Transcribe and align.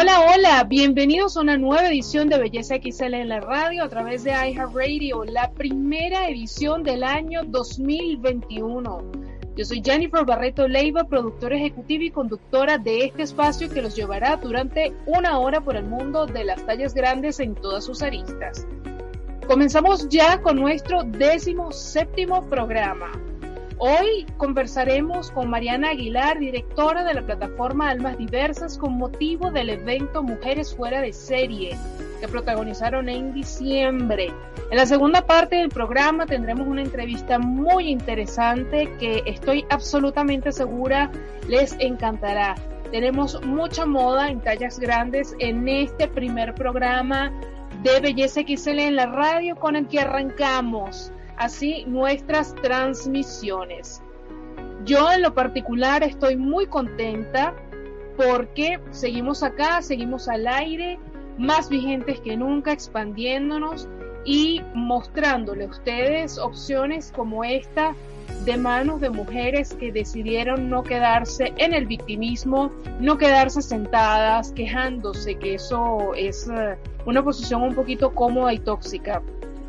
Hola, 0.00 0.20
hola, 0.34 0.64
bienvenidos 0.64 1.36
a 1.36 1.42
una 1.42 1.58
nueva 1.58 1.88
edición 1.88 2.30
de 2.30 2.38
Belleza 2.38 2.76
XL 2.76 3.12
en 3.12 3.28
la 3.28 3.40
radio 3.40 3.84
a 3.84 3.88
través 3.90 4.24
de 4.24 4.30
iHeartRadio, 4.30 5.24
la 5.24 5.50
primera 5.50 6.26
edición 6.26 6.82
del 6.82 7.04
año 7.04 7.42
2021. 7.44 9.02
Yo 9.56 9.64
soy 9.66 9.82
Jennifer 9.84 10.24
Barreto 10.24 10.66
Leiva, 10.66 11.04
productora 11.04 11.56
ejecutiva 11.56 12.04
y 12.04 12.10
conductora 12.10 12.78
de 12.78 13.04
este 13.04 13.24
espacio 13.24 13.68
que 13.68 13.82
los 13.82 13.94
llevará 13.94 14.36
durante 14.36 14.94
una 15.04 15.38
hora 15.38 15.60
por 15.60 15.76
el 15.76 15.84
mundo 15.84 16.24
de 16.24 16.44
las 16.44 16.64
tallas 16.64 16.94
grandes 16.94 17.38
en 17.38 17.54
todas 17.54 17.84
sus 17.84 18.00
aristas. 18.02 18.66
Comenzamos 19.46 20.08
ya 20.08 20.40
con 20.40 20.56
nuestro 20.56 21.02
décimo 21.02 21.72
séptimo 21.72 22.48
programa. 22.48 23.12
Hoy 23.82 24.26
conversaremos 24.36 25.30
con 25.30 25.48
Mariana 25.48 25.92
Aguilar, 25.92 26.38
directora 26.38 27.02
de 27.02 27.14
la 27.14 27.22
plataforma 27.22 27.88
Almas 27.88 28.18
Diversas, 28.18 28.76
con 28.76 28.98
motivo 28.98 29.50
del 29.50 29.70
evento 29.70 30.22
Mujeres 30.22 30.74
Fuera 30.76 31.00
de 31.00 31.14
Serie, 31.14 31.78
que 32.20 32.28
protagonizaron 32.28 33.08
en 33.08 33.32
diciembre. 33.32 34.34
En 34.70 34.76
la 34.76 34.84
segunda 34.84 35.24
parte 35.24 35.56
del 35.56 35.70
programa 35.70 36.26
tendremos 36.26 36.68
una 36.68 36.82
entrevista 36.82 37.38
muy 37.38 37.88
interesante 37.88 38.92
que 39.00 39.22
estoy 39.24 39.64
absolutamente 39.70 40.52
segura 40.52 41.10
les 41.48 41.74
encantará. 41.78 42.56
Tenemos 42.90 43.42
mucha 43.46 43.86
moda 43.86 44.28
en 44.28 44.42
tallas 44.42 44.78
grandes 44.78 45.34
en 45.38 45.66
este 45.66 46.06
primer 46.06 46.54
programa 46.54 47.32
de 47.82 47.98
Belleza 48.00 48.42
XL 48.42 48.78
en 48.78 48.96
la 48.96 49.06
radio 49.06 49.56
con 49.56 49.74
el 49.74 49.88
que 49.88 50.00
arrancamos 50.00 51.14
así 51.40 51.84
nuestras 51.86 52.54
transmisiones. 52.56 54.02
Yo 54.84 55.10
en 55.10 55.22
lo 55.22 55.34
particular 55.34 56.02
estoy 56.02 56.36
muy 56.36 56.66
contenta 56.66 57.54
porque 58.16 58.78
seguimos 58.90 59.42
acá, 59.42 59.80
seguimos 59.80 60.28
al 60.28 60.46
aire, 60.46 60.98
más 61.38 61.70
vigentes 61.70 62.20
que 62.20 62.36
nunca, 62.36 62.72
expandiéndonos 62.72 63.88
y 64.26 64.60
mostrándole 64.74 65.64
a 65.64 65.68
ustedes 65.68 66.38
opciones 66.38 67.10
como 67.16 67.42
esta 67.42 67.94
de 68.44 68.58
manos 68.58 69.00
de 69.00 69.08
mujeres 69.08 69.72
que 69.72 69.92
decidieron 69.92 70.68
no 70.68 70.82
quedarse 70.82 71.54
en 71.56 71.72
el 71.72 71.86
victimismo, 71.86 72.70
no 73.00 73.16
quedarse 73.16 73.62
sentadas 73.62 74.52
quejándose, 74.52 75.36
que 75.36 75.54
eso 75.54 76.12
es 76.14 76.46
uh, 76.48 76.76
una 77.08 77.22
posición 77.22 77.62
un 77.62 77.74
poquito 77.74 78.14
cómoda 78.14 78.52
y 78.52 78.58
tóxica 78.58 79.22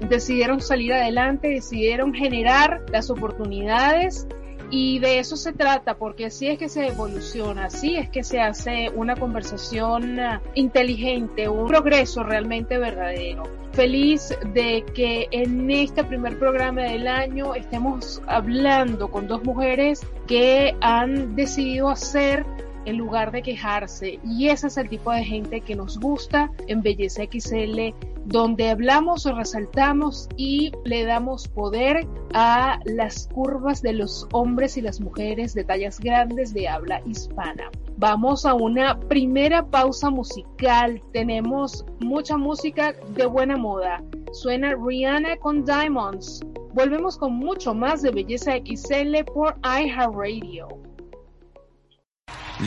decidieron 0.09 0.61
salir 0.61 0.93
adelante, 0.93 1.49
decidieron 1.49 2.13
generar 2.13 2.83
las 2.91 3.09
oportunidades 3.09 4.27
y 4.71 4.99
de 4.99 5.19
eso 5.19 5.35
se 5.35 5.51
trata, 5.51 5.95
porque 5.95 6.27
así 6.27 6.47
es 6.47 6.57
que 6.57 6.69
se 6.69 6.87
evoluciona, 6.87 7.65
así 7.65 7.97
es 7.97 8.09
que 8.09 8.23
se 8.23 8.39
hace 8.39 8.89
una 8.95 9.17
conversación 9.17 10.17
inteligente, 10.55 11.49
un 11.49 11.67
progreso 11.67 12.23
realmente 12.23 12.77
verdadero. 12.77 13.43
Feliz 13.73 14.33
de 14.53 14.85
que 14.93 15.27
en 15.31 15.69
este 15.69 16.05
primer 16.05 16.39
programa 16.39 16.83
del 16.83 17.07
año 17.07 17.53
estemos 17.53 18.21
hablando 18.27 19.09
con 19.09 19.27
dos 19.27 19.43
mujeres 19.43 20.05
que 20.25 20.73
han 20.79 21.35
decidido 21.35 21.89
hacer 21.89 22.45
en 22.85 22.97
lugar 22.97 23.31
de 23.31 23.41
quejarse. 23.41 24.19
Y 24.25 24.49
ese 24.49 24.67
es 24.67 24.77
el 24.77 24.89
tipo 24.89 25.11
de 25.11 25.23
gente 25.23 25.61
que 25.61 25.75
nos 25.75 25.99
gusta 25.99 26.49
en 26.67 26.81
Belleza 26.81 27.23
XL, 27.23 27.93
donde 28.25 28.69
hablamos 28.69 29.25
o 29.25 29.35
resaltamos 29.35 30.29
y 30.37 30.71
le 30.85 31.05
damos 31.05 31.47
poder 31.47 32.07
a 32.33 32.79
las 32.85 33.27
curvas 33.27 33.81
de 33.81 33.93
los 33.93 34.27
hombres 34.31 34.77
y 34.77 34.81
las 34.81 34.99
mujeres 35.01 35.53
de 35.53 35.63
tallas 35.63 35.99
grandes 35.99 36.53
de 36.53 36.67
habla 36.67 37.01
hispana. 37.05 37.69
Vamos 37.97 38.45
a 38.45 38.53
una 38.53 38.99
primera 38.99 39.65
pausa 39.65 40.09
musical. 40.09 41.01
Tenemos 41.13 41.85
mucha 41.99 42.37
música 42.37 42.93
de 43.15 43.25
buena 43.25 43.57
moda. 43.57 44.03
Suena 44.31 44.73
Rihanna 44.75 45.37
con 45.37 45.65
Diamonds. 45.65 46.39
Volvemos 46.73 47.17
con 47.17 47.33
mucho 47.33 47.73
más 47.73 48.01
de 48.01 48.11
Belleza 48.11 48.53
XL 48.53 49.23
por 49.33 49.55
iHeartRadio. 49.63 50.67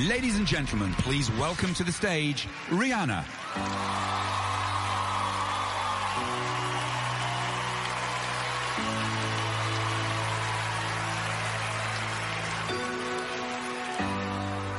Ladies 0.08 0.36
and 0.36 0.46
gentlemen, 0.46 0.92
please 0.98 1.30
welcome 1.38 1.72
to 1.74 1.84
the 1.84 1.92
stage 1.92 2.48
Rihanna. 2.70 3.24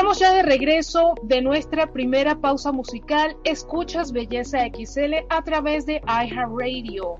Estamos 0.00 0.18
ya 0.18 0.32
de 0.32 0.42
regreso 0.42 1.14
de 1.24 1.42
nuestra 1.42 1.92
primera 1.92 2.34
pausa 2.40 2.72
musical. 2.72 3.36
Escuchas 3.44 4.12
Belleza 4.12 4.60
XL 4.64 5.26
a 5.28 5.44
través 5.44 5.84
de 5.84 6.00
iHeartRadio. 6.06 7.18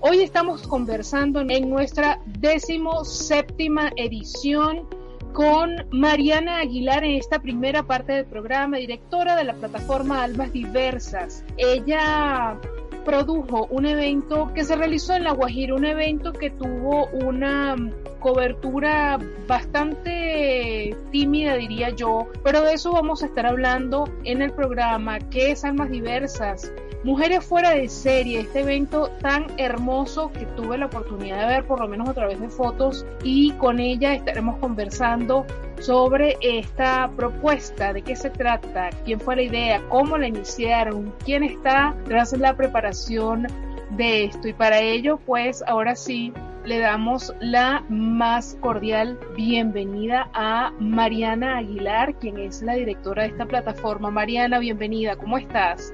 Hoy 0.00 0.22
estamos 0.22 0.66
conversando 0.66 1.42
en 1.46 1.68
nuestra 1.68 2.18
décimo 2.24 3.04
séptima 3.04 3.92
edición 3.96 4.88
con 5.34 5.86
Mariana 5.90 6.60
Aguilar 6.60 7.04
en 7.04 7.16
esta 7.16 7.38
primera 7.38 7.82
parte 7.82 8.14
del 8.14 8.24
programa, 8.24 8.78
directora 8.78 9.36
de 9.36 9.44
la 9.44 9.52
plataforma 9.52 10.22
Almas 10.22 10.54
Diversas. 10.54 11.44
Ella 11.58 12.58
produjo 13.04 13.66
un 13.70 13.86
evento 13.86 14.52
que 14.54 14.64
se 14.64 14.76
realizó 14.76 15.14
en 15.14 15.24
La 15.24 15.32
Guajira, 15.32 15.74
un 15.74 15.84
evento 15.84 16.32
que 16.32 16.50
tuvo 16.50 17.06
una 17.08 17.76
cobertura 18.20 19.18
bastante 19.46 20.96
tímida, 21.10 21.56
diría 21.56 21.90
yo, 21.90 22.28
pero 22.44 22.62
de 22.62 22.74
eso 22.74 22.92
vamos 22.92 23.22
a 23.22 23.26
estar 23.26 23.46
hablando 23.46 24.08
en 24.24 24.42
el 24.42 24.52
programa, 24.52 25.18
que 25.18 25.50
es 25.50 25.64
Almas 25.64 25.90
Diversas, 25.90 26.72
Mujeres 27.04 27.44
fuera 27.44 27.70
de 27.70 27.88
serie, 27.88 28.40
este 28.40 28.60
evento 28.60 29.10
tan 29.20 29.46
hermoso 29.56 30.30
que 30.30 30.46
tuve 30.46 30.78
la 30.78 30.86
oportunidad 30.86 31.40
de 31.40 31.54
ver 31.54 31.64
por 31.64 31.80
lo 31.80 31.88
menos 31.88 32.08
a 32.08 32.14
través 32.14 32.40
de 32.40 32.48
fotos 32.48 33.04
y 33.24 33.50
con 33.54 33.80
ella 33.80 34.14
estaremos 34.14 34.58
conversando 34.58 35.44
sobre 35.80 36.36
esta 36.40 37.10
propuesta, 37.16 37.92
de 37.92 38.02
qué 38.02 38.14
se 38.14 38.30
trata, 38.30 38.90
quién 39.04 39.18
fue 39.18 39.34
la 39.34 39.42
idea, 39.42 39.82
cómo 39.88 40.16
la 40.16 40.28
iniciaron, 40.28 41.12
quién 41.24 41.42
está 41.42 41.92
tras 42.04 42.34
la 42.34 42.56
preparación 42.56 43.48
de 43.90 44.26
esto. 44.26 44.46
Y 44.46 44.52
para 44.52 44.78
ello, 44.78 45.18
pues 45.26 45.64
ahora 45.66 45.96
sí, 45.96 46.32
le 46.64 46.78
damos 46.78 47.34
la 47.40 47.84
más 47.88 48.56
cordial 48.60 49.18
bienvenida 49.34 50.30
a 50.34 50.72
Mariana 50.78 51.58
Aguilar, 51.58 52.14
quien 52.14 52.38
es 52.38 52.62
la 52.62 52.74
directora 52.74 53.24
de 53.24 53.30
esta 53.30 53.46
plataforma. 53.46 54.12
Mariana, 54.12 54.60
bienvenida, 54.60 55.16
¿cómo 55.16 55.36
estás? 55.36 55.92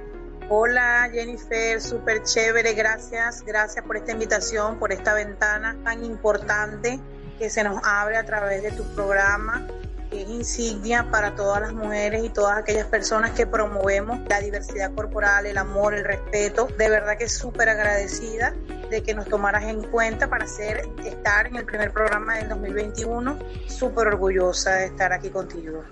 Hola 0.51 1.11
Jennifer, 1.13 1.79
súper 1.79 2.23
chévere, 2.23 2.73
gracias, 2.73 3.45
gracias 3.45 3.85
por 3.85 3.99
esta 3.99 4.13
invitación, 4.13 4.79
por 4.79 4.93
esta 4.93 5.13
ventana 5.13 5.77
tan 5.85 6.03
importante 6.03 6.99
que 7.39 7.51
se 7.51 7.63
nos 7.63 7.83
abre 7.85 8.17
a 8.17 8.25
través 8.25 8.63
de 8.63 8.73
tu 8.73 8.83
programa, 8.95 9.67
que 10.11 10.23
es 10.23 10.29
insignia 10.31 11.11
para 11.11 11.35
todas 11.35 11.61
las 11.61 11.75
mujeres 11.75 12.25
y 12.25 12.31
todas 12.31 12.57
aquellas 12.57 12.87
personas 12.87 13.33
que 13.33 13.47
promovemos 13.47 14.21
la 14.27 14.41
diversidad 14.41 14.95
corporal, 14.95 15.45
el 15.45 15.59
amor, 15.59 15.93
el 15.93 16.07
respeto. 16.07 16.67
De 16.79 16.89
verdad 16.89 17.19
que 17.19 17.29
súper 17.29 17.69
agradecida 17.69 18.55
de 18.89 19.03
que 19.03 19.13
nos 19.13 19.29
tomaras 19.29 19.65
en 19.65 19.83
cuenta 19.91 20.31
para 20.31 20.47
hacer, 20.47 20.89
estar 21.05 21.47
en 21.47 21.57
el 21.57 21.67
primer 21.67 21.93
programa 21.93 22.39
del 22.39 22.49
2021. 22.49 23.39
Súper 23.67 24.07
orgullosa 24.07 24.77
de 24.77 24.87
estar 24.87 25.13
aquí 25.13 25.29
contigo 25.29 25.85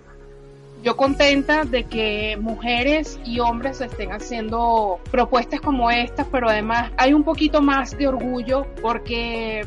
yo 0.82 0.96
contenta 0.96 1.64
de 1.64 1.84
que 1.84 2.36
mujeres 2.40 3.18
y 3.24 3.40
hombres 3.40 3.80
estén 3.80 4.12
haciendo 4.12 5.00
propuestas 5.10 5.60
como 5.60 5.90
estas, 5.90 6.26
pero 6.30 6.48
además 6.48 6.92
hay 6.96 7.12
un 7.12 7.24
poquito 7.24 7.60
más 7.60 7.96
de 7.96 8.06
orgullo 8.08 8.66
porque 8.82 9.66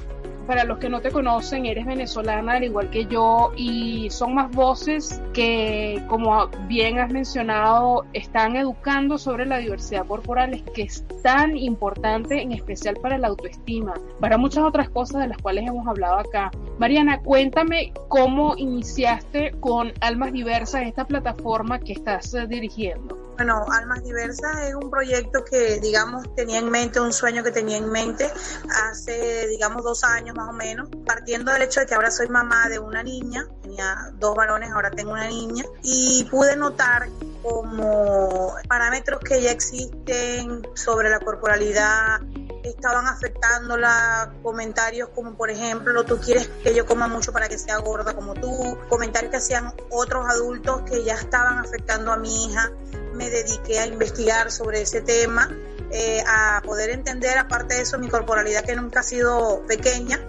para 0.49 0.63
los 0.63 0.79
que 0.79 0.89
no 0.89 0.99
te 0.99 1.11
conocen, 1.11 1.67
eres 1.67 1.85
venezolana 1.85 2.53
al 2.53 2.63
igual 2.63 2.89
que 2.89 3.05
yo 3.05 3.51
y 3.55 4.09
son 4.09 4.33
más 4.33 4.49
voces 4.49 5.21
que, 5.31 6.03
como 6.07 6.47
bien 6.67 6.97
has 6.97 7.11
mencionado, 7.11 8.03
están 8.13 8.55
educando 8.55 9.19
sobre 9.19 9.45
la 9.45 9.59
diversidad 9.59 10.07
corporal, 10.07 10.63
que 10.73 10.81
es 10.81 11.05
tan 11.21 11.55
importante, 11.55 12.41
en 12.41 12.51
especial 12.51 12.95
para 12.99 13.19
la 13.19 13.27
autoestima, 13.27 13.93
para 14.19 14.39
muchas 14.39 14.63
otras 14.63 14.89
cosas 14.89 15.21
de 15.21 15.27
las 15.27 15.37
cuales 15.37 15.67
hemos 15.67 15.87
hablado 15.87 16.17
acá. 16.17 16.49
Mariana, 16.79 17.19
cuéntame 17.19 17.93
cómo 18.07 18.55
iniciaste 18.57 19.51
con 19.59 19.93
Almas 20.01 20.33
Diversas, 20.33 20.81
esta 20.81 21.05
plataforma 21.05 21.77
que 21.77 21.93
estás 21.93 22.33
eh, 22.33 22.47
dirigiendo. 22.47 23.28
Bueno, 23.39 23.65
Almas 23.71 24.03
Diversas 24.03 24.67
es 24.67 24.75
un 24.75 24.91
proyecto 24.91 25.45
que, 25.45 25.79
digamos, 25.79 26.35
tenía 26.35 26.59
en 26.59 26.69
mente, 26.69 26.99
un 26.99 27.13
sueño 27.13 27.41
que 27.41 27.51
tenía 27.51 27.77
en 27.77 27.89
mente 27.89 28.29
hace, 28.69 29.47
digamos, 29.47 29.81
dos 29.81 30.03
años 30.03 30.35
más 30.35 30.49
o 30.49 30.51
menos, 30.51 30.89
partiendo 31.05 31.53
del 31.53 31.61
hecho 31.61 31.79
de 31.79 31.85
que 31.85 31.95
ahora 31.95 32.11
soy 32.11 32.27
mamá 32.27 32.67
de 32.67 32.79
una 32.79 33.01
niña, 33.01 33.47
tenía 33.61 34.11
dos 34.15 34.35
varones, 34.35 34.71
ahora 34.71 34.91
tengo 34.91 35.13
una 35.13 35.29
niña, 35.29 35.63
y 35.83 36.27
pude 36.29 36.57
notar 36.57 37.07
como 37.41 38.55
parámetros 38.67 39.21
que 39.21 39.41
ya 39.41 39.51
existen 39.51 40.67
sobre 40.73 41.09
la 41.09 41.21
corporalidad 41.21 42.19
estaban 42.63 43.07
afectándola, 43.07 44.33
comentarios 44.43 45.09
como 45.09 45.35
por 45.35 45.49
ejemplo, 45.49 46.03
tú 46.03 46.19
quieres 46.19 46.49
que 46.63 46.73
yo 46.73 46.85
coma 46.85 47.07
mucho 47.07 47.31
para 47.31 47.47
que 47.47 47.57
sea 47.57 47.77
gorda 47.77 48.13
como 48.13 48.33
tú, 48.33 48.77
comentarios 48.89 49.31
que 49.31 49.37
hacían 49.37 49.73
otros 49.89 50.25
adultos 50.29 50.81
que 50.83 51.03
ya 51.03 51.15
estaban 51.15 51.59
afectando 51.59 52.11
a 52.11 52.17
mi 52.17 52.45
hija, 52.45 52.71
me 53.13 53.29
dediqué 53.29 53.79
a 53.79 53.87
investigar 53.87 54.51
sobre 54.51 54.81
ese 54.81 55.01
tema, 55.01 55.49
eh, 55.91 56.23
a 56.27 56.61
poder 56.63 56.91
entender 56.91 57.37
aparte 57.37 57.75
de 57.75 57.81
eso 57.81 57.97
mi 57.97 58.09
corporalidad 58.09 58.63
que 58.63 58.75
nunca 58.75 59.01
ha 59.01 59.03
sido 59.03 59.63
pequeña, 59.67 60.19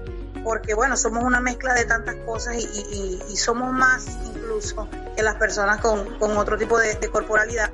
porque 0.44 0.75
bueno, 0.75 0.96
somos 0.96 1.22
una 1.25 1.40
mezcla 1.40 1.75
de 1.75 1.84
tantas 1.84 2.16
cosas 2.26 2.56
y, 2.56 3.20
y, 3.28 3.37
somos 3.37 3.72
más 3.72 4.06
incluso 4.25 4.88
que 5.14 5.22
las 5.22 5.37
personas 5.37 5.80
con, 5.80 6.18
con 6.18 6.37
otro 6.37 6.56
tipo 6.56 6.78
de 6.78 6.96
corporalidad 7.10 7.70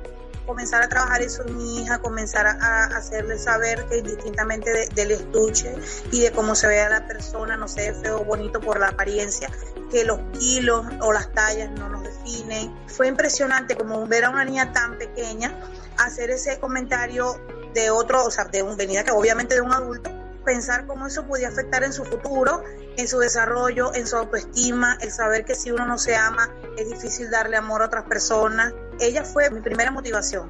comenzar 0.47 0.81
a 0.81 0.89
trabajar 0.89 1.21
eso 1.21 1.43
en 1.45 1.57
mi 1.57 1.81
hija, 1.81 1.99
comenzar 1.99 2.47
a, 2.47 2.85
hacerle 2.85 3.37
saber 3.37 3.85
que 3.85 3.99
indistintamente 3.99 4.71
de, 4.73 4.87
del 4.95 5.11
estuche 5.11 5.75
y 6.11 6.21
de 6.21 6.31
cómo 6.31 6.55
se 6.55 6.67
vea 6.67 6.89
la 6.89 7.05
persona, 7.05 7.57
no 7.57 7.67
se 7.67 7.91
ve 7.91 7.99
feo 7.99 8.21
o 8.21 8.25
bonito 8.25 8.59
por 8.59 8.79
la 8.79 8.87
apariencia, 8.87 9.49
que 9.91 10.05
los 10.05 10.19
kilos 10.39 10.85
o 11.01 11.13
las 11.13 11.31
tallas 11.33 11.69
no 11.71 11.89
nos 11.89 12.03
definen. 12.03 12.73
Fue 12.87 13.07
impresionante 13.07 13.75
como 13.75 14.07
ver 14.07 14.25
a 14.25 14.29
una 14.29 14.45
niña 14.45 14.71
tan 14.71 14.97
pequeña 14.97 15.53
hacer 15.97 16.31
ese 16.31 16.59
comentario 16.59 17.39
de 17.73 17.89
otro, 17.91 18.25
o 18.25 18.31
sea, 18.31 18.45
de 18.45 18.63
un 18.63 18.77
venida 18.77 19.03
que 19.03 19.11
obviamente 19.11 19.55
de 19.55 19.61
un 19.61 19.73
adulto, 19.73 20.09
pensar 20.47 20.87
cómo 20.87 21.07
eso 21.07 21.27
podía 21.27 21.49
afectar 21.49 21.83
en 21.83 21.91
su 21.91 22.05
futuro, 22.05 22.63
en 22.95 23.07
su 23.09 23.19
desarrollo, 23.19 23.93
en 23.93 24.07
su 24.07 24.15
autoestima, 24.15 24.97
el 25.01 25.11
saber 25.11 25.43
que 25.43 25.55
si 25.55 25.71
uno 25.71 25.85
no 25.85 25.97
se 25.97 26.15
ama 26.15 26.49
es 26.77 26.89
difícil 26.89 27.29
darle 27.29 27.57
amor 27.57 27.81
a 27.81 27.87
otras 27.87 28.05
personas. 28.05 28.73
Ella 29.01 29.25
fue 29.25 29.51
mi 29.51 29.59
primera 29.59 29.91
motivación. 29.91 30.49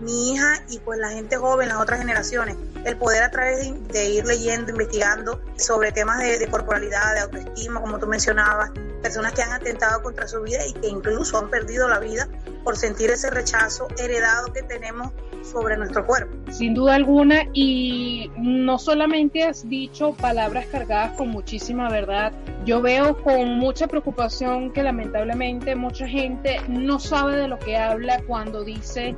Mi 0.00 0.32
hija 0.32 0.62
y 0.68 0.78
pues 0.78 0.98
la 0.98 1.10
gente 1.10 1.36
joven, 1.36 1.68
las 1.68 1.78
otras 1.78 2.00
generaciones, 2.00 2.56
el 2.84 2.96
poder 2.96 3.22
a 3.22 3.30
través 3.30 3.72
de, 3.88 4.10
ir 4.10 4.24
leyendo, 4.24 4.70
investigando 4.70 5.40
sobre 5.56 5.92
temas 5.92 6.18
de, 6.18 6.38
de, 6.38 6.46
corporalidad, 6.48 7.14
de 7.14 7.20
autoestima, 7.20 7.80
como 7.80 7.98
tú 7.98 8.06
mencionabas, 8.06 8.70
personas 9.02 9.32
que 9.32 9.42
han 9.42 9.52
atentado 9.52 10.02
contra 10.02 10.28
su 10.28 10.42
vida 10.42 10.66
y 10.66 10.72
que 10.74 10.88
incluso 10.88 11.38
han 11.38 11.50
perdido 11.50 11.88
la 11.88 11.98
vida 11.98 12.28
por 12.64 12.76
sentir 12.76 13.10
ese 13.10 13.30
rechazo 13.30 13.86
heredado 13.96 14.52
que 14.52 14.62
tenemos 14.62 15.12
sobre 15.46 15.76
nuestro 15.76 16.04
cuerpo. 16.04 16.34
Sin 16.52 16.74
duda 16.74 16.94
alguna, 16.94 17.44
y 17.52 18.30
no 18.36 18.78
solamente 18.78 19.44
has 19.44 19.68
dicho 19.68 20.12
palabras 20.14 20.66
cargadas 20.66 21.12
con 21.12 21.28
muchísima 21.28 21.88
verdad, 21.88 22.32
yo 22.64 22.82
veo 22.82 23.22
con 23.22 23.58
mucha 23.58 23.86
preocupación 23.86 24.72
que 24.72 24.82
lamentablemente 24.82 25.76
mucha 25.76 26.08
gente 26.08 26.60
no 26.68 26.98
sabe 26.98 27.36
de 27.36 27.48
lo 27.48 27.58
que 27.58 27.76
habla 27.76 28.20
cuando 28.26 28.64
dice 28.64 29.14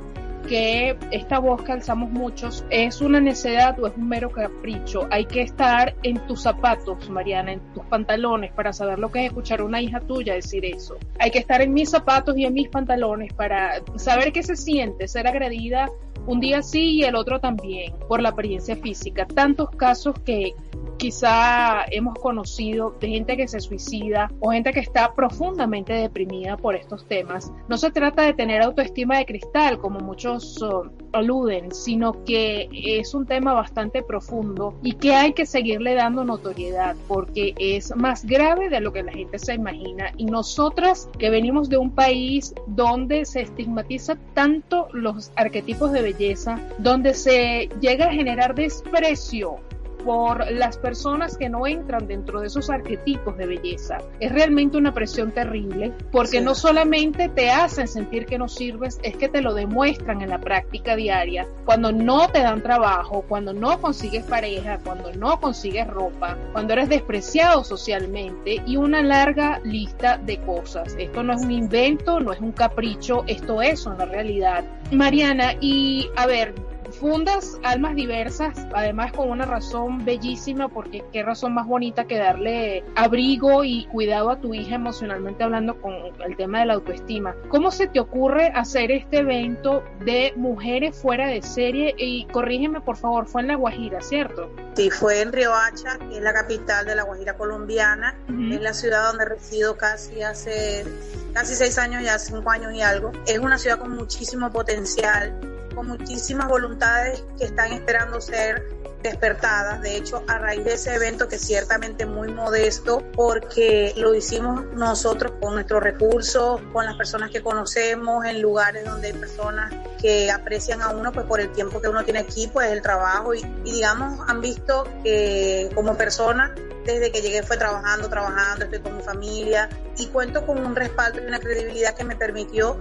que 0.47 0.97
esta 1.11 1.39
voz 1.39 1.61
que 1.63 1.71
alzamos 1.71 2.11
muchos 2.11 2.65
es 2.69 3.01
una 3.01 3.19
necedad 3.19 3.79
o 3.79 3.87
es 3.87 3.95
un 3.95 4.07
mero 4.07 4.29
capricho. 4.31 5.07
Hay 5.11 5.25
que 5.25 5.41
estar 5.41 5.95
en 6.03 6.25
tus 6.27 6.41
zapatos, 6.41 7.09
Mariana, 7.09 7.53
en 7.53 7.59
tus 7.73 7.85
pantalones 7.85 8.51
para 8.53 8.73
saber 8.73 8.99
lo 8.99 9.11
que 9.11 9.19
es 9.19 9.25
escuchar 9.27 9.61
a 9.61 9.65
una 9.65 9.81
hija 9.81 9.99
tuya 9.99 10.33
decir 10.33 10.65
eso. 10.65 10.97
Hay 11.19 11.31
que 11.31 11.39
estar 11.39 11.61
en 11.61 11.73
mis 11.73 11.89
zapatos 11.89 12.37
y 12.37 12.45
en 12.45 12.53
mis 12.53 12.69
pantalones 12.69 13.33
para 13.33 13.81
saber 13.95 14.31
qué 14.31 14.43
se 14.43 14.55
siente 14.55 15.07
ser 15.07 15.27
agredida 15.27 15.89
un 16.25 16.39
día 16.39 16.61
sí 16.61 16.95
y 16.95 17.03
el 17.03 17.15
otro 17.15 17.39
también, 17.39 17.93
por 18.07 18.21
la 18.21 18.29
apariencia 18.29 18.75
física. 18.75 19.25
Tantos 19.25 19.69
casos 19.71 20.15
que 20.23 20.53
quizá 20.99 21.85
hemos 21.89 22.13
conocido 22.15 22.93
de 22.99 23.07
gente 23.07 23.37
que 23.37 23.47
se 23.47 23.59
suicida 23.59 24.29
o 24.39 24.51
gente 24.51 24.71
que 24.73 24.81
está 24.81 25.15
profundamente 25.15 25.93
deprimida 25.93 26.57
por 26.57 26.75
estos 26.75 27.07
temas. 27.07 27.51
No 27.67 27.77
se 27.77 27.89
trata 27.89 28.23
de 28.23 28.33
tener 28.33 28.61
autoestima 28.61 29.17
de 29.17 29.25
cristal, 29.25 29.79
como 29.79 29.99
muchos 29.99 30.61
uh, 30.61 30.91
aluden, 31.13 31.71
sino 31.71 32.23
que 32.25 32.69
es 32.71 33.13
un 33.13 33.25
tema 33.25 33.53
bastante 33.53 34.03
profundo 34.03 34.77
y 34.83 34.93
que 34.93 35.15
hay 35.15 35.33
que 35.33 35.45
seguirle 35.45 35.95
dando 35.95 36.23
notoriedad 36.23 36.95
porque 37.07 37.55
es 37.57 37.95
más 37.95 38.25
grave 38.25 38.69
de 38.69 38.81
lo 38.81 38.91
que 38.91 39.01
la 39.01 39.13
gente 39.13 39.39
se 39.39 39.53
imagina. 39.53 40.11
Y 40.17 40.25
nosotras 40.25 41.09
que 41.17 41.29
venimos 41.29 41.69
de 41.69 41.77
un 41.77 41.91
país 41.91 42.53
donde 42.67 43.23
se 43.23 43.41
estigmatiza 43.41 44.17
tanto 44.33 44.89
los 44.91 45.31
arquetipos 45.37 45.93
de 45.93 46.01
belleza, 46.01 46.59
donde 46.77 47.13
se 47.13 47.69
llega 47.79 48.07
a 48.07 48.13
generar 48.13 48.53
desprecio 48.53 49.59
por 50.03 50.49
las 50.51 50.77
personas 50.77 51.37
que 51.37 51.49
no 51.49 51.67
entran 51.67 52.07
dentro 52.07 52.41
de 52.41 52.47
esos 52.47 52.69
arquetipos 52.69 53.37
de 53.37 53.45
belleza. 53.45 53.99
Es 54.19 54.31
realmente 54.31 54.77
una 54.77 54.93
presión 54.93 55.31
terrible 55.31 55.93
porque 56.11 56.41
no 56.41 56.55
solamente 56.55 57.29
te 57.29 57.51
hacen 57.51 57.87
sentir 57.87 58.25
que 58.25 58.37
no 58.37 58.47
sirves, 58.47 58.99
es 59.03 59.15
que 59.15 59.29
te 59.29 59.41
lo 59.41 59.53
demuestran 59.53 60.21
en 60.21 60.29
la 60.29 60.39
práctica 60.39 60.95
diaria. 60.95 61.47
Cuando 61.65 61.91
no 61.91 62.27
te 62.29 62.39
dan 62.39 62.63
trabajo, 62.63 63.23
cuando 63.27 63.53
no 63.53 63.79
consigues 63.81 64.23
pareja, 64.23 64.79
cuando 64.83 65.13
no 65.13 65.39
consigues 65.39 65.87
ropa, 65.87 66.37
cuando 66.51 66.73
eres 66.73 66.89
despreciado 66.89 67.63
socialmente 67.63 68.61
y 68.65 68.77
una 68.77 69.01
larga 69.01 69.59
lista 69.63 70.17
de 70.17 70.37
cosas. 70.39 70.95
Esto 70.97 71.23
no 71.23 71.33
es 71.33 71.41
un 71.41 71.51
invento, 71.51 72.19
no 72.19 72.33
es 72.33 72.39
un 72.39 72.51
capricho, 72.51 73.23
esto 73.27 73.61
es 73.61 73.85
una 73.85 74.05
realidad. 74.05 74.63
Mariana, 74.91 75.53
y 75.59 76.09
a 76.15 76.25
ver, 76.25 76.53
fundas 76.99 77.57
almas 77.63 77.95
diversas, 77.95 78.67
además 78.73 79.11
con 79.13 79.29
una 79.29 79.45
razón 79.45 80.03
bellísima, 80.03 80.67
porque 80.67 81.03
qué 81.11 81.23
razón 81.23 81.53
más 81.53 81.65
bonita 81.65 82.05
que 82.05 82.17
darle 82.17 82.83
abrigo 82.95 83.63
y 83.63 83.85
cuidado 83.85 84.29
a 84.29 84.39
tu 84.39 84.53
hija 84.53 84.75
emocionalmente 84.75 85.43
hablando 85.43 85.79
con 85.81 85.93
el 85.93 86.35
tema 86.35 86.59
de 86.59 86.65
la 86.65 86.73
autoestima. 86.73 87.35
¿Cómo 87.49 87.71
se 87.71 87.87
te 87.87 87.99
ocurre 87.99 88.47
hacer 88.53 88.91
este 88.91 89.19
evento 89.19 89.83
de 90.03 90.33
mujeres 90.35 90.97
fuera 90.97 91.27
de 91.27 91.41
serie? 91.41 91.95
Y 91.97 92.25
corrígeme 92.25 92.81
por 92.81 92.97
favor, 92.97 93.27
fue 93.27 93.41
en 93.41 93.47
La 93.47 93.55
Guajira, 93.55 94.01
¿cierto? 94.01 94.51
Sí, 94.75 94.89
fue 94.89 95.21
en 95.21 95.31
Riohacha, 95.31 95.97
que 95.97 96.17
es 96.17 96.21
la 96.21 96.33
capital 96.33 96.85
de 96.85 96.95
la 96.95 97.03
Guajira 97.03 97.35
colombiana, 97.37 98.17
Ujú. 98.29 98.53
es 98.53 98.61
la 98.61 98.73
ciudad 98.73 99.07
donde 99.07 99.25
resido 99.25 99.77
casi 99.77 100.21
hace 100.21 100.85
casi 101.33 101.55
seis 101.55 101.77
años, 101.77 102.03
ya 102.03 102.17
cinco 102.19 102.49
años 102.49 102.73
y 102.73 102.81
algo. 102.81 103.11
Es 103.27 103.39
una 103.39 103.57
ciudad 103.57 103.79
con 103.79 103.95
muchísimo 103.95 104.51
potencial, 104.51 105.33
muchísimas 105.83 106.47
voluntades 106.47 107.23
que 107.37 107.45
están 107.45 107.73
esperando 107.73 108.21
ser 108.21 108.79
despertadas. 109.01 109.81
De 109.81 109.95
hecho, 109.95 110.23
a 110.27 110.37
raíz 110.37 110.63
de 110.65 110.73
ese 110.73 110.93
evento 110.93 111.27
que 111.27 111.37
ciertamente 111.37 112.05
muy 112.05 112.29
modesto, 112.29 113.03
porque 113.13 113.93
lo 113.95 114.13
hicimos 114.13 114.65
nosotros 114.73 115.33
con 115.39 115.53
nuestros 115.53 115.81
recursos, 115.81 116.61
con 116.73 116.85
las 116.85 116.95
personas 116.95 117.31
que 117.31 117.41
conocemos, 117.41 118.25
en 118.25 118.41
lugares 118.41 118.85
donde 118.85 119.07
hay 119.07 119.13
personas 119.13 119.73
que 120.01 120.31
aprecian 120.31 120.81
a 120.81 120.89
uno 120.89 121.11
pues 121.11 121.25
por 121.25 121.39
el 121.39 121.51
tiempo 121.51 121.81
que 121.81 121.87
uno 121.87 122.03
tiene 122.03 122.19
aquí, 122.19 122.49
pues 122.51 122.71
el 122.71 122.81
trabajo 122.81 123.33
y, 123.33 123.39
y 123.65 123.71
digamos 123.71 124.19
han 124.29 124.41
visto 124.41 124.87
que 125.03 125.69
como 125.75 125.97
persona 125.97 126.53
desde 126.85 127.11
que 127.11 127.21
llegué 127.21 127.43
fue 127.43 127.57
trabajando, 127.57 128.09
trabajando, 128.09 128.65
estoy 128.65 128.79
con 128.79 128.97
mi 128.97 129.03
familia 129.03 129.69
y 129.97 130.07
cuento 130.07 130.45
con 130.45 130.65
un 130.65 130.75
respaldo 130.75 131.21
y 131.21 131.27
una 131.27 131.39
credibilidad 131.39 131.95
que 131.95 132.03
me 132.03 132.15
permitió 132.15 132.79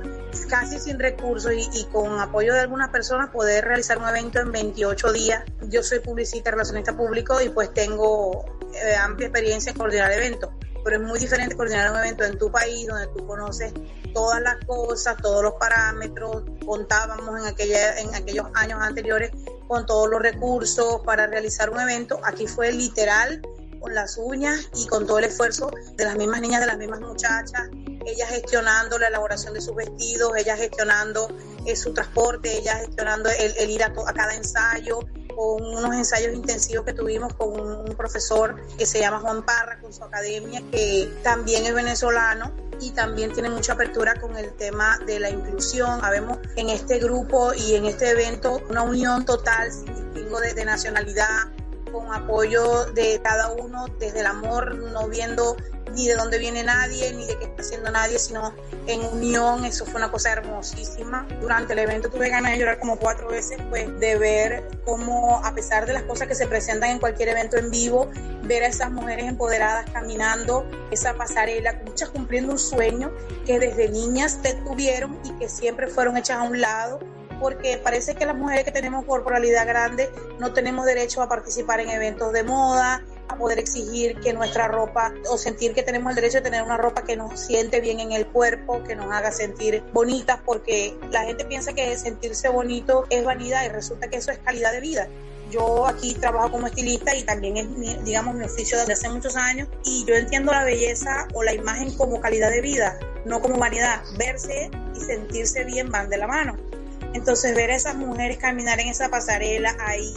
casi 0.49 0.79
sin 0.79 0.99
recursos 0.99 1.53
y, 1.53 1.69
y 1.73 1.85
con 1.87 2.21
apoyo 2.21 2.55
de 2.55 2.61
algunas 2.61 2.91
personas 2.91 3.31
poder 3.31 3.65
realizar 3.65 3.99
un 3.99 4.09
evento 4.09 4.41
en 4.41 4.53
28 4.53 5.13
días. 5.13 5.45
Yo 5.69 5.83
soy 5.83 6.01
publicista 6.01 6.51
relacionista 6.51 6.97
público 6.97 7.41
y 7.41 7.49
pues 7.49 7.73
tengo 7.73 8.45
eh, 8.75 8.95
amplia 8.97 9.29
experiencia 9.29 9.73
en 9.73 9.79
coordinar 9.79 10.13
eventos, 10.13 10.51
pero 10.85 10.97
es 10.97 11.03
muy 11.03 11.19
diferente 11.19 11.57
coordinar 11.57 11.91
un 11.91 11.99
evento 11.99 12.25
en 12.25 12.39
tu 12.39 12.51
país 12.51 12.87
donde 12.87 13.07
tú 13.09 13.27
conoces 13.27 13.73
todas 14.13 14.41
las 14.43 14.65
cosas, 14.67 15.17
todos 15.23 15.43
los 15.43 15.55
parámetros, 15.55 16.45
contábamos 16.65 17.41
en, 17.41 17.47
aquella, 17.47 17.99
en 17.99 18.15
aquellos 18.15 18.47
años 18.55 18.81
anteriores 18.81 19.33
con 19.67 19.87
todos 19.87 20.09
los 20.09 20.21
recursos 20.21 21.01
para 21.05 21.27
realizar 21.27 21.71
un 21.71 21.81
evento. 21.81 22.21
Aquí 22.25 22.47
fue 22.47 22.73
literal 22.73 23.43
con 23.81 23.95
las 23.95 24.17
uñas 24.19 24.69
y 24.75 24.87
con 24.87 25.07
todo 25.07 25.19
el 25.19 25.25
esfuerzo 25.25 25.71
de 25.97 26.05
las 26.05 26.17
mismas 26.17 26.41
niñas, 26.41 26.61
de 26.61 26.67
las 26.67 26.79
mismas 26.79 27.01
muchachas, 27.01 27.69
ellas 28.11 28.29
gestionando 28.31 28.99
la 28.99 29.09
elaboración 29.09 29.55
de 29.55 29.61
sus 29.61 29.75
vestidos, 29.75 30.33
ellas 30.37 30.59
gestionando 30.59 31.29
eh, 31.67 31.77
su 31.77 31.93
transporte, 31.93 32.57
ellas 32.59 32.81
gestionando 32.81 33.31
el, 33.31 33.55
el 33.59 33.71
ir 33.71 33.83
a, 33.83 33.87
a 33.87 34.13
cada 34.13 34.35
ensayo, 34.35 35.01
con 35.39 35.65
unos 35.65 35.95
ensayos 35.95 36.35
intensivos 36.35 36.85
que 36.85 36.93
tuvimos 36.93 37.33
con 37.35 37.61
un, 37.61 37.95
profesor 37.95 38.61
que 38.77 38.85
se 38.87 38.99
llama 38.99 39.21
Juan 39.21 39.45
Parra, 39.45 39.79
con 39.81 39.93
su 39.93 40.03
academia, 40.03 40.61
que 40.73 41.09
también 41.23 41.65
es 41.65 41.73
venezolano 41.73 42.53
y 42.81 42.91
también 42.91 43.33
tiene 43.33 43.49
mucha 43.49 43.75
apertura 43.75 44.15
con 44.21 44.37
el 44.37 44.53
tema 44.55 44.99
de 45.07 45.21
la 45.21 45.31
inclusión. 45.31 46.05
Habemos 46.05 46.39
en 46.57 46.71
este 46.71 46.99
grupo 46.99 47.55
y 47.55 47.77
en 47.77 47.87
este 47.87 48.11
evento 48.11 48.61
una 48.69 48.83
unión 48.83 49.25
total, 49.25 49.73
sin 49.73 49.87
distingo 50.13 50.41
de 50.41 50.65
nacionalidad, 50.65 51.47
con 51.93 52.13
apoyo 52.13 52.87
de 52.93 53.21
cada 53.23 53.53
uno 53.53 53.87
desde 53.99 54.21
el 54.21 54.27
amor, 54.27 54.77
no 54.77 55.09
viendo 55.09 55.57
ni 55.95 56.07
de 56.07 56.15
dónde 56.15 56.39
viene 56.39 56.63
nadie, 56.65 57.13
ni 57.13 57.27
de 57.27 57.39
qué 57.39 57.45
está 57.45 57.63
haciendo 57.63 57.91
nadie, 57.91 58.19
sino 58.19 58.55
en 58.87 59.05
unión, 59.07 59.65
eso 59.65 59.85
fue 59.85 59.97
una 59.97 60.11
cosa 60.11 60.33
hermosísima. 60.33 61.27
Durante 61.41 61.73
el 61.73 61.81
evento 61.81 62.11
tuve 62.11 62.29
ganas 62.29 62.53
de 62.53 62.59
llorar 62.59 62.79
como 62.79 62.99
cuatro 62.99 63.29
veces, 63.29 63.59
pues 63.71 63.99
de 63.99 64.17
ver 64.17 64.69
cómo, 64.85 65.45
a 65.45 65.55
pesar 65.55 65.87
de 65.87 65.93
las 65.93 66.03
cosas 66.05 66.29
que 66.29 66.35
se 66.35 66.47
presentan 66.47 66.91
en 66.91 66.99
cualquier 66.99 67.31
evento 67.31 67.57
en 67.57 67.71
vivo, 67.71 68.11
ver 68.43 68.65
a 68.65 68.67
esas 68.69 68.91
mujeres 68.91 69.27
empoderadas 69.27 69.91
caminando 69.91 70.69
esa 70.91 71.15
pasarela, 71.15 71.81
muchas 71.85 72.11
cumpliendo 72.11 72.53
un 72.53 72.59
sueño 72.59 73.13
que 73.47 73.59
desde 73.59 73.89
niñas 73.89 74.41
te 74.43 74.55
tuvieron 74.55 75.19
y 75.25 75.33
que 75.39 75.49
siempre 75.49 75.89
fueron 75.89 76.17
hechas 76.17 76.39
a 76.39 76.43
un 76.43 76.61
lado 76.61 77.01
porque 77.41 77.79
parece 77.79 78.15
que 78.15 78.27
las 78.27 78.37
mujeres 78.37 78.65
que 78.65 78.73
tenemos 78.73 79.05
corporalidad 79.05 79.67
grande 79.67 80.11
no 80.39 80.53
tenemos 80.53 80.87
derecho 80.87 81.23
a 81.23 81.29
participar 81.29 81.81
en 81.81 81.91
eventos 81.91 82.33
de 82.33 82.43
moda, 82.45 83.03
a 83.29 83.37
poder 83.37 83.59
exigir 83.59 84.19
que 84.21 84.33
nuestra 84.33 84.69
ropa 84.69 85.13
o 85.31 85.39
sentir 85.39 85.75
que 85.75 85.83
tenemos 85.83 86.11
el 86.11 86.17
derecho 86.17 86.39
de 86.39 86.45
tener 86.45 86.63
una 86.63 86.77
ropa 86.77 87.05
que 87.05 87.17
nos 87.17 87.39
siente 87.39 87.81
bien 87.81 88.01
en 88.01 88.13
el 88.13 88.27
cuerpo, 88.27 88.83
que 88.85 88.97
nos 88.97 89.13
haga 89.13 89.31
sentir 89.31 89.83
bonitas, 89.93 90.39
porque 90.45 90.97
la 91.11 91.25
gente 91.25 91.45
piensa 91.45 91.73
que 91.73 91.97
sentirse 91.97 92.49
bonito 92.49 93.07
es 93.11 93.25
vanidad 93.25 93.65
y 93.65 93.69
resulta 93.69 94.09
que 94.09 94.17
eso 94.17 94.31
es 94.31 94.39
calidad 94.39 94.73
de 94.73 94.81
vida. 94.81 95.09
Yo 95.51 95.87
aquí 95.87 96.15
trabajo 96.15 96.53
como 96.53 96.67
estilista 96.67 97.15
y 97.17 97.23
también 97.23 97.57
es, 97.57 97.69
mi, 97.69 97.95
digamos, 98.05 98.35
mi 98.35 98.45
oficio 98.45 98.77
desde 98.79 98.93
hace 98.93 99.09
muchos 99.09 99.35
años 99.35 99.69
y 99.85 100.05
yo 100.05 100.15
entiendo 100.15 100.53
la 100.53 100.65
belleza 100.65 101.27
o 101.33 101.43
la 101.43 101.55
imagen 101.55 101.97
como 101.97 102.21
calidad 102.21 102.51
de 102.51 102.61
vida, 102.61 102.99
no 103.25 103.41
como 103.41 103.57
vanidad. 103.57 104.03
Verse 104.19 104.71
y 104.95 105.01
sentirse 105.01 105.65
bien 105.65 105.91
van 105.91 106.11
de 106.11 106.19
la 106.19 106.27
mano. 106.27 106.68
Entonces 107.15 107.55
ver 107.55 107.71
a 107.71 107.77
esas 107.77 107.97
mujeres 107.97 108.39
caminar 108.39 108.81
en 108.81 108.89
esa 108.89 109.09
pasarela 109.09 109.77
ahí, 109.81 110.15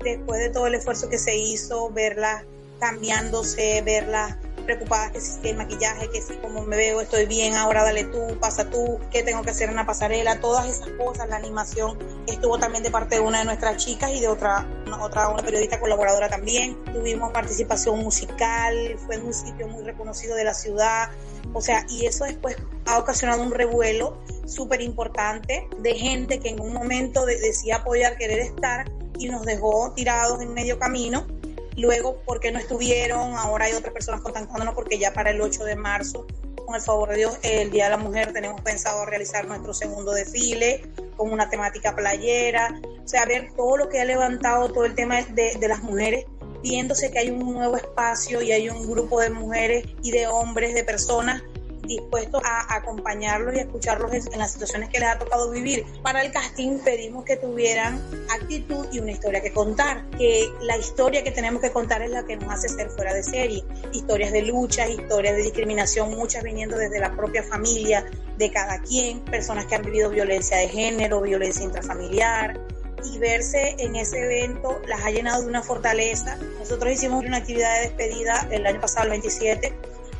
después 0.00 0.40
de 0.40 0.50
todo 0.50 0.66
el 0.66 0.74
esfuerzo 0.74 1.08
que 1.08 1.18
se 1.18 1.36
hizo, 1.36 1.90
verlas 1.90 2.44
cambiándose, 2.78 3.82
verlas 3.82 4.36
preocupadas 4.66 5.12
que 5.12 5.20
si 5.20 5.48
el 5.48 5.56
maquillaje, 5.56 6.10
que 6.10 6.20
si 6.20 6.34
como 6.34 6.62
me 6.62 6.76
veo 6.76 7.00
estoy 7.00 7.26
bien, 7.26 7.54
ahora 7.54 7.84
dale 7.84 8.04
tú, 8.04 8.38
pasa 8.40 8.68
tú, 8.68 9.00
que 9.10 9.22
tengo 9.22 9.42
que 9.42 9.50
hacer 9.50 9.70
en 9.70 9.76
la 9.76 9.86
pasarela, 9.86 10.40
todas 10.40 10.68
esas 10.68 10.88
cosas, 10.98 11.28
la 11.28 11.36
animación 11.36 11.98
estuvo 12.26 12.58
también 12.58 12.82
de 12.82 12.90
parte 12.90 13.16
de 13.16 13.20
una 13.22 13.38
de 13.38 13.44
nuestras 13.46 13.76
chicas 13.78 14.10
y 14.12 14.20
de 14.20 14.28
otra, 14.28 14.66
una, 14.86 15.02
otra 15.02 15.28
una 15.28 15.42
periodista 15.42 15.80
colaboradora 15.80 16.28
también. 16.28 16.76
Tuvimos 16.92 17.32
participación 17.32 18.00
musical, 18.00 18.96
fue 19.06 19.16
en 19.16 19.26
un 19.26 19.32
sitio 19.34 19.68
muy 19.68 19.84
reconocido 19.84 20.36
de 20.36 20.44
la 20.44 20.54
ciudad, 20.54 21.10
o 21.52 21.60
sea, 21.60 21.86
y 21.88 22.06
eso 22.06 22.24
después 22.24 22.56
ha 22.86 22.98
ocasionado 22.98 23.42
un 23.42 23.52
revuelo 23.52 24.18
súper 24.46 24.80
importante 24.80 25.68
de 25.78 25.94
gente 25.94 26.38
que 26.40 26.50
en 26.50 26.60
un 26.60 26.72
momento 26.72 27.24
de, 27.24 27.40
decía 27.40 27.76
apoyar, 27.76 28.16
querer 28.16 28.40
estar 28.40 28.90
y 29.18 29.28
nos 29.28 29.44
dejó 29.44 29.92
tirados 29.94 30.40
en 30.42 30.52
medio 30.54 30.78
camino. 30.78 31.26
Luego, 31.76 32.22
porque 32.24 32.50
no 32.50 32.58
estuvieron, 32.58 33.34
ahora 33.34 33.66
hay 33.66 33.74
otras 33.74 33.92
personas 33.92 34.20
contactándonos 34.22 34.74
porque 34.74 34.98
ya 34.98 35.12
para 35.12 35.30
el 35.30 35.40
8 35.40 35.64
de 35.64 35.76
marzo, 35.76 36.26
con 36.64 36.74
el 36.74 36.80
favor 36.80 37.10
de 37.10 37.16
Dios, 37.16 37.38
el 37.42 37.70
Día 37.70 37.84
de 37.84 37.90
la 37.90 37.96
Mujer, 37.96 38.32
tenemos 38.32 38.60
pensado 38.62 39.04
realizar 39.04 39.46
nuestro 39.46 39.72
segundo 39.74 40.12
desfile 40.12 40.82
con 41.16 41.32
una 41.32 41.48
temática 41.48 41.94
playera, 41.94 42.80
o 43.04 43.08
sea, 43.08 43.24
ver 43.24 43.52
todo 43.54 43.76
lo 43.76 43.88
que 43.88 44.00
ha 44.00 44.04
levantado 44.04 44.72
todo 44.72 44.84
el 44.84 44.94
tema 44.94 45.22
de, 45.22 45.54
de 45.54 45.68
las 45.68 45.82
mujeres 45.82 46.26
viéndose 46.62 47.10
que 47.10 47.18
hay 47.18 47.30
un 47.30 47.38
nuevo 47.54 47.76
espacio 47.76 48.42
y 48.42 48.52
hay 48.52 48.68
un 48.68 48.90
grupo 48.90 49.20
de 49.20 49.30
mujeres 49.30 49.84
y 50.02 50.10
de 50.10 50.26
hombres, 50.26 50.74
de 50.74 50.82
personas 50.82 51.42
dispuestos 51.86 52.42
a 52.44 52.76
acompañarlos 52.76 53.54
y 53.54 53.58
escucharlos 53.58 54.12
en 54.12 54.38
las 54.38 54.52
situaciones 54.52 54.90
que 54.90 55.00
les 55.00 55.08
ha 55.08 55.18
tocado 55.18 55.50
vivir. 55.50 55.84
Para 56.02 56.22
el 56.22 56.32
casting 56.32 56.78
pedimos 56.78 57.24
que 57.24 57.36
tuvieran 57.36 58.00
actitud 58.30 58.86
y 58.92 58.98
una 58.98 59.12
historia 59.12 59.40
que 59.40 59.52
contar, 59.52 60.08
que 60.10 60.50
la 60.60 60.76
historia 60.76 61.22
que 61.22 61.30
tenemos 61.30 61.62
que 61.62 61.70
contar 61.70 62.02
es 62.02 62.10
la 62.10 62.24
que 62.24 62.36
nos 62.36 62.52
hace 62.52 62.68
ser 62.68 62.90
fuera 62.90 63.14
de 63.14 63.22
serie. 63.22 63.64
Historias 63.92 64.32
de 64.32 64.42
lucha, 64.42 64.88
historias 64.88 65.36
de 65.36 65.42
discriminación, 65.42 66.16
muchas 66.16 66.42
viniendo 66.42 66.76
desde 66.76 67.00
la 67.00 67.14
propia 67.14 67.42
familia 67.42 68.04
de 68.36 68.50
cada 68.50 68.80
quien, 68.80 69.20
personas 69.20 69.66
que 69.66 69.74
han 69.74 69.82
vivido 69.82 70.10
violencia 70.10 70.58
de 70.58 70.68
género, 70.68 71.20
violencia 71.20 71.64
intrafamiliar, 71.64 72.60
y 73.04 73.18
verse 73.18 73.76
en 73.78 73.96
ese 73.96 74.18
evento 74.18 74.80
las 74.86 75.04
ha 75.04 75.10
llenado 75.10 75.42
de 75.42 75.48
una 75.48 75.62
fortaleza. 75.62 76.36
Nosotros 76.58 76.92
hicimos 76.92 77.24
una 77.24 77.38
actividad 77.38 77.74
de 77.76 77.88
despedida 77.88 78.48
el 78.50 78.66
año 78.66 78.80
pasado, 78.80 79.04
el 79.04 79.10
27, 79.10 79.72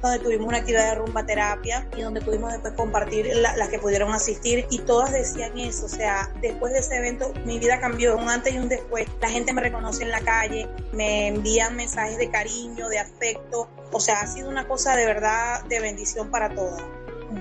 donde 0.02 0.18
tuvimos 0.18 0.46
una 0.46 0.58
actividad 0.58 0.90
de 0.90 0.94
rumba 0.96 1.26
terapia 1.26 1.86
y 1.96 2.02
donde 2.02 2.20
pudimos 2.20 2.52
después 2.52 2.74
compartir 2.74 3.26
las 3.36 3.68
que 3.68 3.78
pudieron 3.78 4.12
asistir 4.12 4.66
y 4.70 4.78
todas 4.80 5.12
decían 5.12 5.58
eso, 5.58 5.86
o 5.86 5.88
sea, 5.88 6.32
después 6.40 6.72
de 6.72 6.80
ese 6.80 6.96
evento 6.96 7.32
mi 7.44 7.58
vida 7.58 7.80
cambió, 7.80 8.16
un 8.16 8.28
antes 8.28 8.54
y 8.54 8.58
un 8.58 8.68
después. 8.68 9.06
La 9.20 9.28
gente 9.28 9.52
me 9.52 9.60
reconoce 9.60 10.04
en 10.04 10.10
la 10.10 10.20
calle, 10.20 10.68
me 10.92 11.28
envían 11.28 11.76
mensajes 11.76 12.18
de 12.18 12.30
cariño, 12.30 12.88
de 12.88 12.98
afecto, 12.98 13.68
o 13.92 14.00
sea, 14.00 14.20
ha 14.20 14.26
sido 14.26 14.48
una 14.48 14.66
cosa 14.66 14.96
de 14.96 15.06
verdad 15.06 15.64
de 15.64 15.80
bendición 15.80 16.30
para 16.30 16.54
todas. 16.54 16.82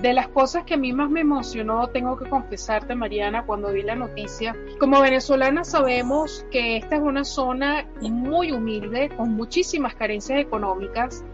De 0.02 0.12
las 0.12 0.28
cosas 0.28 0.64
que 0.64 0.74
a 0.74 0.76
mí 0.76 0.92
más 0.92 1.08
me 1.08 1.20
emocionó, 1.20 1.88
tengo 1.88 2.18
que 2.18 2.28
confesarte, 2.28 2.94
Mariana, 2.94 3.46
cuando 3.46 3.72
vi 3.72 3.82
la 3.82 3.94
noticia, 3.94 4.54
como 4.78 5.00
venezolana 5.00 5.64
sabemos 5.64 6.44
que 6.50 6.76
esta 6.76 6.96
es 6.96 7.02
una 7.02 7.24
zona 7.24 7.88
muy 8.00 8.52
humilde, 8.52 9.10
con 9.16 9.30
muchísimas 9.30 9.94
carencias 9.94 10.40
económicas, 10.40 11.24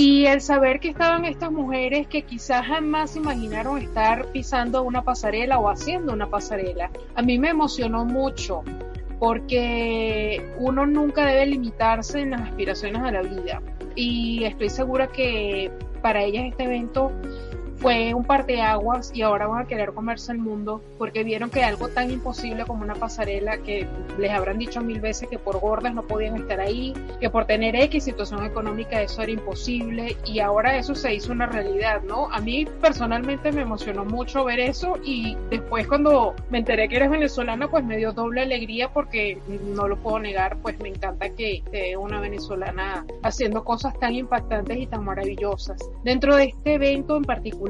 y 0.00 0.24
el 0.24 0.40
saber 0.40 0.80
que 0.80 0.88
estaban 0.88 1.26
estas 1.26 1.52
mujeres 1.52 2.06
que 2.06 2.22
quizás 2.22 2.66
jamás 2.66 3.16
imaginaron 3.16 3.76
estar 3.76 4.24
pisando 4.32 4.82
una 4.82 5.02
pasarela 5.02 5.58
o 5.58 5.68
haciendo 5.68 6.14
una 6.14 6.26
pasarela, 6.26 6.90
a 7.14 7.20
mí 7.20 7.38
me 7.38 7.50
emocionó 7.50 8.06
mucho 8.06 8.62
porque 9.18 10.42
uno 10.56 10.86
nunca 10.86 11.26
debe 11.26 11.44
limitarse 11.44 12.20
en 12.20 12.30
las 12.30 12.40
aspiraciones 12.40 13.02
a 13.02 13.10
la 13.10 13.20
vida. 13.20 13.60
Y 13.94 14.44
estoy 14.44 14.70
segura 14.70 15.06
que 15.08 15.70
para 16.00 16.22
ellas 16.22 16.44
este 16.46 16.64
evento 16.64 17.12
fue 17.80 18.12
un 18.12 18.24
parteaguas 18.24 19.10
y 19.14 19.22
ahora 19.22 19.46
van 19.46 19.62
a 19.62 19.66
querer 19.66 19.92
comerse 19.92 20.32
el 20.32 20.38
mundo 20.38 20.82
porque 20.98 21.24
vieron 21.24 21.48
que 21.50 21.64
algo 21.64 21.88
tan 21.88 22.10
imposible 22.10 22.64
como 22.66 22.82
una 22.82 22.94
pasarela 22.94 23.58
que 23.58 23.88
les 24.18 24.30
habrán 24.30 24.58
dicho 24.58 24.82
mil 24.82 25.00
veces 25.00 25.28
que 25.28 25.38
por 25.38 25.58
gordas 25.60 25.94
no 25.94 26.06
podían 26.06 26.36
estar 26.36 26.60
ahí, 26.60 26.92
que 27.20 27.30
por 27.30 27.46
tener 27.46 27.74
X 27.74 28.04
situación 28.04 28.44
económica 28.44 29.00
eso 29.00 29.22
era 29.22 29.32
imposible 29.32 30.16
y 30.26 30.40
ahora 30.40 30.76
eso 30.76 30.94
se 30.94 31.14
hizo 31.14 31.32
una 31.32 31.46
realidad, 31.46 32.02
¿no? 32.02 32.30
A 32.30 32.40
mí 32.40 32.66
personalmente 32.82 33.50
me 33.50 33.62
emocionó 33.62 34.04
mucho 34.04 34.44
ver 34.44 34.60
eso 34.60 34.96
y 35.02 35.36
después 35.48 35.86
cuando 35.88 36.34
me 36.50 36.58
enteré 36.58 36.88
que 36.88 36.96
eres 36.96 37.10
venezolana 37.10 37.68
pues 37.68 37.82
me 37.84 37.96
dio 37.96 38.12
doble 38.12 38.42
alegría 38.42 38.92
porque 38.92 39.38
no 39.74 39.88
lo 39.88 39.96
puedo 39.96 40.18
negar, 40.18 40.58
pues 40.58 40.78
me 40.80 40.90
encanta 40.90 41.30
que 41.30 41.56
esté 41.56 41.96
una 41.96 42.20
venezolana 42.20 43.06
haciendo 43.22 43.64
cosas 43.64 43.98
tan 43.98 44.14
impactantes 44.14 44.76
y 44.76 44.86
tan 44.86 45.04
maravillosas. 45.04 45.78
Dentro 46.04 46.36
de 46.36 46.44
este 46.44 46.74
evento 46.74 47.16
en 47.16 47.24
particular, 47.24 47.69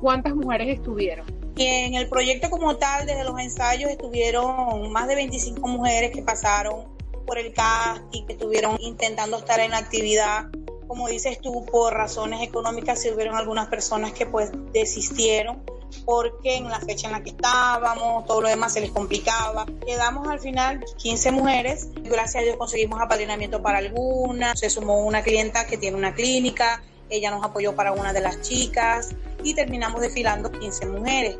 ¿cuántas 0.00 0.34
mujeres 0.34 0.78
estuvieron? 0.78 1.26
En 1.56 1.94
el 1.94 2.08
proyecto 2.08 2.50
como 2.50 2.76
tal, 2.76 3.06
desde 3.06 3.24
los 3.24 3.38
ensayos, 3.40 3.90
estuvieron 3.90 4.92
más 4.92 5.08
de 5.08 5.14
25 5.14 5.66
mujeres 5.68 6.10
que 6.12 6.22
pasaron 6.22 6.96
por 7.26 7.38
el 7.38 7.52
casting, 7.52 8.26
que 8.26 8.34
estuvieron 8.34 8.76
intentando 8.80 9.38
estar 9.38 9.60
en 9.60 9.70
la 9.70 9.78
actividad. 9.78 10.46
Como 10.86 11.08
dices 11.08 11.40
tú, 11.40 11.64
por 11.64 11.94
razones 11.94 12.42
económicas, 12.42 13.00
se 13.00 13.12
hubieron 13.12 13.36
algunas 13.36 13.68
personas 13.68 14.12
que 14.12 14.26
pues 14.26 14.50
desistieron 14.72 15.62
porque 16.04 16.56
en 16.56 16.68
la 16.68 16.80
fecha 16.80 17.06
en 17.06 17.12
la 17.12 17.22
que 17.22 17.30
estábamos, 17.30 18.26
todo 18.26 18.42
lo 18.42 18.48
demás 18.48 18.72
se 18.72 18.80
les 18.80 18.90
complicaba. 18.90 19.66
Quedamos 19.86 20.28
al 20.28 20.40
final 20.40 20.84
15 20.98 21.30
mujeres, 21.32 21.88
gracias 21.94 22.36
a 22.36 22.44
Dios 22.44 22.56
conseguimos 22.56 23.00
apadrinamiento 23.00 23.62
para 23.62 23.78
algunas, 23.78 24.58
se 24.58 24.70
sumó 24.70 25.04
una 25.04 25.22
clienta 25.22 25.66
que 25.66 25.78
tiene 25.78 25.96
una 25.96 26.14
clínica, 26.14 26.82
ella 27.10 27.30
nos 27.30 27.44
apoyó 27.44 27.74
para 27.74 27.92
una 27.92 28.12
de 28.12 28.20
las 28.20 28.40
chicas 28.42 29.14
y 29.42 29.54
terminamos 29.54 30.00
desfilando 30.00 30.50
15 30.50 30.86
mujeres 30.86 31.36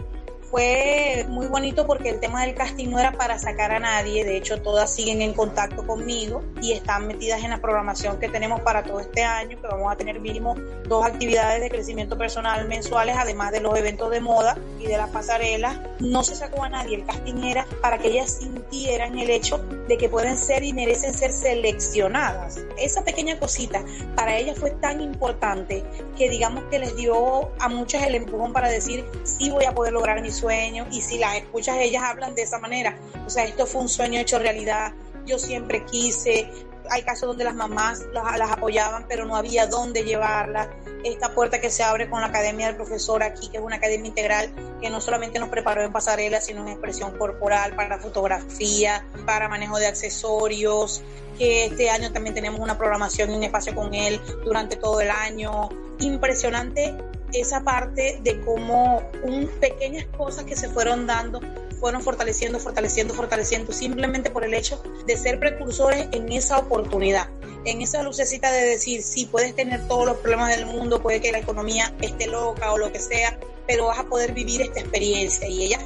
fue 0.57 1.27
muy 1.29 1.49
bonito 1.49 1.87
porque 1.87 2.09
el 2.09 2.19
tema 2.19 2.41
del 2.47 2.55
casting 2.55 2.89
no 2.89 2.99
era 2.99 3.13
para 3.13 3.39
sacar 3.39 3.73
a 3.73 3.79
nadie, 3.79 4.25
de 4.25 4.39
hecho 4.39 4.63
todas 4.63 4.91
siguen 4.91 5.21
en 5.21 5.35
contacto 5.35 5.87
conmigo 5.87 6.43
y 6.63 6.73
están 6.73 7.07
metidas 7.07 7.45
en 7.45 7.51
la 7.51 7.61
programación 7.61 8.19
que 8.19 8.31
tenemos 8.31 8.63
para 8.63 8.83
todo 8.83 9.01
este 9.01 9.23
año, 9.23 9.61
que 9.61 9.67
vamos 9.67 9.93
a 9.93 9.97
tener 9.97 10.19
mínimo 10.19 10.55
dos 10.89 11.05
actividades 11.05 11.61
de 11.61 11.69
crecimiento 11.69 12.17
personal 12.17 12.67
mensuales, 12.69 13.17
además 13.19 13.53
de 13.53 13.61
los 13.61 13.77
eventos 13.79 14.11
de 14.11 14.21
moda 14.21 14.57
y 14.81 14.87
de 14.87 14.97
las 14.97 15.11
pasarelas. 15.11 15.79
No 16.01 16.23
se 16.25 16.35
sacó 16.35 16.65
a 16.65 16.71
nadie, 16.71 16.97
el 16.97 17.05
casting 17.05 17.45
era 17.45 17.67
para 17.83 17.99
que 17.99 18.09
ellas 18.09 18.39
sintieran 18.41 19.19
el 19.19 19.29
hecho 19.29 19.59
de 19.89 19.99
que 19.99 20.09
pueden 20.09 20.39
ser 20.39 20.65
y 20.65 20.73
merecen 20.73 21.13
ser 21.13 21.33
seleccionadas. 21.33 22.59
Esa 22.79 23.05
pequeña 23.05 23.39
cosita 23.39 23.85
para 24.15 24.39
ellas 24.39 24.59
fue 24.59 24.71
tan 24.71 25.03
importante 25.03 25.85
que 26.17 26.31
digamos 26.31 26.65
que 26.71 26.79
les 26.79 26.97
dio 26.97 27.51
a 27.59 27.69
muchas 27.69 28.05
el 28.05 28.15
empujón 28.15 28.55
para 28.55 28.71
decir, 28.71 29.05
sí 29.25 29.51
voy 29.51 29.67
a 29.67 29.73
poder 29.73 29.93
lograr 29.93 30.23
mi 30.23 30.31
sueño 30.31 30.46
y 30.91 31.01
si 31.01 31.19
las 31.19 31.37
escuchas 31.37 31.77
ellas 31.81 32.03
hablan 32.05 32.35
de 32.35 32.43
esa 32.43 32.59
manera, 32.59 32.99
o 33.27 33.31
sea, 33.31 33.45
esto 33.45 33.67
fue 33.67 33.83
un 33.83 33.89
sueño 33.89 34.21
hecho 34.21 34.39
realidad, 34.39 34.93
yo 35.27 35.39
siempre 35.39 35.85
quise, 35.85 36.49
hay 36.91 37.03
casos 37.03 37.29
donde 37.29 37.45
las 37.45 37.55
mamás 37.55 38.05
las, 38.13 38.51
apoyaban, 38.51 39.07
pero 39.09 39.25
no 39.25 39.37
había 39.37 39.67
dónde 39.67 40.05
llevarlas. 40.05 40.69
Esta 41.05 41.35
puerta 41.35 41.61
que 41.61 41.71
se 41.71 41.83
abre 41.83 42.09
con 42.09 42.21
la 42.21 42.29
Academia 42.29 42.67
del 42.67 42.77
Profesor 42.77 43.23
aquí, 43.23 43.49
que 43.49 43.59
es 43.59 43.63
una 43.63 43.77
academia 43.77 44.09
integral 44.09 44.53
que 44.81 44.91
no 44.91 45.01
solamente 45.01 45.39
nos 45.39 45.49
preparó 45.49 45.83
en 45.83 45.93
pasarela, 45.93 46.41
sino 46.41 46.63
en 46.63 46.69
expresión 46.69 47.17
corporal, 47.19 47.75
para 47.75 47.99
fotografía, 47.99 49.05
para 49.25 49.49
manejo 49.49 49.79
de 49.79 49.87
accesorios, 49.87 51.03
que 51.39 51.67
este 51.67 51.91
año 51.91 52.13
también 52.13 52.35
tenemos 52.35 52.61
una 52.61 52.79
programación 52.79 53.31
y 53.31 53.37
un 53.37 53.45
espacio 53.45 53.75
con 53.75 53.95
él 53.95 54.21
durante 54.45 54.77
todo 54.77 55.01
el 55.01 55.11
año. 55.11 55.69
Impresionante 55.99 56.95
esa 57.41 57.63
parte 57.63 58.19
de 58.23 58.41
cómo 58.41 59.03
un, 59.23 59.49
pequeñas 59.61 60.07
cosas 60.17 60.45
que 60.45 60.57
se 60.57 60.69
fueron 60.69 61.07
dando 61.07 61.41
fueron 61.81 62.03
fortaleciendo, 62.03 62.59
fortaleciendo, 62.59 63.15
fortaleciendo, 63.15 63.73
simplemente 63.73 64.31
por 64.31 64.45
el 64.45 64.55
hecho 64.55 64.83
de 65.07 65.17
ser 65.17 65.39
precursores 65.39 66.09
en 66.13 66.33
esa 66.33 66.59
oportunidad, 66.59 67.29
en 67.65 67.83
esa 67.83 68.03
lucecita 68.03 68.51
de 68.51 68.63
decir, 68.63 69.03
sí, 69.03 69.27
puedes 69.27 69.55
tener 69.55 69.87
todos 69.87 70.07
los 70.07 70.17
problemas 70.19 70.57
del 70.57 70.67
mundo, 70.67 71.03
puede 71.03 71.21
que 71.21 71.33
la 71.33 71.39
economía 71.39 71.95
esté 72.01 72.27
loca 72.29 72.73
o 72.73 72.79
lo 72.79 72.93
que 72.93 72.99
sea, 72.99 73.39
pero 73.67 73.87
vas 73.87 73.99
a 73.99 74.05
poder 74.05 74.33
vivir 74.33 74.63
esta 74.63 74.81
experiencia. 74.81 75.49
Y 75.49 75.65
ellas 75.65 75.83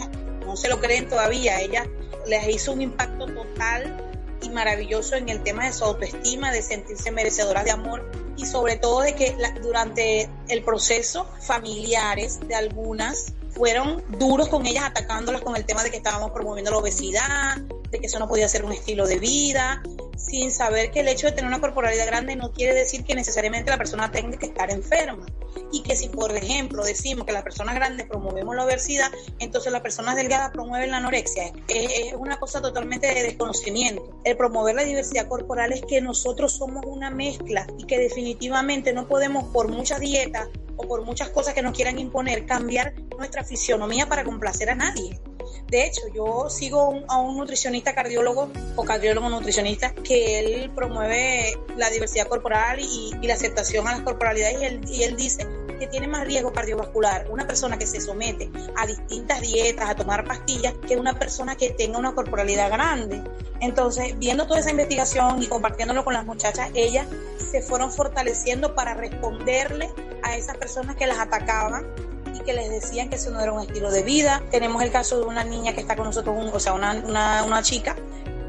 no 0.46 0.56
se 0.56 0.68
lo 0.68 0.80
creen 0.80 1.08
todavía, 1.08 1.60
ella 1.60 1.86
les 2.26 2.48
hizo 2.48 2.72
un 2.72 2.82
impacto 2.82 3.26
total 3.26 3.96
y 4.42 4.50
maravilloso 4.50 5.16
en 5.16 5.28
el 5.28 5.42
tema 5.42 5.66
de 5.66 5.72
su 5.72 5.84
autoestima, 5.84 6.52
de 6.52 6.62
sentirse 6.62 7.10
merecedoras 7.10 7.64
de 7.64 7.72
amor 7.72 8.29
y 8.40 8.46
sobre 8.46 8.76
todo 8.76 9.00
de 9.00 9.14
que 9.14 9.36
durante 9.62 10.30
el 10.48 10.64
proceso 10.64 11.26
familiares 11.40 12.40
de 12.48 12.54
algunas 12.54 13.34
fueron 13.50 14.02
duros 14.18 14.48
con 14.48 14.66
ellas, 14.66 14.84
atacándolas 14.84 15.42
con 15.42 15.56
el 15.56 15.64
tema 15.64 15.82
de 15.82 15.90
que 15.90 15.98
estábamos 15.98 16.30
promoviendo 16.30 16.70
la 16.70 16.78
obesidad, 16.78 17.58
de 17.90 17.98
que 17.98 18.06
eso 18.06 18.18
no 18.18 18.28
podía 18.28 18.48
ser 18.48 18.64
un 18.64 18.72
estilo 18.72 19.06
de 19.06 19.18
vida, 19.18 19.82
sin 20.16 20.50
saber 20.50 20.90
que 20.90 21.00
el 21.00 21.08
hecho 21.08 21.26
de 21.26 21.32
tener 21.32 21.48
una 21.48 21.60
corporalidad 21.60 22.06
grande 22.06 22.36
no 22.36 22.52
quiere 22.52 22.74
decir 22.74 23.04
que 23.04 23.14
necesariamente 23.14 23.70
la 23.70 23.78
persona 23.78 24.10
tenga 24.10 24.38
que 24.38 24.46
estar 24.46 24.70
enferma. 24.70 25.26
Y 25.72 25.82
que 25.82 25.96
si, 25.96 26.08
por 26.08 26.34
ejemplo, 26.36 26.84
decimos 26.84 27.26
que 27.26 27.32
las 27.32 27.42
personas 27.42 27.74
grandes 27.74 28.06
promovemos 28.06 28.54
la 28.54 28.64
obesidad, 28.64 29.10
entonces 29.38 29.72
las 29.72 29.82
personas 29.82 30.16
delgadas 30.16 30.50
promueven 30.50 30.90
la 30.90 30.98
anorexia. 30.98 31.52
Es, 31.68 32.14
una 32.14 32.38
cosa 32.38 32.60
totalmente 32.60 33.06
de 33.06 33.22
desconocimiento. 33.22 34.20
El 34.24 34.36
promover 34.36 34.74
la 34.74 34.84
diversidad 34.84 35.26
corporal 35.26 35.72
es 35.72 35.82
que 35.82 36.00
nosotros 36.00 36.52
somos 36.52 36.84
una 36.86 37.10
mezcla 37.10 37.66
y 37.78 37.84
que 37.84 37.98
definitivamente 37.98 38.92
no 38.92 39.08
podemos, 39.08 39.44
por 39.44 39.68
muchas 39.68 40.00
dietas 40.00 40.48
o 40.76 40.86
por 40.86 41.04
muchas 41.04 41.30
cosas 41.30 41.54
que 41.54 41.62
nos 41.62 41.74
quieran 41.74 41.98
imponer, 41.98 42.46
cambiar 42.46 42.94
nuestra 43.16 43.44
fisionomía 43.44 44.06
para 44.06 44.24
complacer 44.24 44.70
a 44.70 44.74
nadie. 44.74 45.20
De 45.68 45.86
hecho, 45.86 46.02
yo 46.14 46.50
sigo 46.50 47.02
a 47.08 47.20
un 47.20 47.36
nutricionista 47.36 47.79
cardiólogo 47.82 48.50
o 48.76 48.84
cardiólogo 48.84 49.28
nutricionista 49.28 49.94
que 49.94 50.38
él 50.38 50.70
promueve 50.74 51.58
la 51.76 51.90
diversidad 51.90 52.28
corporal 52.28 52.78
y, 52.80 53.14
la 53.22 53.34
aceptación 53.34 53.86
a 53.86 53.92
las 53.92 54.00
corporalidades 54.02 54.60
y 54.60 54.64
él, 54.64 54.80
y 54.88 55.02
él 55.04 55.16
dice 55.16 55.46
que 55.78 55.86
tiene 55.86 56.06
más 56.06 56.26
riesgo 56.26 56.52
cardiovascular 56.52 57.26
una 57.30 57.46
persona 57.46 57.78
que 57.78 57.86
se 57.86 58.00
somete 58.00 58.50
a 58.76 58.86
distintas 58.86 59.40
dietas, 59.40 59.88
a 59.88 59.94
tomar 59.94 60.24
pastillas, 60.24 60.74
que 60.86 60.96
una 60.96 61.18
persona 61.18 61.56
que 61.56 61.70
tenga 61.70 61.98
una 61.98 62.14
corporalidad 62.14 62.70
grande. 62.70 63.22
Entonces, 63.60 64.18
viendo 64.18 64.46
toda 64.46 64.60
esa 64.60 64.70
investigación 64.70 65.42
y 65.42 65.46
compartiéndolo 65.46 66.04
con 66.04 66.12
las 66.12 66.26
muchachas, 66.26 66.70
ellas 66.74 67.06
se 67.50 67.62
fueron 67.62 67.90
fortaleciendo 67.90 68.74
para 68.74 68.94
responderle 68.94 69.90
a 70.22 70.36
esas 70.36 70.56
personas 70.58 70.96
que 70.96 71.06
las 71.06 71.18
atacaban 71.18 71.86
y 71.96 72.09
que 72.50 72.56
les 72.56 72.70
decían 72.70 73.08
que 73.08 73.16
eso 73.16 73.30
no 73.30 73.40
era 73.40 73.52
un 73.52 73.60
estilo 73.60 73.90
de 73.90 74.02
vida. 74.02 74.42
Tenemos 74.50 74.82
el 74.82 74.90
caso 74.90 75.20
de 75.20 75.26
una 75.26 75.44
niña 75.44 75.72
que 75.72 75.80
está 75.80 75.94
con 75.94 76.06
nosotros, 76.06 76.36
o 76.52 76.60
sea, 76.60 76.72
una, 76.72 76.92
una, 77.06 77.44
una 77.44 77.62
chica 77.62 77.94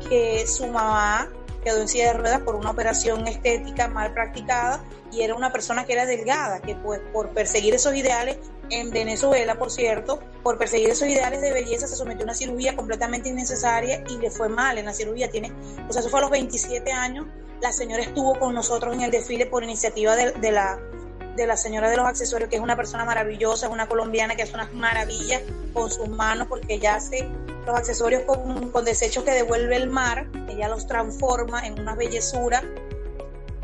que 0.09 0.47
su 0.47 0.65
mamá 0.65 1.29
quedó 1.63 1.79
en 1.81 1.87
silla 1.87 2.07
de 2.07 2.13
ruedas 2.13 2.39
por 2.41 2.55
una 2.55 2.71
operación 2.71 3.27
estética 3.27 3.87
mal 3.87 4.11
practicada 4.13 4.83
y 5.11 5.21
era 5.21 5.35
una 5.35 5.51
persona 5.51 5.85
que 5.85 5.93
era 5.93 6.07
delgada, 6.07 6.61
que 6.61 6.73
pues 6.75 6.99
por 7.13 7.29
perseguir 7.29 7.75
esos 7.75 7.93
ideales 7.93 8.39
en 8.71 8.89
Venezuela, 8.89 9.59
por 9.59 9.69
cierto, 9.69 10.19
por 10.41 10.57
perseguir 10.57 10.89
esos 10.89 11.07
ideales 11.07 11.41
de 11.41 11.53
belleza 11.53 11.85
se 11.85 11.95
sometió 11.95 12.21
a 12.21 12.23
una 12.23 12.33
cirugía 12.33 12.75
completamente 12.75 13.29
innecesaria 13.29 14.03
y 14.09 14.17
le 14.17 14.31
fue 14.31 14.49
mal 14.49 14.79
en 14.79 14.85
la 14.85 14.93
cirugía. 14.93 15.29
Tiene, 15.29 15.51
o 15.87 15.93
sea, 15.93 15.99
eso 15.99 16.09
fue 16.09 16.21
a 16.21 16.23
los 16.23 16.31
27 16.31 16.91
años. 16.91 17.27
La 17.61 17.71
señora 17.71 18.01
estuvo 18.01 18.39
con 18.39 18.55
nosotros 18.55 18.95
en 18.95 19.01
el 19.01 19.11
desfile 19.11 19.45
por 19.45 19.63
iniciativa 19.63 20.15
de, 20.15 20.31
de 20.31 20.51
la 20.51 20.79
de 21.35 21.47
la 21.47 21.57
señora 21.57 21.89
de 21.89 21.97
los 21.97 22.05
accesorios, 22.05 22.49
que 22.49 22.57
es 22.57 22.61
una 22.61 22.75
persona 22.75 23.05
maravillosa, 23.05 23.67
es 23.67 23.71
una 23.71 23.87
colombiana 23.87 24.35
que 24.35 24.43
hace 24.43 24.53
unas 24.53 24.73
maravillas 24.73 25.41
con 25.73 25.89
sus 25.89 26.09
manos 26.09 26.47
porque 26.47 26.75
ella 26.75 26.95
hace 26.95 27.27
los 27.65 27.75
accesorios 27.75 28.23
con, 28.23 28.71
con 28.71 28.85
desechos 28.85 29.23
que 29.23 29.31
devuelve 29.31 29.75
el 29.75 29.89
mar, 29.89 30.27
ella 30.49 30.67
los 30.67 30.87
transforma 30.87 31.65
en 31.65 31.79
una 31.79 31.95
bellezura. 31.95 32.63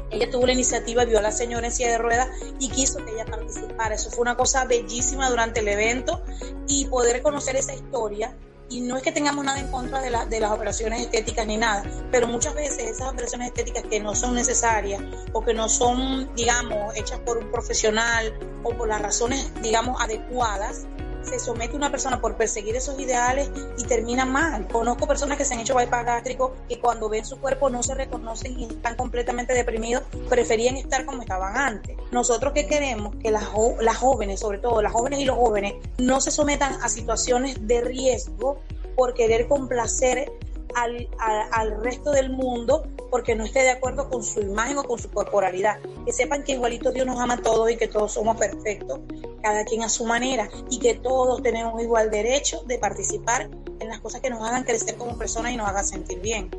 Ella 0.10 0.30
tuvo 0.32 0.45
la 0.45 0.53
iniciativa, 0.53 1.03
vio 1.03 1.19
a 1.19 1.21
la 1.21 1.34
señora 1.34 1.67
en 1.67 1.73
silla 1.73 1.91
de 1.91 1.97
ruedas 1.97 2.30
y 2.60 2.69
quiso 2.69 3.03
que 3.03 3.12
ella 3.12 3.25
participara. 3.25 3.95
Eso 3.95 4.10
fue 4.10 4.21
una 4.21 4.38
cosa 4.38 4.63
bellísima 4.63 5.30
durante 5.30 5.60
el 5.60 5.67
evento 5.67 6.23
y 6.65 6.86
poder 6.86 7.21
conocer 7.21 7.58
esa 7.58 7.73
historia 7.73 8.34
y 8.69 8.82
no 8.82 8.97
es 8.97 9.03
que 9.03 9.12
tengamos 9.12 9.45
nada 9.45 9.60
en 9.60 9.67
contra 9.71 10.01
de, 10.01 10.10
la, 10.10 10.25
de 10.25 10.39
las 10.39 10.51
operaciones 10.51 11.01
estéticas 11.01 11.47
ni 11.47 11.58
nada, 11.58 11.84
pero 12.12 12.27
muchas 12.27 12.53
veces 12.53 12.91
esas 12.91 13.12
operaciones 13.12 13.47
estéticas 13.47 13.84
que 13.84 13.99
no 13.99 14.15
son 14.15 14.36
necesarias 14.36 15.01
o 15.34 15.43
que 15.43 15.53
no 15.53 15.69
son, 15.69 16.34
digamos, 16.36 16.95
hechas 16.95 17.19
por 17.19 17.38
un 17.38 17.51
profesional 17.51 18.38
o 18.63 18.69
por 18.71 18.88
las 18.88 19.01
razones, 19.01 19.51
digamos, 19.62 20.01
adecuadas, 20.01 20.86
se 21.28 21.40
somete 21.40 21.76
una 21.76 21.92
persona 21.92 22.20
por 22.22 22.36
perseguir 22.36 22.76
esos 22.76 23.00
ideales 23.00 23.50
y 23.78 23.84
termina 23.84 24.26
mal. 24.26 24.68
Conozco 24.68 25.08
personas 25.08 25.38
que 25.38 25.46
se 25.46 25.54
han 25.54 25.60
hecho 25.60 25.76
bypass 25.76 26.06
gástrico 26.06 26.56
que 26.68 26.80
cuando 26.80 27.10
ven 27.10 27.26
su 27.26 27.40
cuerpo 27.40 27.70
no 27.70 27.84
se 27.84 27.96
reconocen 27.96 28.60
y 28.60 28.66
están 28.66 28.96
completamente 28.96 29.54
deprimidos, 29.54 30.04
preferían 30.30 30.78
estar 30.78 31.06
como 31.06 31.22
estaban 31.22 31.56
antes. 31.58 31.98
Nosotros 32.12 32.54
que 32.54 32.68
queremos 32.68 33.16
que 33.18 33.32
las, 33.32 33.46
las 33.82 33.98
jóvenes, 33.98 34.40
sobre 34.40 34.60
todo 34.60 34.82
las 34.82 34.94
jóvenes 34.94 35.20
y 35.20 35.26
los 35.26 35.38
jóvenes, 35.38 35.76
no 35.98 36.22
se 36.22 36.32
sometan 36.32 36.82
a 36.82 36.90
situaciones 36.90 37.68
de 37.68 37.82
riesgo 37.82 38.60
por 38.96 39.13
querer 39.13 39.48
complacer 39.48 40.32
al, 40.75 41.10
al, 41.51 41.84
resto 41.84 42.12
del 42.12 42.30
mundo 42.30 42.84
porque 43.10 43.36
no 43.36 43.45
esté 43.45 43.60
de 43.60 43.71
acuerdo 43.71 44.10
con 44.10 44.23
su 44.23 44.41
imagen 44.41 44.77
o 44.77 44.84
con 44.84 44.99
su 44.99 45.10
corporalidad. 45.10 45.80
Que 46.06 46.12
sepan 46.12 46.43
que 46.43 46.53
igualito 46.53 46.91
Dios 46.91 47.06
nos 47.06 47.19
ama 47.19 47.36
a 47.36 47.41
todos 47.41 47.71
y 47.71 47.77
que 47.77 47.88
todos 47.88 48.13
somos 48.13 48.38
perfectos, 48.38 48.99
cada 49.41 49.63
quien 49.65 49.84
a 49.84 49.89
su 49.89 50.06
manera, 50.06 50.49
y 50.69 50.80
que 50.80 50.95
todos 50.95 51.41
tenemos 51.41 51.82
igual 51.82 52.12
derecho 52.12 52.62
de 52.65 52.77
participar 52.77 53.49
en 53.80 53.88
las 53.88 53.99
cosas 53.99 54.21
que 54.21 54.30
nos 54.30 54.41
hagan 54.41 54.63
crecer 54.63 54.95
como 54.95 55.17
personas 55.17 55.51
y 55.51 55.58
nos 55.58 55.67
hagan 55.67 55.86
sentir 55.86 56.19
bien. 56.19 56.49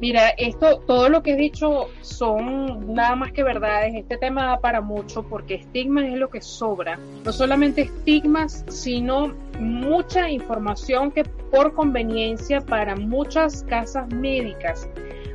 Mira, 0.00 0.28
esto, 0.38 0.78
todo 0.86 1.08
lo 1.08 1.22
que 1.22 1.32
he 1.32 1.36
dicho 1.36 1.88
son 2.02 2.94
nada 2.94 3.16
más 3.16 3.32
que 3.32 3.42
verdades. 3.42 3.94
Este 3.94 4.16
tema 4.16 4.46
da 4.46 4.60
para 4.60 4.80
mucho 4.80 5.24
porque 5.24 5.54
estigmas 5.54 6.04
es 6.04 6.14
lo 6.14 6.30
que 6.30 6.40
sobra. 6.40 6.98
No 7.24 7.32
solamente 7.32 7.82
estigmas, 7.82 8.64
sino 8.68 9.34
mucha 9.58 10.30
información 10.30 11.10
que 11.10 11.24
por 11.24 11.74
conveniencia 11.74 12.60
para 12.60 12.94
muchas 12.94 13.64
casas 13.64 14.06
médicas 14.08 14.88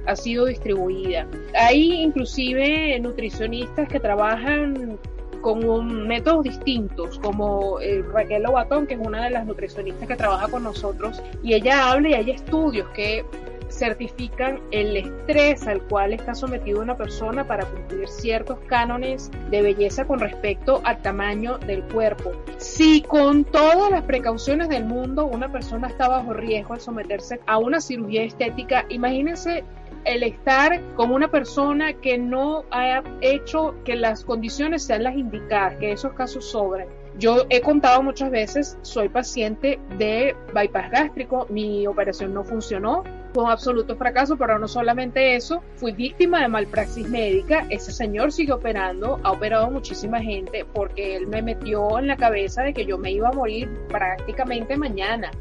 ha 0.06 0.16
sido 0.16 0.46
distribuida. 0.46 1.28
Hay 1.60 1.94
inclusive 1.94 2.98
nutricionistas 3.00 3.88
que 3.90 4.00
trabajan 4.00 4.98
con 5.42 6.08
métodos 6.08 6.44
distintos, 6.44 7.20
como 7.20 7.80
eh, 7.82 8.02
Raquel 8.14 8.44
Lobatón, 8.44 8.88
que 8.88 8.94
es 8.94 9.00
una 9.00 9.26
de 9.26 9.30
las 9.30 9.46
nutricionistas 9.46 10.08
que 10.08 10.16
trabaja 10.16 10.48
con 10.48 10.64
nosotros, 10.64 11.22
y 11.44 11.54
ella 11.54 11.92
habla 11.92 12.10
y 12.10 12.14
hay 12.14 12.32
estudios 12.32 12.88
que 12.90 13.26
certifican 13.74 14.62
el 14.72 14.96
estrés 14.96 15.68
al 15.68 15.82
cual 15.84 16.14
está 16.14 16.36
sometido 16.36 16.82
una 16.82 16.96
persona 16.96 17.46
para 17.48 17.66
cumplir 17.66 18.08
ciertos 18.08 18.60
cánones 18.68 19.32
de 19.50 19.62
belleza 19.62 20.06
con 20.06 20.20
respecto 20.20 20.82
al 20.84 21.02
tamaño 21.02 21.58
del 21.58 21.84
cuerpo. 21.84 22.32
Si 22.58 23.02
con 23.02 23.44
todas 23.46 23.92
las 23.92 24.04
precauciones 24.04 24.70
del 24.70 24.86
mundo 24.86 25.26
una 25.26 25.52
persona 25.52 25.88
está 25.88 26.08
bajo 26.08 26.34
riesgo 26.34 26.74
al 26.74 26.82
someterse 26.82 27.40
a 27.48 27.58
una 27.58 27.82
cirugía 27.82 28.24
estética, 28.24 28.86
imagínense 28.90 29.64
el 30.06 30.24
estar 30.24 30.82
con 30.96 31.12
una 31.12 31.30
persona 31.30 31.94
que 31.94 32.18
no 32.18 32.66
ha 32.72 33.02
hecho 33.22 33.76
que 33.86 33.96
las 33.96 34.24
condiciones 34.24 34.84
sean 34.84 35.04
las 35.04 35.16
indicadas, 35.16 35.78
que 35.78 35.92
esos 35.92 36.14
casos 36.14 36.46
sobran. 36.46 36.88
Yo 37.20 37.46
he 37.50 37.62
contado 37.62 38.02
muchas 38.02 38.32
veces, 38.32 38.78
soy 38.82 39.08
paciente 39.08 39.80
de 39.98 40.36
bypass 40.54 40.90
gástrico, 40.90 41.46
mi 41.50 41.86
operación 41.86 42.34
no 42.34 42.44
funcionó, 42.44 43.04
fue 43.34 43.44
un 43.44 43.52
absoluto 43.52 43.96
fracaso, 43.96 44.36
pero 44.36 44.58
no 44.58 44.68
solamente 44.68 45.36
eso, 45.36 45.64
fui 45.76 45.92
víctima 45.92 46.42
de 46.42 46.48
malpraxis 46.48 47.08
médica, 47.10 47.66
ese 47.70 47.92
señor 47.92 48.32
sigue 48.32 48.52
operando, 48.52 49.20
ha 49.24 49.32
operado 49.32 49.70
muchísima 49.70 50.22
gente 50.22 50.66
porque 50.74 51.16
él 51.16 51.28
me 51.28 51.42
metió 51.42 52.00
en 52.00 52.08
la 52.08 52.18
cabeza 52.18 52.64
de 52.64 52.74
que 52.74 52.86
yo 52.86 52.98
me 52.98 53.12
iba 53.12 53.30
a 53.30 53.34
morir 53.34 53.70
prácticamente 53.90 54.78
mañana. 54.78 55.32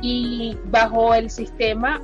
Y 0.00 0.56
bajo 0.66 1.12
el 1.14 1.28
sistema 1.28 2.00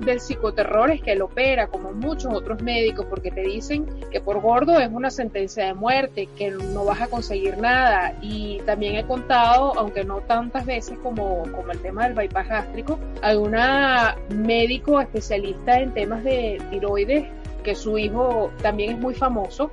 del 0.00 0.20
psicoterror 0.20 0.90
es 0.90 1.02
que 1.02 1.12
él 1.12 1.22
opera, 1.22 1.66
como 1.66 1.92
muchos 1.92 2.32
otros 2.32 2.62
médicos, 2.62 3.06
porque 3.08 3.30
te 3.30 3.42
dicen 3.42 3.86
que 4.10 4.20
por 4.20 4.40
gordo 4.40 4.78
es 4.78 4.90
una 4.90 5.10
sentencia 5.10 5.66
de 5.66 5.74
muerte, 5.74 6.28
que 6.36 6.50
no 6.50 6.84
vas 6.84 7.00
a 7.00 7.08
conseguir 7.08 7.58
nada. 7.58 8.14
Y 8.20 8.60
también 8.66 8.96
he 8.96 9.04
contado, 9.04 9.72
aunque 9.78 10.04
no 10.04 10.20
tantas 10.20 10.66
veces 10.66 10.98
como, 11.02 11.42
como 11.52 11.72
el 11.72 11.80
tema 11.80 12.04
del 12.04 12.14
bypass 12.14 12.48
gástrico, 12.48 12.98
hay 13.22 13.36
una 13.36 14.16
médico 14.34 15.00
especialista 15.00 15.80
en 15.80 15.92
temas 15.92 16.24
de 16.24 16.60
tiroides, 16.70 17.26
que 17.62 17.74
su 17.74 17.98
hijo 17.98 18.50
también 18.62 18.92
es 18.92 18.98
muy 18.98 19.14
famoso. 19.14 19.70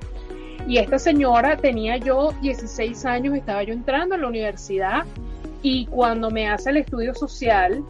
Y 0.66 0.78
esta 0.78 0.98
señora 0.98 1.56
tenía 1.56 1.96
yo 1.96 2.32
16 2.42 3.04
años, 3.04 3.36
estaba 3.36 3.62
yo 3.62 3.72
entrando 3.72 4.16
a 4.16 4.18
la 4.18 4.26
universidad 4.26 5.04
y 5.62 5.86
cuando 5.86 6.30
me 6.30 6.48
hace 6.48 6.70
el 6.70 6.78
estudio 6.78 7.14
social, 7.14 7.82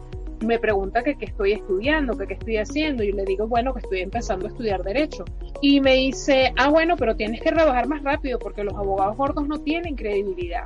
me 0.45 0.59
pregunta 0.59 1.03
que 1.03 1.15
qué 1.15 1.25
estoy 1.25 1.53
estudiando, 1.53 2.17
que 2.17 2.27
qué 2.27 2.33
estoy 2.35 2.57
haciendo, 2.57 3.03
y 3.03 3.11
le 3.11 3.25
digo, 3.25 3.47
bueno, 3.47 3.73
que 3.73 3.79
estoy 3.79 4.01
empezando 4.01 4.45
a 4.45 4.49
estudiar 4.49 4.83
derecho. 4.83 5.25
Y 5.61 5.81
me 5.81 5.95
dice, 5.95 6.53
ah, 6.57 6.69
bueno, 6.69 6.95
pero 6.97 7.15
tienes 7.15 7.41
que 7.41 7.51
trabajar 7.51 7.87
más 7.87 8.03
rápido 8.03 8.39
porque 8.39 8.63
los 8.63 8.75
abogados 8.75 9.17
gordos 9.17 9.47
no 9.47 9.59
tienen 9.59 9.95
credibilidad. 9.95 10.65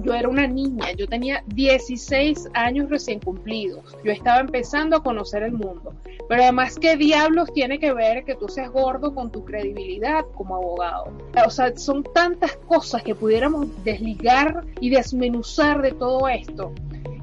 Yo 0.00 0.14
era 0.14 0.28
una 0.28 0.46
niña, 0.46 0.92
yo 0.92 1.08
tenía 1.08 1.42
16 1.46 2.50
años 2.54 2.88
recién 2.88 3.18
cumplidos, 3.18 3.96
yo 4.04 4.12
estaba 4.12 4.38
empezando 4.38 4.96
a 4.96 5.02
conocer 5.02 5.42
el 5.42 5.52
mundo. 5.52 5.92
Pero 6.28 6.42
además, 6.42 6.78
¿qué 6.78 6.96
diablos 6.96 7.52
tiene 7.52 7.80
que 7.80 7.92
ver 7.92 8.24
que 8.24 8.36
tú 8.36 8.48
seas 8.48 8.70
gordo 8.70 9.12
con 9.12 9.32
tu 9.32 9.44
credibilidad 9.44 10.24
como 10.36 10.54
abogado? 10.54 11.12
O 11.44 11.50
sea, 11.50 11.76
son 11.76 12.04
tantas 12.14 12.56
cosas 12.68 13.02
que 13.02 13.16
pudiéramos 13.16 13.66
desligar 13.82 14.64
y 14.80 14.90
desmenuzar 14.90 15.82
de 15.82 15.90
todo 15.92 16.28
esto 16.28 16.72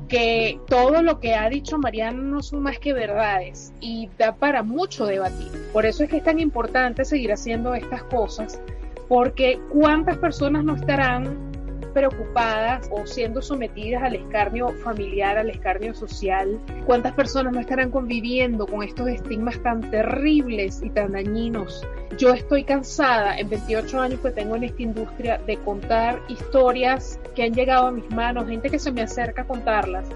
que 0.07 0.59
todo 0.67 1.01
lo 1.01 1.19
que 1.19 1.35
ha 1.35 1.49
dicho 1.49 1.77
Mariana 1.77 2.21
no 2.21 2.43
son 2.43 2.63
más 2.63 2.79
que 2.79 2.93
verdades 2.93 3.73
y 3.79 4.09
da 4.17 4.35
para 4.35 4.63
mucho 4.63 5.05
debatir. 5.05 5.51
Por 5.73 5.85
eso 5.85 6.03
es 6.03 6.09
que 6.09 6.17
es 6.17 6.23
tan 6.23 6.39
importante 6.39 7.05
seguir 7.05 7.31
haciendo 7.31 7.73
estas 7.73 8.03
cosas, 8.03 8.61
porque 9.07 9.59
cuántas 9.69 10.17
personas 10.17 10.63
no 10.63 10.75
estarán 10.75 11.54
preocupadas 11.95 12.89
o 12.91 13.07
siendo 13.07 13.41
sometidas 13.41 14.03
al 14.03 14.15
escarnio 14.15 14.67
familiar, 14.83 15.37
al 15.37 15.49
escarnio 15.49 15.95
social, 15.95 16.59
cuántas 16.85 17.13
personas 17.13 17.53
no 17.53 17.61
estarán 17.61 17.89
conviviendo 17.89 18.67
con 18.67 18.83
estos 18.83 19.07
estigmas 19.07 19.57
tan 19.63 19.79
terribles 19.89 20.81
y 20.83 20.89
tan 20.89 21.13
dañinos. 21.13 21.81
Yo 22.17 22.33
estoy 22.33 22.65
cansada 22.65 23.37
en 23.37 23.49
28 23.49 23.99
años 23.99 24.19
que 24.19 24.31
tengo 24.31 24.57
en 24.57 24.65
esta 24.65 24.81
industria 24.81 25.37
de 25.47 25.55
contar 25.59 26.21
historias 26.27 27.17
que 27.33 27.43
han 27.43 27.53
llegado 27.53 27.87
a 27.87 27.91
mis 27.91 28.09
manos, 28.11 28.47
gente 28.47 28.69
que 28.69 28.77
se 28.77 28.91
me 28.91 29.01
acerca 29.01 29.43
a 29.43 29.47
contarlas 29.47 30.09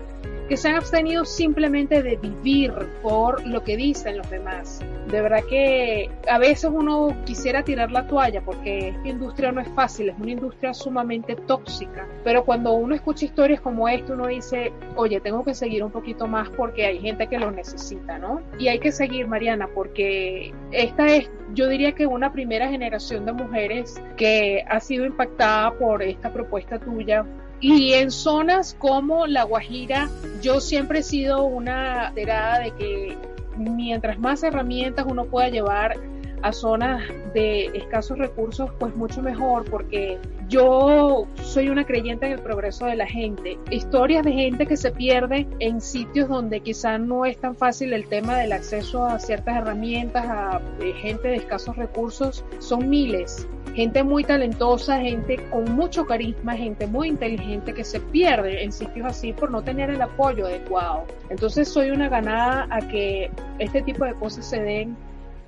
que 0.50 0.58
se 0.58 0.68
han 0.68 0.76
abstenido 0.78 1.26
simplemente 1.26 2.02
de 2.02 2.18
vivir 2.18 2.74
por 3.04 3.46
lo 3.46 3.63
que 3.63 3.78
dicen 3.78 4.18
los 4.18 4.28
demás. 4.32 4.82
De 5.12 5.22
verdad 5.22 5.43
que 5.50 6.10
a 6.30 6.38
veces 6.38 6.69
uno 6.72 7.15
quisiera 7.26 7.63
tirar 7.63 7.91
la 7.91 8.06
toalla 8.08 8.41
porque 8.41 8.89
esta 8.89 9.08
industria 9.08 9.52
no 9.52 9.62
es 9.62 9.67
fácil, 9.69 10.10
es 10.10 10.15
una 10.19 10.32
industria 10.32 10.74
sumamente 10.74 11.36
tóxica. 11.36 12.08
Pero 12.24 12.45
cuando 12.45 12.74
uno 12.74 12.93
escucha 12.93 13.26
historias 13.26 13.60
como 13.62 13.89
esta, 13.89 14.13
uno 14.13 14.28
dice, 14.28 14.72
oye, 14.95 15.19
tengo 15.19 15.43
que 15.43 15.56
seguir 15.56 15.84
un 15.84 15.91
poquito 15.91 16.28
más 16.28 16.50
porque 16.50 16.86
hay 16.86 17.00
gente 17.00 17.28
que 17.28 17.39
lo 17.39 17.50
necesita, 17.52 18.19
¿no? 18.19 18.41
Y 18.60 18.67
hay 18.67 18.80
que 18.80 18.91
seguir, 18.91 19.28
Mariana, 19.28 19.67
porque 19.74 20.54
esta 20.72 21.08
es, 21.08 21.32
yo 21.54 21.67
diría 21.67 21.93
que 21.93 22.06
una 22.06 22.32
primera 22.32 22.69
generación 22.69 23.26
de 23.26 23.34
mujeres 23.34 24.02
que 24.15 24.63
ha 24.67 24.80
sido 24.80 25.06
impactada 25.06 25.74
por 25.74 26.04
esta 26.04 26.32
propuesta 26.32 26.78
tuya 26.80 27.26
y 27.62 27.93
en 27.93 28.12
zonas 28.12 28.76
como 28.80 29.28
La 29.28 29.43
Guajira, 29.43 30.10
yo 30.41 30.62
siempre 30.62 31.00
he 31.00 31.04
sido 31.04 31.43
una 31.43 32.12
terada 32.15 32.60
de 32.60 32.72
que 32.72 33.17
mientras 33.60 34.19
más 34.19 34.43
herramientas 34.43 35.06
uno 35.08 35.26
pueda 35.26 35.50
llevar 35.50 35.95
a 36.41 36.52
zonas 36.52 37.04
de 37.34 37.65
escasos 37.67 38.17
recursos, 38.17 38.69
pues 38.80 38.95
mucho 38.95 39.21
mejor, 39.21 39.69
porque 39.69 40.17
yo 40.47 41.28
soy 41.43 41.69
una 41.69 41.86
creyente 41.86 42.25
en 42.25 42.34
el 42.34 42.39
progreso 42.39 42.86
de 42.86 42.95
la 42.95 43.08
gente. 43.08 43.58
Historias 43.69 44.23
de 44.23 44.32
gente 44.32 44.65
que 44.65 44.78
se 44.78 44.91
pierde 44.91 45.47
en 45.60 45.80
sitios 45.82 46.28
donde 46.28 46.62
quizá 46.62 46.97
no 46.97 47.25
es 47.25 47.38
tan 47.38 47.56
fácil 47.56 47.93
el 47.93 48.08
tema 48.08 48.38
del 48.38 48.52
acceso 48.52 49.06
a 49.06 49.19
ciertas 49.19 49.58
herramientas, 49.58 50.25
a 50.28 50.62
eh, 50.82 50.93
gente 50.93 51.28
de 51.28 51.36
escasos 51.36 51.75
recursos, 51.75 52.43
son 52.60 52.89
miles. 52.89 53.47
Gente 53.75 54.04
muy 54.04 54.23
talentosa, 54.23 54.99
gente 54.99 55.38
con 55.52 55.75
mucho 55.75 56.06
carisma, 56.06 56.56
gente 56.56 56.88
muy 56.88 57.08
inteligente 57.08 57.73
que 57.73 57.84
se 57.84 57.99
pierde 57.99 58.63
en 58.63 58.71
sitios 58.71 59.06
así 59.06 59.32
por 59.32 59.52
no 59.52 59.62
tener 59.62 59.89
el 59.91 60.02
apoyo 60.02 60.47
adecuado. 60.47 61.06
Entonces 61.30 61.69
soy 61.69 61.91
una 61.91 62.10
ganada 62.10 62.67
a 62.71 62.80
que 62.80 63.30
este 63.60 63.82
tipo 63.84 64.06
de 64.06 64.13
cosas 64.15 64.49
se 64.49 64.62
den 64.62 64.97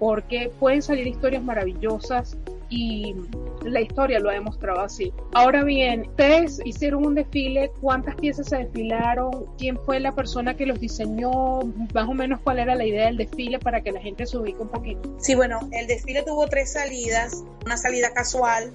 porque 0.02 0.52
pueden 0.60 0.82
salir 0.82 1.06
historias 1.06 1.44
maravillosas 1.44 2.36
y 2.70 3.16
la 3.62 3.82
historia 3.82 4.20
lo 4.20 4.32
ha 4.32 4.34
demostrado 4.34 4.80
así. 4.80 5.14
Ahora 5.32 5.64
bien, 5.64 6.08
ustedes 6.10 6.60
hicieron 6.66 7.06
un 7.06 7.14
desfile, 7.14 7.72
¿cuántas 7.82 8.16
piezas 8.16 8.48
se 8.48 8.58
desfilaron? 8.58 9.46
¿Quién 9.60 9.78
fue 9.86 10.00
la 10.00 10.16
persona 10.16 10.58
que 10.58 10.66
los 10.66 10.80
diseñó? 10.80 11.60
Más 11.94 12.10
o 12.10 12.16
menos 12.16 12.40
cuál 12.44 12.58
era 12.58 12.74
la 12.74 12.84
idea 12.84 13.06
del 13.06 13.18
desfile 13.18 13.60
para 13.60 13.82
que 13.82 13.92
la 13.92 14.02
gente 14.02 14.26
se 14.26 14.40
ubique 14.40 14.60
un 14.60 14.70
poquito. 14.70 15.02
Sí, 15.20 15.36
bueno, 15.36 15.60
el 15.72 15.86
desfile 15.86 16.24
tuvo 16.24 16.48
tres 16.48 16.74
salidas, 16.74 17.44
una 17.64 17.78
salida 17.78 18.12
casual, 18.12 18.74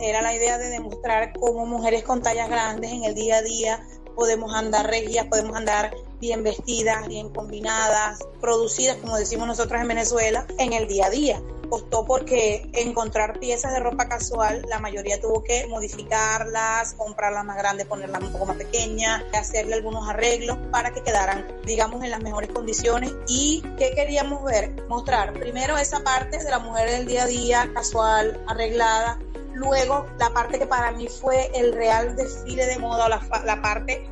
era 0.00 0.22
la 0.22 0.32
idea 0.32 0.58
de 0.58 0.68
demostrar 0.68 1.32
cómo 1.40 1.66
mujeres 1.66 2.04
con 2.04 2.22
tallas 2.22 2.48
grandes 2.48 2.92
en 2.92 3.02
el 3.02 3.16
día 3.16 3.38
a 3.38 3.42
día 3.42 3.80
podemos 4.14 4.54
andar 4.54 4.86
regias, 4.88 5.26
podemos 5.26 5.56
andar 5.56 5.90
bien 6.20 6.42
vestidas, 6.42 7.06
bien 7.06 7.30
combinadas, 7.30 8.18
producidas, 8.40 8.96
como 8.96 9.16
decimos 9.16 9.46
nosotros 9.46 9.80
en 9.80 9.88
Venezuela, 9.88 10.46
en 10.58 10.72
el 10.72 10.88
día 10.88 11.06
a 11.06 11.10
día. 11.10 11.42
Costó 11.68 12.06
porque 12.06 12.70
encontrar 12.72 13.38
piezas 13.38 13.72
de 13.72 13.80
ropa 13.80 14.08
casual, 14.08 14.64
la 14.68 14.78
mayoría 14.78 15.20
tuvo 15.20 15.44
que 15.44 15.66
modificarlas, 15.66 16.94
comprarlas 16.94 17.44
más 17.44 17.58
grandes, 17.58 17.86
ponerlas 17.86 18.22
un 18.22 18.32
poco 18.32 18.46
más 18.46 18.56
pequeñas, 18.56 19.22
hacerle 19.34 19.74
algunos 19.74 20.08
arreglos 20.08 20.56
para 20.70 20.92
que 20.94 21.02
quedaran, 21.02 21.46
digamos, 21.66 22.02
en 22.02 22.10
las 22.10 22.22
mejores 22.22 22.50
condiciones. 22.50 23.12
¿Y 23.26 23.62
qué 23.76 23.90
queríamos 23.94 24.42
ver? 24.44 24.82
Mostrar 24.88 25.34
primero 25.34 25.76
esa 25.76 26.00
parte 26.00 26.42
de 26.42 26.50
la 26.50 26.58
mujer 26.58 26.90
del 26.90 27.06
día 27.06 27.24
a 27.24 27.26
día, 27.26 27.70
casual, 27.74 28.42
arreglada, 28.46 29.18
luego 29.52 30.06
la 30.18 30.30
parte 30.30 30.58
que 30.58 30.66
para 30.66 30.92
mí 30.92 31.08
fue 31.08 31.50
el 31.54 31.74
real 31.74 32.16
desfile 32.16 32.64
de 32.64 32.78
moda, 32.78 33.08
la, 33.08 33.20
la 33.44 33.60
parte 33.60 34.08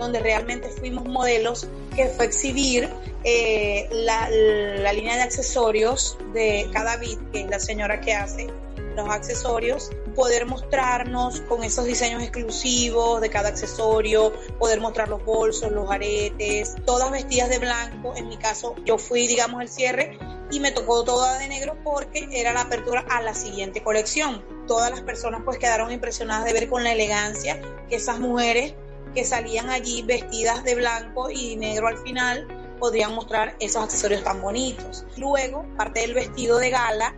donde 0.00 0.18
realmente 0.18 0.68
fuimos 0.68 1.04
modelos, 1.04 1.68
que 1.94 2.08
fue 2.08 2.24
exhibir 2.24 2.88
eh, 3.22 3.88
la, 3.92 4.28
la, 4.30 4.92
línea 4.92 5.16
de 5.16 5.22
accesorios 5.22 6.18
de 6.32 6.68
cada 6.72 6.96
bit, 6.96 7.20
que 7.30 7.42
es 7.42 7.50
la 7.50 7.60
señora 7.60 8.00
que 8.00 8.14
hace 8.14 8.48
los 8.96 9.08
accesorios, 9.08 9.90
poder 10.14 10.46
mostrarnos 10.46 11.40
con 11.42 11.62
esos 11.64 11.84
diseños 11.84 12.22
exclusivos 12.22 13.20
de 13.20 13.30
cada 13.30 13.50
accesorio, 13.50 14.32
poder 14.58 14.80
mostrar 14.80 15.08
los 15.08 15.24
bolsos, 15.24 15.70
los 15.70 15.90
aretes, 15.90 16.76
todas 16.84 17.10
vestidas 17.10 17.48
de 17.48 17.58
blanco. 17.58 18.14
En 18.16 18.28
mi 18.28 18.36
caso, 18.36 18.74
yo 18.84 18.98
fui, 18.98 19.26
digamos, 19.26 19.62
el 19.62 19.68
cierre 19.68 20.18
y 20.50 20.60
me 20.60 20.72
tocó 20.72 21.04
toda 21.04 21.38
de 21.38 21.48
negro 21.48 21.76
porque 21.84 22.28
era 22.32 22.52
la 22.52 22.62
apertura 22.62 23.04
a 23.08 23.22
la 23.22 23.34
siguiente 23.34 23.82
colección. 23.82 24.44
Todas 24.66 24.90
las 24.90 25.02
personas 25.02 25.42
pues 25.44 25.58
quedaron 25.58 25.92
impresionadas 25.92 26.44
de 26.44 26.52
ver 26.52 26.68
con 26.68 26.84
la 26.84 26.92
elegancia 26.92 27.60
que 27.88 27.96
esas 27.96 28.18
mujeres 28.18 28.74
que 29.14 29.24
salían 29.24 29.70
allí 29.70 30.02
vestidas 30.02 30.64
de 30.64 30.74
blanco 30.74 31.30
y 31.30 31.56
negro 31.56 31.88
al 31.88 31.98
final 31.98 32.46
podrían 32.78 33.14
mostrar 33.14 33.56
esos 33.60 33.84
accesorios 33.84 34.24
tan 34.24 34.40
bonitos. 34.40 35.04
Luego, 35.16 35.64
parte 35.76 36.00
del 36.00 36.14
vestido 36.14 36.58
de 36.58 36.70
gala, 36.70 37.14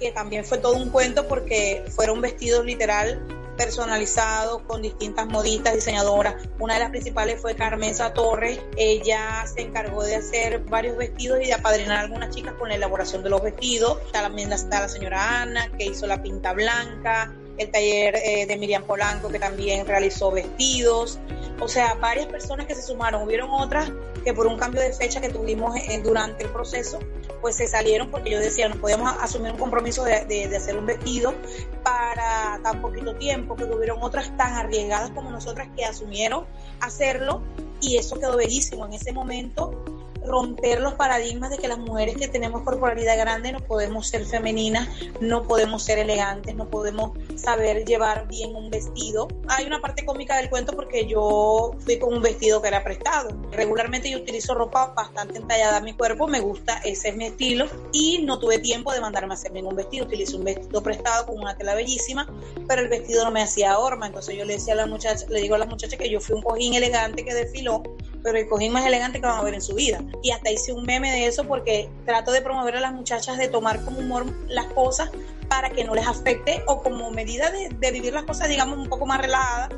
que 0.00 0.10
también 0.12 0.44
fue 0.44 0.58
todo 0.58 0.74
un 0.74 0.90
cuento 0.90 1.28
porque 1.28 1.84
fueron 1.94 2.20
vestidos 2.20 2.64
literal 2.64 3.26
personalizados 3.56 4.62
con 4.62 4.82
distintas 4.82 5.26
modistas, 5.26 5.74
diseñadoras. 5.74 6.34
Una 6.58 6.74
de 6.74 6.80
las 6.80 6.90
principales 6.90 7.40
fue 7.40 7.54
Carmenza 7.54 8.12
Torres. 8.12 8.60
Ella 8.76 9.44
se 9.46 9.62
encargó 9.62 10.02
de 10.02 10.16
hacer 10.16 10.60
varios 10.64 10.96
vestidos 10.96 11.40
y 11.42 11.46
de 11.46 11.54
apadrinar 11.54 11.98
a 11.98 12.00
algunas 12.00 12.34
chicas 12.34 12.54
con 12.54 12.68
la 12.68 12.74
elaboración 12.74 13.22
de 13.22 13.30
los 13.30 13.42
vestidos. 13.42 13.98
También 14.10 14.52
está 14.52 14.80
la 14.80 14.88
señora 14.88 15.42
Ana, 15.42 15.70
que 15.78 15.84
hizo 15.84 16.06
la 16.08 16.22
pinta 16.22 16.52
blanca 16.52 17.32
el 17.58 17.70
taller 17.70 18.16
eh, 18.16 18.46
de 18.46 18.56
Miriam 18.56 18.82
Polanco 18.84 19.28
que 19.28 19.38
también 19.38 19.86
realizó 19.86 20.30
vestidos, 20.30 21.18
o 21.60 21.68
sea, 21.68 21.94
varias 21.94 22.26
personas 22.26 22.66
que 22.66 22.74
se 22.74 22.82
sumaron, 22.82 23.22
hubieron 23.22 23.50
otras 23.50 23.90
que 24.24 24.32
por 24.32 24.46
un 24.46 24.58
cambio 24.58 24.80
de 24.80 24.92
fecha 24.92 25.20
que 25.20 25.28
tuvimos 25.28 25.76
durante 26.02 26.44
el 26.44 26.50
proceso, 26.50 26.98
pues 27.40 27.56
se 27.56 27.68
salieron 27.68 28.10
porque 28.10 28.30
yo 28.30 28.40
decía, 28.40 28.68
no 28.68 28.76
podíamos 28.76 29.14
asumir 29.20 29.52
un 29.52 29.58
compromiso 29.58 30.02
de, 30.02 30.24
de, 30.24 30.56
hacer 30.56 30.76
un 30.78 30.86
vestido 30.86 31.34
para 31.82 32.58
tan 32.62 32.80
poquito 32.80 33.14
tiempo, 33.16 33.54
que 33.54 33.64
hubieron 33.64 34.02
otras 34.02 34.34
tan 34.36 34.54
arriesgadas 34.54 35.10
como 35.10 35.30
nosotras 35.30 35.68
que 35.76 35.84
asumieron 35.84 36.46
hacerlo 36.80 37.42
y 37.82 37.98
eso 37.98 38.18
quedó 38.18 38.36
bellísimo. 38.36 38.86
En 38.86 38.94
ese 38.94 39.12
momento 39.12 39.83
romper 40.24 40.80
los 40.80 40.94
paradigmas 40.94 41.50
de 41.50 41.58
que 41.58 41.68
las 41.68 41.78
mujeres 41.78 42.16
que 42.16 42.28
tenemos 42.28 42.62
corporalidad 42.62 43.16
grande 43.18 43.52
no 43.52 43.60
podemos 43.60 44.08
ser 44.08 44.24
femeninas, 44.24 44.88
no 45.20 45.42
podemos 45.42 45.82
ser 45.82 45.98
elegantes, 45.98 46.54
no 46.54 46.68
podemos 46.68 47.12
saber 47.36 47.84
llevar 47.84 48.26
bien 48.28 48.54
un 48.54 48.70
vestido. 48.70 49.28
Hay 49.48 49.66
una 49.66 49.80
parte 49.80 50.04
cómica 50.04 50.36
del 50.36 50.50
cuento 50.50 50.74
porque 50.74 51.06
yo 51.06 51.72
fui 51.80 51.98
con 51.98 52.14
un 52.14 52.22
vestido 52.22 52.62
que 52.62 52.68
era 52.68 52.82
prestado. 52.82 53.30
Regularmente 53.52 54.10
yo 54.10 54.18
utilizo 54.18 54.54
ropa 54.54 54.92
bastante 54.94 55.38
entallada 55.38 55.78
a 55.78 55.80
mi 55.80 55.94
cuerpo, 55.94 56.26
me 56.26 56.40
gusta, 56.40 56.78
ese 56.84 57.10
es 57.10 57.16
mi 57.16 57.26
estilo 57.26 57.66
y 57.92 58.18
no 58.22 58.38
tuve 58.38 58.58
tiempo 58.58 58.92
de 58.92 59.00
mandarme 59.00 59.34
a 59.34 59.36
hacer 59.36 59.52
ningún 59.52 59.76
vestido. 59.76 60.06
Utilicé 60.06 60.36
un 60.36 60.44
vestido 60.44 60.82
prestado 60.82 61.26
con 61.26 61.38
una 61.38 61.56
tela 61.56 61.74
bellísima, 61.74 62.26
pero 62.66 62.82
el 62.82 62.88
vestido 62.88 63.24
no 63.24 63.30
me 63.30 63.42
hacía 63.42 63.78
horma, 63.78 64.06
entonces 64.06 64.36
yo 64.36 64.44
le 64.44 64.54
decía 64.54 64.74
a 64.74 64.76
la 64.76 64.86
muchacha, 64.86 65.26
le 65.28 65.40
digo 65.40 65.54
a 65.54 65.58
la 65.58 65.66
muchacha 65.66 65.96
que 65.96 66.08
yo 66.08 66.20
fui 66.20 66.36
un 66.36 66.42
cojín 66.42 66.74
elegante 66.74 67.24
que 67.24 67.34
desfiló 67.34 67.82
pero 68.24 68.38
el 68.38 68.48
cojín 68.48 68.72
más 68.72 68.86
elegante 68.86 69.20
que 69.20 69.26
van 69.26 69.38
a 69.38 69.42
ver 69.42 69.54
en 69.54 69.60
su 69.60 69.74
vida. 69.74 70.02
Y 70.22 70.30
hasta 70.30 70.50
hice 70.50 70.72
un 70.72 70.84
meme 70.84 71.10
de 71.12 71.26
eso 71.26 71.44
porque 71.44 71.88
trato 72.04 72.32
de 72.32 72.40
promover 72.40 72.76
a 72.76 72.80
las 72.80 72.92
muchachas 72.92 73.38
de 73.38 73.48
tomar 73.48 73.84
como 73.84 73.98
humor 73.98 74.26
las 74.48 74.66
cosas 74.66 75.10
para 75.48 75.70
que 75.70 75.84
no 75.84 75.94
les 75.94 76.06
afecte 76.06 76.62
o 76.66 76.82
como 76.82 77.10
medida 77.10 77.50
de, 77.50 77.90
vivir 77.90 78.12
las 78.14 78.24
cosas, 78.24 78.48
digamos, 78.48 78.78
un 78.78 78.88
poco 78.88 79.06
más 79.06 79.20
relajadas 79.20 79.70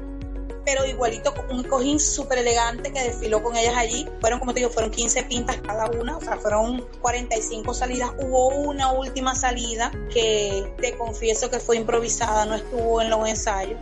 pero 0.64 0.84
igualito 0.84 1.32
un 1.48 1.62
cojín 1.62 2.00
súper 2.00 2.38
elegante 2.38 2.92
que 2.92 3.00
desfiló 3.00 3.40
con 3.40 3.56
ellas 3.56 3.74
allí. 3.76 4.04
Fueron, 4.20 4.40
como 4.40 4.52
te 4.52 4.58
digo, 4.58 4.70
fueron 4.70 4.90
15 4.90 5.22
pintas 5.22 5.58
cada 5.58 5.86
una, 5.86 6.16
o 6.16 6.20
sea, 6.20 6.36
fueron 6.38 6.84
45 7.00 7.72
salidas. 7.72 8.10
Hubo 8.18 8.48
una 8.48 8.90
última 8.90 9.36
salida 9.36 9.92
que 10.12 10.74
te 10.80 10.98
confieso 10.98 11.50
que 11.50 11.60
fue 11.60 11.76
improvisada, 11.76 12.46
no 12.46 12.56
estuvo 12.56 13.00
en 13.00 13.10
los 13.10 13.28
ensayos, 13.28 13.78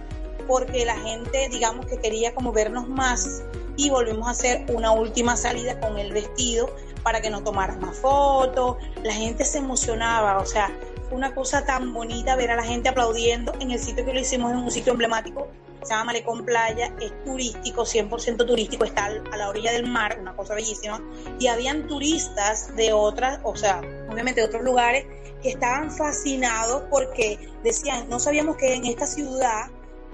porque 0.46 0.85
la 0.85 0.96
gente, 0.96 1.48
digamos, 1.50 1.87
que 1.87 1.98
quería 1.98 2.35
como 2.35 2.52
vernos 2.52 2.88
más 2.88 3.42
y 3.76 3.90
volvimos 3.90 4.28
a 4.28 4.30
hacer 4.30 4.66
una 4.72 4.92
última 4.92 5.37
salida 5.37 5.80
con 5.80 5.98
el 5.98 6.12
vestido 6.12 6.70
para 7.02 7.20
que 7.20 7.30
nos 7.30 7.44
tomaran 7.44 7.80
más 7.80 7.96
fotos. 7.96 8.76
La 9.02 9.12
gente 9.12 9.44
se 9.44 9.59
emocionaba, 9.59 10.38
o 10.38 10.46
sea, 10.46 10.70
fue 11.09 11.16
una 11.16 11.35
cosa 11.35 11.64
tan 11.64 11.92
bonita 11.92 12.37
ver 12.37 12.50
a 12.50 12.57
la 12.57 12.64
gente 12.64 12.88
aplaudiendo 12.88 13.52
en 13.61 13.70
el 13.70 13.78
sitio 13.78 14.04
que 14.04 14.12
lo 14.12 14.20
hicimos 14.20 14.52
en 14.52 14.59
un 14.59 14.70
sitio 14.70 14.92
emblemático. 14.92 15.48
Se 15.83 15.90
llama 15.90 16.04
Malecón 16.04 16.46
Playa, 16.46 16.94
es 16.98 17.12
turístico, 17.24 17.83
100% 17.83 18.46
turístico, 18.46 18.87
está 18.87 19.04
a 19.04 19.37
la 19.37 19.50
orilla 19.50 19.70
del 19.70 19.87
mar, 19.87 20.16
una 20.18 20.35
cosa 20.35 20.54
bellísima. 20.54 21.02
Y 21.38 21.48
habían 21.48 21.87
turistas 21.87 22.74
de 22.74 22.94
otras, 22.94 23.40
o 23.42 23.54
sea, 23.54 23.83
obviamente 24.11 24.40
de 24.40 24.46
otros 24.46 24.62
lugares, 24.62 25.04
que 25.42 25.50
estaban 25.50 25.90
fascinados 25.90 26.85
porque 26.90 27.50
decían, 27.62 28.09
no 28.09 28.18
sabíamos 28.18 28.57
que 28.57 28.72
en 28.74 28.87
esta 28.87 29.07
ciudad 29.07 29.66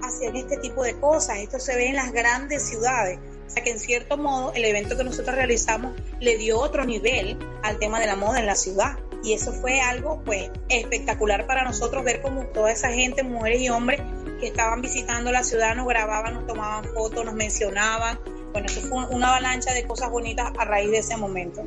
hacían 0.03 0.35
este 0.35 0.57
tipo 0.57 0.83
de 0.83 0.99
cosas, 0.99 1.37
esto 1.37 1.59
se 1.59 1.75
ve 1.75 1.87
en 1.87 1.95
las 1.95 2.11
grandes 2.11 2.63
ciudades. 2.63 3.19
O 3.47 3.49
sea 3.49 3.63
que 3.63 3.71
en 3.71 3.79
cierto 3.79 4.17
modo 4.17 4.53
el 4.53 4.63
evento 4.63 4.95
que 4.95 5.03
nosotros 5.03 5.35
realizamos 5.35 5.93
le 6.19 6.37
dio 6.37 6.59
otro 6.59 6.85
nivel 6.85 7.37
al 7.63 7.79
tema 7.79 7.99
de 7.99 8.07
la 8.07 8.15
moda 8.15 8.39
en 8.39 8.45
la 8.45 8.55
ciudad. 8.55 8.97
Y 9.23 9.33
eso 9.33 9.51
fue 9.51 9.81
algo 9.81 10.21
pues 10.23 10.49
espectacular 10.69 11.45
para 11.45 11.63
nosotros 11.63 12.03
ver 12.03 12.21
cómo 12.21 12.45
toda 12.45 12.71
esa 12.71 12.89
gente, 12.89 13.23
mujeres 13.23 13.61
y 13.61 13.69
hombres 13.69 14.01
que 14.39 14.47
estaban 14.47 14.81
visitando 14.81 15.31
la 15.31 15.43
ciudad 15.43 15.75
nos 15.75 15.87
grababan, 15.87 16.33
nos 16.33 16.47
tomaban 16.47 16.85
fotos, 16.85 17.23
nos 17.25 17.35
mencionaban. 17.35 18.19
Bueno, 18.51 18.67
eso 18.67 18.81
fue 18.81 19.05
una 19.07 19.29
avalancha 19.29 19.73
de 19.73 19.85
cosas 19.85 20.09
bonitas 20.09 20.51
a 20.57 20.65
raíz 20.65 20.89
de 20.89 20.97
ese 20.99 21.17
momento. 21.17 21.63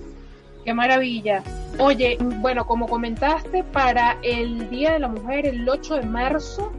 Qué 0.64 0.72
maravilla. 0.72 1.44
Oye, 1.78 2.16
bueno, 2.18 2.66
como 2.66 2.88
comentaste, 2.88 3.62
para 3.64 4.18
el 4.22 4.70
Día 4.70 4.92
de 4.92 4.98
la 4.98 5.08
Mujer, 5.08 5.46
el 5.46 5.68
8 5.68 5.96
de 5.96 6.02
marzo, 6.06 6.72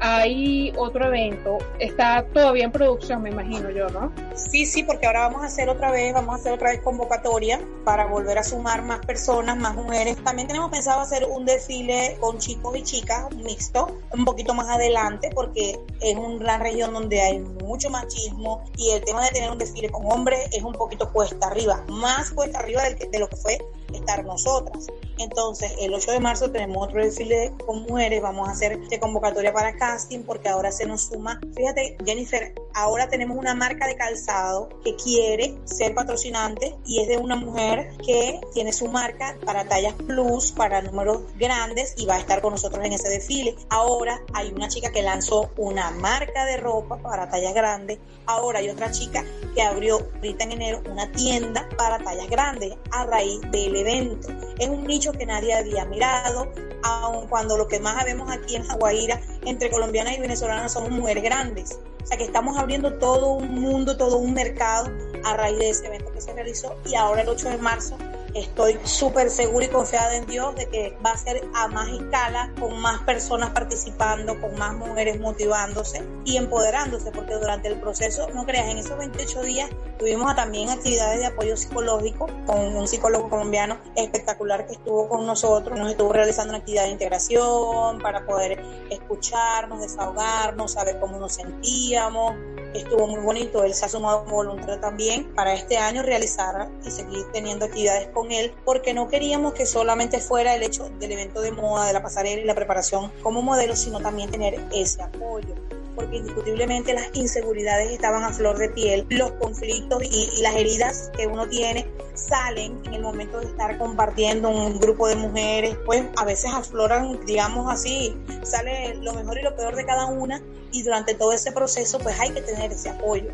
hay 0.00 0.72
otro 0.76 1.06
evento. 1.06 1.58
Está 1.78 2.24
todavía 2.32 2.64
en 2.64 2.72
producción, 2.72 3.22
me 3.22 3.30
imagino 3.30 3.70
yo, 3.70 3.88
¿no? 3.88 4.12
Sí, 4.34 4.66
sí, 4.66 4.82
porque 4.82 5.06
ahora 5.06 5.20
vamos 5.28 5.42
a 5.42 5.46
hacer 5.46 5.68
otra 5.68 5.90
vez, 5.90 6.12
vamos 6.12 6.34
a 6.34 6.38
hacer 6.38 6.52
otra 6.52 6.70
vez 6.70 6.80
convocatoria 6.80 7.60
para 7.84 8.06
volver 8.06 8.38
a 8.38 8.44
sumar 8.44 8.82
más 8.82 9.04
personas, 9.04 9.56
más 9.56 9.74
mujeres. 9.74 10.16
También 10.22 10.48
tenemos 10.48 10.70
pensado 10.70 11.00
hacer 11.00 11.24
un 11.24 11.44
desfile 11.44 12.16
con 12.20 12.38
chicos 12.38 12.76
y 12.76 12.82
chicas, 12.82 13.34
mixto, 13.34 13.98
un 14.12 14.24
poquito 14.24 14.54
más 14.54 14.68
adelante, 14.68 15.30
porque 15.34 15.78
es 16.00 16.16
una 16.16 16.58
región 16.58 16.92
donde 16.92 17.20
hay 17.20 17.38
mucho 17.38 17.90
machismo 17.90 18.64
y 18.76 18.90
el 18.90 19.04
tema 19.04 19.24
de 19.24 19.30
tener 19.30 19.50
un 19.50 19.58
desfile 19.58 19.88
con 19.90 20.10
hombres 20.10 20.48
es 20.52 20.62
un 20.62 20.72
poquito 20.72 21.10
cuesta 21.12 21.46
arriba, 21.46 21.84
más 21.88 22.30
cuesta 22.30 22.58
arriba 22.58 22.82
de, 22.84 22.94
de 22.94 23.18
lo 23.18 23.28
que 23.28 23.36
fue 23.36 23.58
estar 23.92 24.24
nosotras. 24.24 24.86
Entonces, 25.18 25.72
el 25.78 25.94
8 25.94 26.12
de 26.12 26.20
marzo 26.20 26.50
tenemos 26.50 26.88
otro 26.88 27.02
desfile 27.02 27.52
con 27.64 27.82
mujeres, 27.82 28.20
vamos 28.20 28.48
a 28.48 28.52
hacer 28.52 28.78
de 28.78 29.00
convocatoria 29.00 29.52
para 29.52 29.76
casting 29.76 30.22
porque 30.24 30.48
ahora 30.48 30.70
se 30.72 30.86
nos 30.86 31.02
suma, 31.02 31.40
fíjate 31.54 31.96
Jennifer, 32.04 32.54
ahora 32.74 33.08
tenemos 33.08 33.38
una 33.38 33.54
marca 33.54 33.86
de 33.86 33.96
calzado 33.96 34.68
que 34.84 34.94
quiere 34.96 35.56
ser 35.64 35.94
patrocinante 35.94 36.76
y 36.84 37.00
es 37.00 37.08
de 37.08 37.16
una 37.16 37.36
mujer 37.36 37.96
que 38.04 38.40
tiene 38.52 38.72
su 38.72 38.88
marca 38.88 39.36
para 39.44 39.64
tallas 39.64 39.94
plus, 39.94 40.52
para 40.52 40.82
números 40.82 41.22
grandes 41.36 41.94
y 41.96 42.06
va 42.06 42.16
a 42.16 42.18
estar 42.18 42.42
con 42.42 42.52
nosotros 42.52 42.84
en 42.84 42.92
ese 42.92 43.08
desfile. 43.08 43.56
Ahora 43.70 44.20
hay 44.34 44.52
una 44.52 44.68
chica 44.68 44.92
que 44.92 45.02
lanzó 45.02 45.50
una 45.56 45.90
marca 45.90 46.44
de 46.44 46.58
ropa 46.58 46.98
para 46.98 47.30
tallas 47.30 47.54
grandes, 47.54 47.98
ahora 48.26 48.58
hay 48.58 48.68
otra 48.68 48.90
chica 48.90 49.24
que 49.54 49.62
abrió 49.62 49.98
ahorita 50.16 50.44
en 50.44 50.52
enero 50.52 50.82
una 50.90 51.10
tienda 51.12 51.68
para 51.78 51.98
tallas 51.98 52.28
grandes 52.28 52.74
a 52.90 53.06
raíz 53.06 53.40
del 53.50 53.75
evento. 53.78 54.28
Es 54.58 54.68
un 54.68 54.84
nicho 54.84 55.12
que 55.12 55.26
nadie 55.26 55.54
había 55.54 55.84
mirado, 55.84 56.52
aun 56.82 57.26
cuando 57.28 57.56
lo 57.56 57.68
que 57.68 57.80
más 57.80 58.04
vemos 58.04 58.30
aquí 58.30 58.56
en 58.56 58.64
Jaguaira 58.64 59.20
entre 59.44 59.70
colombianas 59.70 60.16
y 60.16 60.20
venezolanas 60.20 60.72
somos 60.72 60.90
mujeres 60.90 61.22
grandes. 61.22 61.78
O 62.02 62.06
sea 62.06 62.16
que 62.16 62.24
estamos 62.24 62.56
abriendo 62.56 62.98
todo 62.98 63.32
un 63.32 63.60
mundo, 63.60 63.96
todo 63.96 64.18
un 64.18 64.32
mercado 64.32 64.90
a 65.24 65.36
raíz 65.36 65.58
de 65.58 65.70
ese 65.70 65.86
evento 65.86 66.12
que 66.12 66.20
se 66.20 66.32
realizó 66.32 66.76
y 66.86 66.94
ahora 66.94 67.22
el 67.22 67.28
8 67.28 67.50
de 67.50 67.58
marzo 67.58 67.98
estoy 68.38 68.78
súper 68.84 69.30
segura 69.30 69.66
y 69.66 69.68
confiada 69.68 70.16
en 70.16 70.26
Dios 70.26 70.54
de 70.56 70.68
que 70.68 70.96
va 71.04 71.10
a 71.10 71.18
ser 71.18 71.42
a 71.54 71.68
más 71.68 71.88
escala, 71.88 72.52
con 72.58 72.78
más 72.80 73.02
personas 73.02 73.50
participando, 73.50 74.40
con 74.40 74.56
más 74.58 74.74
mujeres 74.74 75.18
motivándose 75.20 76.02
y 76.24 76.36
empoderándose, 76.36 77.10
porque 77.12 77.34
durante 77.34 77.68
el 77.68 77.80
proceso, 77.80 78.28
no 78.34 78.44
creas, 78.44 78.68
en 78.68 78.78
esos 78.78 78.98
28 78.98 79.42
días 79.42 79.70
tuvimos 79.98 80.34
también 80.36 80.68
actividades 80.68 81.20
de 81.20 81.26
apoyo 81.26 81.56
psicológico 81.56 82.26
con 82.46 82.76
un 82.76 82.86
psicólogo 82.86 83.30
colombiano 83.30 83.78
espectacular 83.94 84.66
que 84.66 84.74
estuvo 84.74 85.08
con 85.08 85.26
nosotros, 85.26 85.78
nos 85.78 85.90
estuvo 85.90 86.12
realizando 86.12 86.50
una 86.50 86.58
actividad 86.58 86.84
de 86.84 86.90
integración 86.90 87.98
para 88.00 88.26
poder 88.26 88.62
escucharnos, 88.90 89.80
desahogarnos, 89.80 90.72
saber 90.72 91.00
cómo 91.00 91.18
nos 91.18 91.34
sentíamos 91.34 92.34
estuvo 92.78 93.06
muy 93.06 93.20
bonito. 93.20 93.64
Él 93.64 93.74
se 93.74 93.84
ha 93.84 93.88
sumado 93.88 94.24
como 94.24 94.36
voluntario 94.36 94.80
también 94.80 95.34
para 95.34 95.54
este 95.54 95.76
año 95.76 96.02
realizar 96.02 96.68
y 96.84 96.90
seguir 96.90 97.26
teniendo 97.32 97.66
actividades 97.66 98.08
con 98.08 98.32
él, 98.32 98.54
porque 98.64 98.94
no 98.94 99.08
queríamos 99.08 99.54
que 99.54 99.66
solamente 99.66 100.20
fuera 100.20 100.54
el 100.54 100.62
hecho 100.62 100.88
del 100.98 101.12
evento 101.12 101.40
de 101.40 101.52
moda, 101.52 101.86
de 101.86 101.92
la 101.92 102.02
pasarela 102.02 102.40
y 102.40 102.44
la 102.44 102.54
preparación 102.54 103.12
como 103.22 103.42
modelo, 103.42 103.76
sino 103.76 104.00
también 104.00 104.30
tener 104.30 104.60
ese 104.72 105.02
apoyo 105.02 105.65
porque 105.96 106.18
indiscutiblemente 106.18 106.94
las 106.94 107.08
inseguridades 107.14 107.90
estaban 107.90 108.22
a 108.22 108.32
flor 108.32 108.58
de 108.58 108.68
piel, 108.68 109.06
los 109.08 109.32
conflictos 109.32 110.02
y, 110.04 110.42
las 110.42 110.54
heridas 110.54 111.10
que 111.16 111.26
uno 111.26 111.48
tiene 111.48 111.90
salen 112.14 112.78
en 112.84 112.94
el 112.94 113.02
momento 113.02 113.40
de 113.40 113.46
estar 113.46 113.76
compartiendo 113.78 114.50
un 114.50 114.78
grupo 114.78 115.08
de 115.08 115.16
mujeres, 115.16 115.76
pues 115.84 116.04
a 116.16 116.24
veces 116.24 116.52
afloran, 116.52 117.18
digamos 117.26 117.72
así, 117.72 118.16
sale 118.42 118.94
lo 118.96 119.12
mejor 119.14 119.38
y 119.38 119.42
lo 119.42 119.56
peor 119.56 119.74
de 119.74 119.84
cada 119.84 120.06
una 120.06 120.40
y 120.72 120.82
durante 120.82 121.14
todo 121.14 121.32
ese 121.32 121.52
proceso 121.52 121.98
pues 121.98 122.18
hay 122.20 122.30
que 122.30 122.42
tener 122.42 122.70
ese 122.70 122.90
apoyo. 122.90 123.32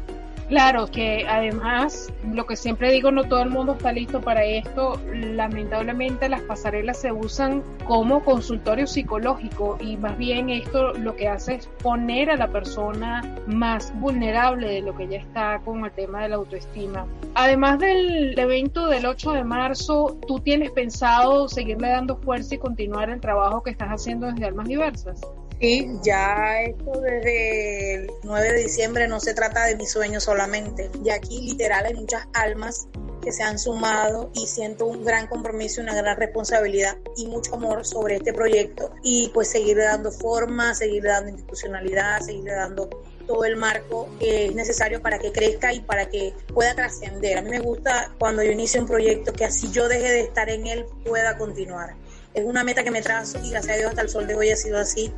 Claro, 0.53 0.87
que 0.87 1.25
además, 1.27 2.13
lo 2.31 2.45
que 2.45 2.57
siempre 2.57 2.93
digo, 2.93 3.11
no 3.11 3.25
todo 3.25 3.41
el 3.41 3.49
mundo 3.49 3.73
está 3.73 3.91
listo 3.91 4.21
para 4.21 4.45
esto. 4.45 5.01
Lamentablemente 5.11 6.29
las 6.29 6.43
pasarelas 6.43 7.01
se 7.01 7.11
usan 7.11 7.63
como 7.87 8.23
consultorio 8.23 8.87
psicológico 8.87 9.79
y 9.81 9.97
más 9.97 10.19
bien 10.19 10.51
esto 10.51 10.93
lo 10.93 11.17
que 11.17 11.27
hace 11.27 11.55
es 11.55 11.69
poner 11.83 12.29
a 12.29 12.37
la 12.37 12.49
persona 12.49 13.23
más 13.47 13.99
vulnerable 13.99 14.69
de 14.69 14.83
lo 14.83 14.95
que 14.95 15.09
ya 15.09 15.17
está 15.21 15.59
con 15.65 15.87
el 15.87 15.91
tema 15.93 16.21
de 16.25 16.29
la 16.29 16.37
autoestima. 16.37 17.07
Además 17.35 17.79
del 17.79 18.39
evento 18.39 18.89
del 18.89 19.07
8 19.07 19.33
de 19.33 19.45
marzo, 19.45 20.19
¿tú 20.29 20.39
tienes 20.41 20.71
pensado 20.73 21.49
seguirle 21.49 21.89
dando 21.89 22.19
fuerza 22.19 22.57
y 22.57 22.59
continuar 22.59 23.09
el 23.09 23.23
trabajo 23.23 23.63
que 23.63 23.71
estás 23.71 23.89
haciendo 23.89 24.27
desde 24.27 24.45
Almas 24.45 24.69
Diversas? 24.69 25.23
Sí, 25.63 25.89
ya 26.03 26.61
esto 26.63 26.91
desde 27.01 27.95
el 27.95 28.11
9 28.25 28.53
de 28.53 28.63
diciembre 28.65 29.07
no 29.07 29.21
se 29.21 29.33
trata 29.33 29.65
de 29.65 29.77
mi 29.77 29.87
sueño 29.87 30.19
solamente. 30.19 30.91
Y 31.05 31.11
aquí 31.11 31.41
literal 31.41 31.87
hay 31.87 31.95
muchas 31.95 32.27
almas 32.33 32.89
que 33.23 33.31
se 33.31 33.45
han 33.45 33.61
sumado 33.61 34.33
y 34.35 34.49
siento 34.49 34.87
un 34.87 35.05
gran 35.05 35.29
compromiso, 35.29 35.81
una 35.81 35.95
gran 35.95 36.17
responsabilidad 36.17 36.99
y 37.17 37.29
mucho 37.29 37.55
amor 37.55 37.87
sobre 37.87 38.17
este 38.17 38.33
proyecto 38.33 38.91
y 39.05 39.29
pues 39.33 39.53
seguirle 39.53 39.85
dando 39.85 40.11
forma, 40.11 40.75
seguirle 40.75 41.11
dando 41.11 41.31
institucionalidad, 41.31 42.19
seguirle 42.23 42.55
dando 42.55 42.91
todo 43.29 43.45
el 43.45 43.55
marco 43.55 44.09
que 44.19 44.47
es 44.47 44.55
necesario 44.57 45.01
para 45.01 45.21
que 45.21 45.31
crezca 45.31 45.73
y 45.73 45.79
para 45.79 46.09
que 46.09 46.35
pueda 46.53 46.75
trascender. 46.75 47.39
A 47.39 47.43
mí 47.43 47.51
me 47.51 47.61
gusta 47.61 48.13
cuando 48.19 48.43
yo 48.43 48.51
inicio 48.51 48.81
un 48.81 48.89
proyecto 48.89 49.33
que 49.33 49.45
así 49.45 49.71
yo 49.71 49.87
deje 49.87 50.11
de 50.11 50.21
estar 50.23 50.51
en 50.51 50.67
él 50.67 50.87
pueda 51.05 51.39
continuar. 51.39 51.95
Es 52.35 52.45
una 52.45 52.65
meta 52.65 52.83
que 52.83 52.91
me 52.91 53.03
trazo 53.03 53.39
y 53.43 53.51
gracias 53.51 53.75
a 53.75 53.79
Dios 53.79 53.91
hasta 53.91 54.03
el 54.03 54.09
sol 54.09 54.27
de 54.27 54.35
hoy 54.35 54.51
ha 54.51 54.57
sido 54.57 54.79
así 54.79 55.13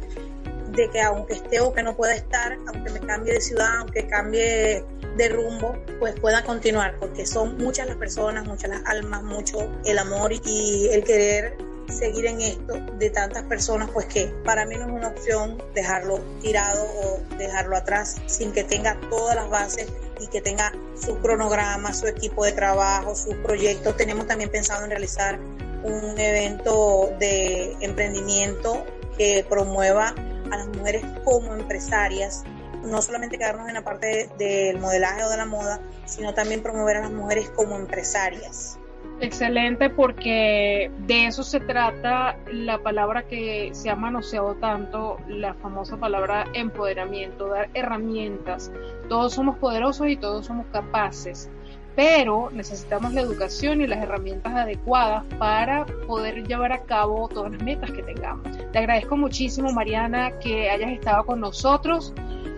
de 0.74 0.90
que 0.90 1.00
aunque 1.00 1.35
esté 1.35 1.61
o 1.61 1.72
que 1.72 1.83
no 1.83 1.96
pueda 1.96 2.14
estar, 2.14 2.59
aunque 2.66 2.90
me 2.90 3.00
cambie 3.00 3.33
de 3.33 3.40
ciudad, 3.40 3.79
aunque 3.79 4.07
cambie 4.09 4.85
de 5.16 5.29
rumbo, 5.29 5.77
pues 6.00 6.18
pueda 6.18 6.42
continuar, 6.42 6.96
porque 6.98 7.27
son 7.27 7.57
muchas 7.59 7.87
las 7.87 7.96
personas, 7.96 8.44
muchas 8.46 8.70
las 8.70 8.83
almas, 8.87 9.22
mucho 9.22 9.70
el 9.85 9.98
amor 9.98 10.33
y 10.33 10.88
el 10.90 11.05
querer 11.05 11.57
seguir 11.88 12.27
en 12.27 12.40
esto 12.40 12.74
de 12.98 13.11
tantas 13.11 13.44
personas, 13.44 13.90
pues 13.90 14.07
que 14.07 14.27
para 14.44 14.66
mí 14.66 14.74
no 14.77 14.87
es 14.87 14.92
una 14.92 15.09
opción 15.09 15.62
dejarlo 15.74 16.18
tirado 16.40 16.83
o 16.83 17.20
dejarlo 17.37 17.77
atrás 17.77 18.16
sin 18.27 18.53
que 18.53 18.64
tenga 18.64 18.98
todas 19.11 19.37
las 19.37 19.48
bases 19.48 19.87
y 20.18 20.27
que 20.29 20.40
tenga 20.40 20.72
su 21.00 21.18
cronograma, 21.18 21.92
su 21.92 22.07
equipo 22.07 22.44
de 22.44 22.53
trabajo, 22.53 23.14
sus 23.14 23.35
proyectos. 23.37 23.96
Tenemos 23.96 24.27
también 24.27 24.50
pensado 24.50 24.85
en 24.85 24.90
realizar 24.90 25.38
un 25.85 26.18
evento 26.18 27.12
de 27.18 27.77
emprendimiento 27.81 28.85
que 29.16 29.44
promueva 29.49 30.14
a 30.51 30.57
las 30.57 30.68
mujeres 30.68 31.05
como 31.25 31.55
empresarias, 31.55 32.42
no 32.83 33.01
solamente 33.01 33.38
quedarnos 33.38 33.68
en 33.68 33.75
la 33.75 33.85
parte 33.85 34.29
del 34.38 34.79
modelaje 34.79 35.23
o 35.25 35.31
de 35.31 35.37
la 35.37 35.47
moda, 35.47 35.81
sino 36.07 36.35
también 36.35 36.62
promover 36.62 36.97
a 36.97 37.01
las 37.03 37.12
mujeres 37.12 37.51
como 37.51 37.77
empresarias. 37.77 38.79
Excelente, 39.20 39.90
porque 39.90 40.90
de 40.99 41.27
eso 41.27 41.44
se 41.44 41.61
trata 41.61 42.37
la 42.51 42.79
palabra 42.83 43.27
que 43.27 43.70
se 43.73 43.88
ha 43.88 43.94
manoseado 43.94 44.57
tanto, 44.57 45.18
la 45.29 45.55
famosa 45.55 45.99
palabra 45.99 46.47
empoderamiento, 46.53 47.49
dar 47.49 47.70
herramientas. 47.75 48.73
Todos 49.09 49.35
somos 49.35 49.57
poderosos 49.59 50.09
y 50.09 50.16
todos 50.16 50.47
somos 50.47 50.66
capaces 50.73 51.49
pero 51.97 52.51
necesitamos 52.53 53.13
la 53.13 53.21
educación 53.21 53.81
y 53.81 53.87
las 53.87 54.03
herramientas 54.03 54.53
adecuadas 54.53 55.25
para 55.38 55.87
poder 56.07 56.47
llevar 56.47 56.73
a 56.73 56.83
cabo 56.83 57.29
todas 57.29 57.53
las 57.53 57.63
metas 57.63 57.90
que 57.92 58.03
tengamos. 58.03 58.49
Te 58.73 58.79
agradezco 58.79 59.17
muchísimo, 59.17 59.73
Mariana, 59.73 60.38
que 60.38 60.71
hayas 60.71 60.90
estado 60.90 61.25
con 61.25 61.40
nosotros. 61.40 62.13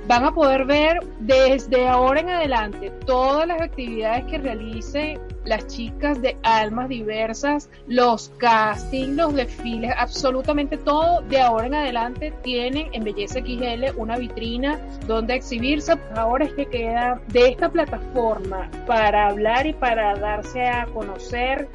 Van 0.07 0.25
a 0.25 0.33
poder 0.33 0.65
ver 0.65 1.01
desde 1.21 1.89
ahora 1.89 2.21
en 2.21 2.31
adelante 2.31 2.91
todas 3.05 3.47
las 3.47 3.61
actividades 3.61 4.25
que 4.27 4.39
realice 4.39 5.19
las 5.47 5.67
chicas 5.69 6.21
de 6.21 6.37
almas 6.43 6.89
diversas, 6.89 7.71
los 7.87 8.31
castings, 8.39 9.17
los 9.17 9.35
desfiles, 9.35 9.93
absolutamente 9.97 10.77
todo 10.77 11.23
de 11.23 11.41
ahora 11.41 11.67
en 11.67 11.75
adelante 11.75 12.33
tienen 12.43 12.89
en 12.93 13.05
Belleza 13.05 13.41
XL 13.41 13.97
una 13.97 14.19
vitrina 14.19 14.79
donde 15.07 15.35
exhibirse. 15.35 15.99
Ahora 16.17 16.45
es 16.45 16.53
que 16.55 16.67
queda 16.67 17.21
de 17.29 17.49
esta 17.49 17.69
plataforma 17.69 18.71
para 18.87 19.29
hablar 19.29 19.67
y 19.67 19.73
para 19.73 20.17
darse 20.17 20.67
a 20.67 20.87
conocer 20.87 21.69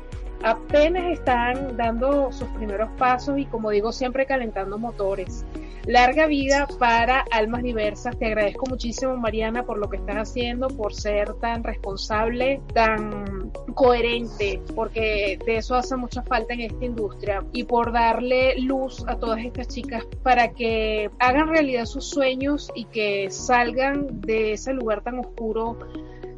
apenas 0.43 1.03
están 1.11 1.78
dando 1.78 2.32
sus 2.32 2.47
primeros 2.49 2.89
pasos 2.97 3.38
y 3.38 3.45
como 3.45 3.69
digo 3.69 3.91
siempre 3.91 4.26
calentando 4.26 4.78
motores. 4.78 5.45
Larga 5.86 6.27
vida 6.27 6.67
para 6.79 7.25
almas 7.32 7.63
diversas. 7.63 8.17
Te 8.17 8.27
agradezco 8.27 8.65
muchísimo 8.69 9.17
Mariana 9.17 9.63
por 9.63 9.79
lo 9.79 9.89
que 9.89 9.97
estás 9.97 10.17
haciendo, 10.17 10.67
por 10.67 10.93
ser 10.93 11.34
tan 11.36 11.63
responsable, 11.63 12.61
tan 12.73 13.51
coherente, 13.73 14.61
porque 14.75 15.39
de 15.43 15.57
eso 15.57 15.75
hace 15.75 15.95
mucha 15.95 16.21
falta 16.21 16.53
en 16.53 16.61
esta 16.61 16.86
industria 16.86 17.43
y 17.51 17.63
por 17.63 17.91
darle 17.91 18.59
luz 18.59 19.03
a 19.07 19.17
todas 19.17 19.43
estas 19.43 19.67
chicas 19.69 20.05
para 20.23 20.51
que 20.51 21.09
hagan 21.19 21.47
realidad 21.47 21.86
sus 21.86 22.07
sueños 22.09 22.71
y 22.75 22.86
que 22.86 23.29
salgan 23.32 24.21
de 24.21 24.53
ese 24.53 24.73
lugar 24.73 25.01
tan 25.01 25.19
oscuro 25.19 25.77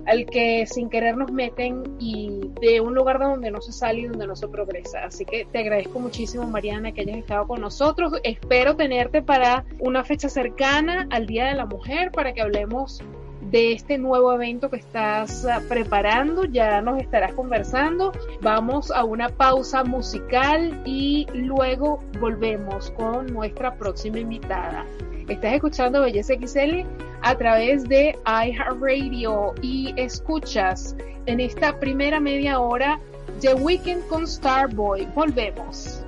al 0.05 0.25
que 0.25 0.65
sin 0.65 0.89
querer 0.89 1.17
nos 1.17 1.31
meten 1.31 1.83
y 1.99 2.51
de 2.61 2.81
un 2.81 2.93
lugar 2.93 3.19
de 3.19 3.25
donde 3.25 3.51
no 3.51 3.61
se 3.61 3.71
sale 3.71 4.01
y 4.01 4.05
donde 4.05 4.27
no 4.27 4.35
se 4.35 4.47
progresa. 4.47 5.05
Así 5.05 5.25
que 5.25 5.45
te 5.45 5.59
agradezco 5.59 5.99
muchísimo, 5.99 6.45
Mariana, 6.45 6.91
que 6.91 7.01
hayas 7.01 7.17
estado 7.17 7.47
con 7.47 7.61
nosotros. 7.61 8.13
Espero 8.23 8.75
tenerte 8.75 9.21
para 9.21 9.65
una 9.79 10.03
fecha 10.03 10.29
cercana 10.29 11.07
al 11.11 11.25
Día 11.25 11.45
de 11.45 11.55
la 11.55 11.65
Mujer 11.65 12.11
para 12.11 12.33
que 12.33 12.41
hablemos 12.41 13.01
de 13.53 13.73
este 13.73 13.97
nuevo 13.97 14.33
evento 14.33 14.69
que 14.69 14.77
estás 14.77 15.45
ah, 15.45 15.61
preparando. 15.69 16.45
Ya 16.45 16.81
nos 16.81 16.99
estarás 16.99 17.33
conversando. 17.33 18.11
Vamos 18.41 18.91
a 18.91 19.03
una 19.03 19.29
pausa 19.29 19.83
musical 19.83 20.81
y 20.85 21.27
luego 21.33 22.03
volvemos 22.19 22.91
con 22.91 23.27
nuestra 23.27 23.75
próxima 23.75 24.19
invitada. 24.19 24.85
Estás 25.29 25.53
escuchando 25.53 26.01
Belleza 26.01 26.33
XL 26.33 26.85
a 27.21 27.37
través 27.37 27.83
de 27.85 28.17
iHeartRadio 28.25 29.53
y 29.61 29.93
escuchas 29.95 30.95
en 31.25 31.39
esta 31.39 31.79
primera 31.79 32.19
media 32.19 32.59
hora 32.59 32.99
The 33.39 33.53
Weekend 33.53 34.05
con 34.07 34.27
Starboy. 34.27 35.05
Volvemos. 35.15 36.02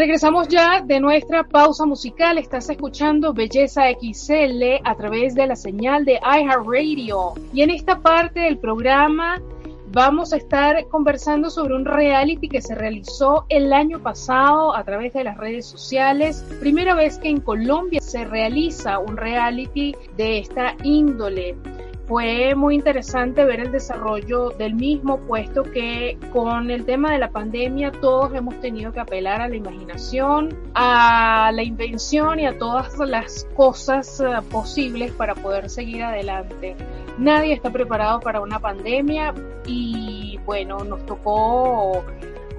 regresamos 0.00 0.48
ya 0.48 0.80
de 0.80 0.98
nuestra 0.98 1.44
pausa 1.44 1.84
musical. 1.84 2.38
Estás 2.38 2.70
escuchando 2.70 3.34
Belleza 3.34 3.82
XL 3.90 4.80
a 4.82 4.94
través 4.96 5.34
de 5.34 5.46
la 5.46 5.54
señal 5.54 6.06
de 6.06 6.14
iHeartRadio. 6.14 7.34
Y 7.52 7.60
en 7.60 7.68
esta 7.68 8.00
parte 8.00 8.40
del 8.40 8.56
programa 8.56 9.42
vamos 9.92 10.32
a 10.32 10.38
estar 10.38 10.86
conversando 10.88 11.50
sobre 11.50 11.74
un 11.74 11.84
reality 11.84 12.48
que 12.48 12.62
se 12.62 12.74
realizó 12.74 13.44
el 13.50 13.74
año 13.74 13.98
pasado 13.98 14.74
a 14.74 14.82
través 14.84 15.12
de 15.12 15.22
las 15.22 15.36
redes 15.36 15.66
sociales. 15.66 16.46
Primera 16.60 16.94
vez 16.94 17.18
que 17.18 17.28
en 17.28 17.42
Colombia 17.42 18.00
se 18.00 18.24
realiza 18.24 19.00
un 19.00 19.18
reality 19.18 19.94
de 20.16 20.38
esta 20.38 20.76
índole 20.82 21.56
fue 22.10 22.56
muy 22.56 22.74
interesante 22.74 23.44
ver 23.44 23.60
el 23.60 23.70
desarrollo 23.70 24.50
del 24.50 24.74
mismo, 24.74 25.20
puesto 25.28 25.62
que 25.62 26.18
con 26.32 26.68
el 26.72 26.84
tema 26.84 27.12
de 27.12 27.18
la 27.18 27.30
pandemia 27.30 27.92
todos 27.92 28.34
hemos 28.34 28.58
tenido 28.60 28.92
que 28.92 28.98
apelar 28.98 29.40
a 29.40 29.46
la 29.46 29.54
imaginación, 29.54 30.58
a 30.74 31.52
la 31.54 31.62
invención 31.62 32.40
y 32.40 32.46
a 32.46 32.58
todas 32.58 32.98
las 32.98 33.46
cosas 33.54 34.18
eh, 34.18 34.24
posibles 34.50 35.12
para 35.12 35.36
poder 35.36 35.70
seguir 35.70 36.02
adelante. 36.02 36.74
Nadie 37.16 37.52
está 37.52 37.70
preparado 37.70 38.18
para 38.18 38.40
una 38.40 38.58
pandemia 38.58 39.32
y 39.64 40.40
bueno, 40.44 40.78
nos 40.78 41.06
tocó 41.06 42.04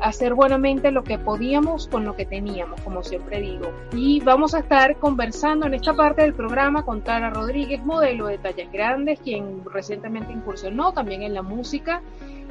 hacer 0.01 0.33
buenamente 0.33 0.91
lo 0.91 1.03
que 1.03 1.17
podíamos 1.17 1.87
con 1.87 2.05
lo 2.05 2.15
que 2.15 2.25
teníamos, 2.25 2.81
como 2.81 3.03
siempre 3.03 3.39
digo. 3.39 3.71
Y 3.93 4.19
vamos 4.21 4.53
a 4.53 4.59
estar 4.59 4.97
conversando 4.97 5.67
en 5.67 5.75
esta 5.75 5.93
parte 5.93 6.23
del 6.23 6.33
programa 6.33 6.83
con 6.83 7.01
Tara 7.01 7.29
Rodríguez, 7.29 7.83
modelo 7.83 8.27
de 8.27 8.37
tallas 8.37 8.71
grandes, 8.71 9.19
quien 9.19 9.63
recientemente 9.65 10.33
incursionó 10.33 10.91
también 10.91 11.21
en 11.21 11.33
la 11.33 11.41
música 11.41 12.01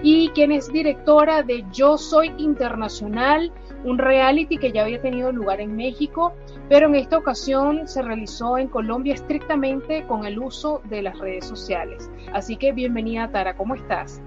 y 0.03 0.31
quien 0.31 0.53
es 0.53 0.73
directora 0.73 1.43
de 1.43 1.65
Yo 1.73 1.99
Soy 1.99 2.33
Internacional, 2.39 3.53
un 3.85 3.99
reality 3.99 4.57
que 4.57 4.73
ya 4.73 4.83
había 4.83 5.01
tenido 5.01 5.33
lugar 5.33 5.61
en 5.61 5.77
México, 5.77 6.33
pero 6.69 6.87
en 6.87 6.95
esta 6.95 7.19
ocasión 7.19 7.89
se 7.89 8.03
realizó 8.03 8.59
en 8.59 8.69
Colombia 8.69 9.15
estrictamente 9.15 10.07
con 10.07 10.25
el 10.25 10.39
uso 10.39 10.81
de 10.89 11.03
las 11.03 11.19
redes 11.19 11.47
sociales. 11.47 12.11
Así 12.33 12.57
que 12.57 12.73
bienvenida 12.73 13.31
Tara, 13.31 13.57
¿cómo 13.57 13.75
estás? 13.75 14.23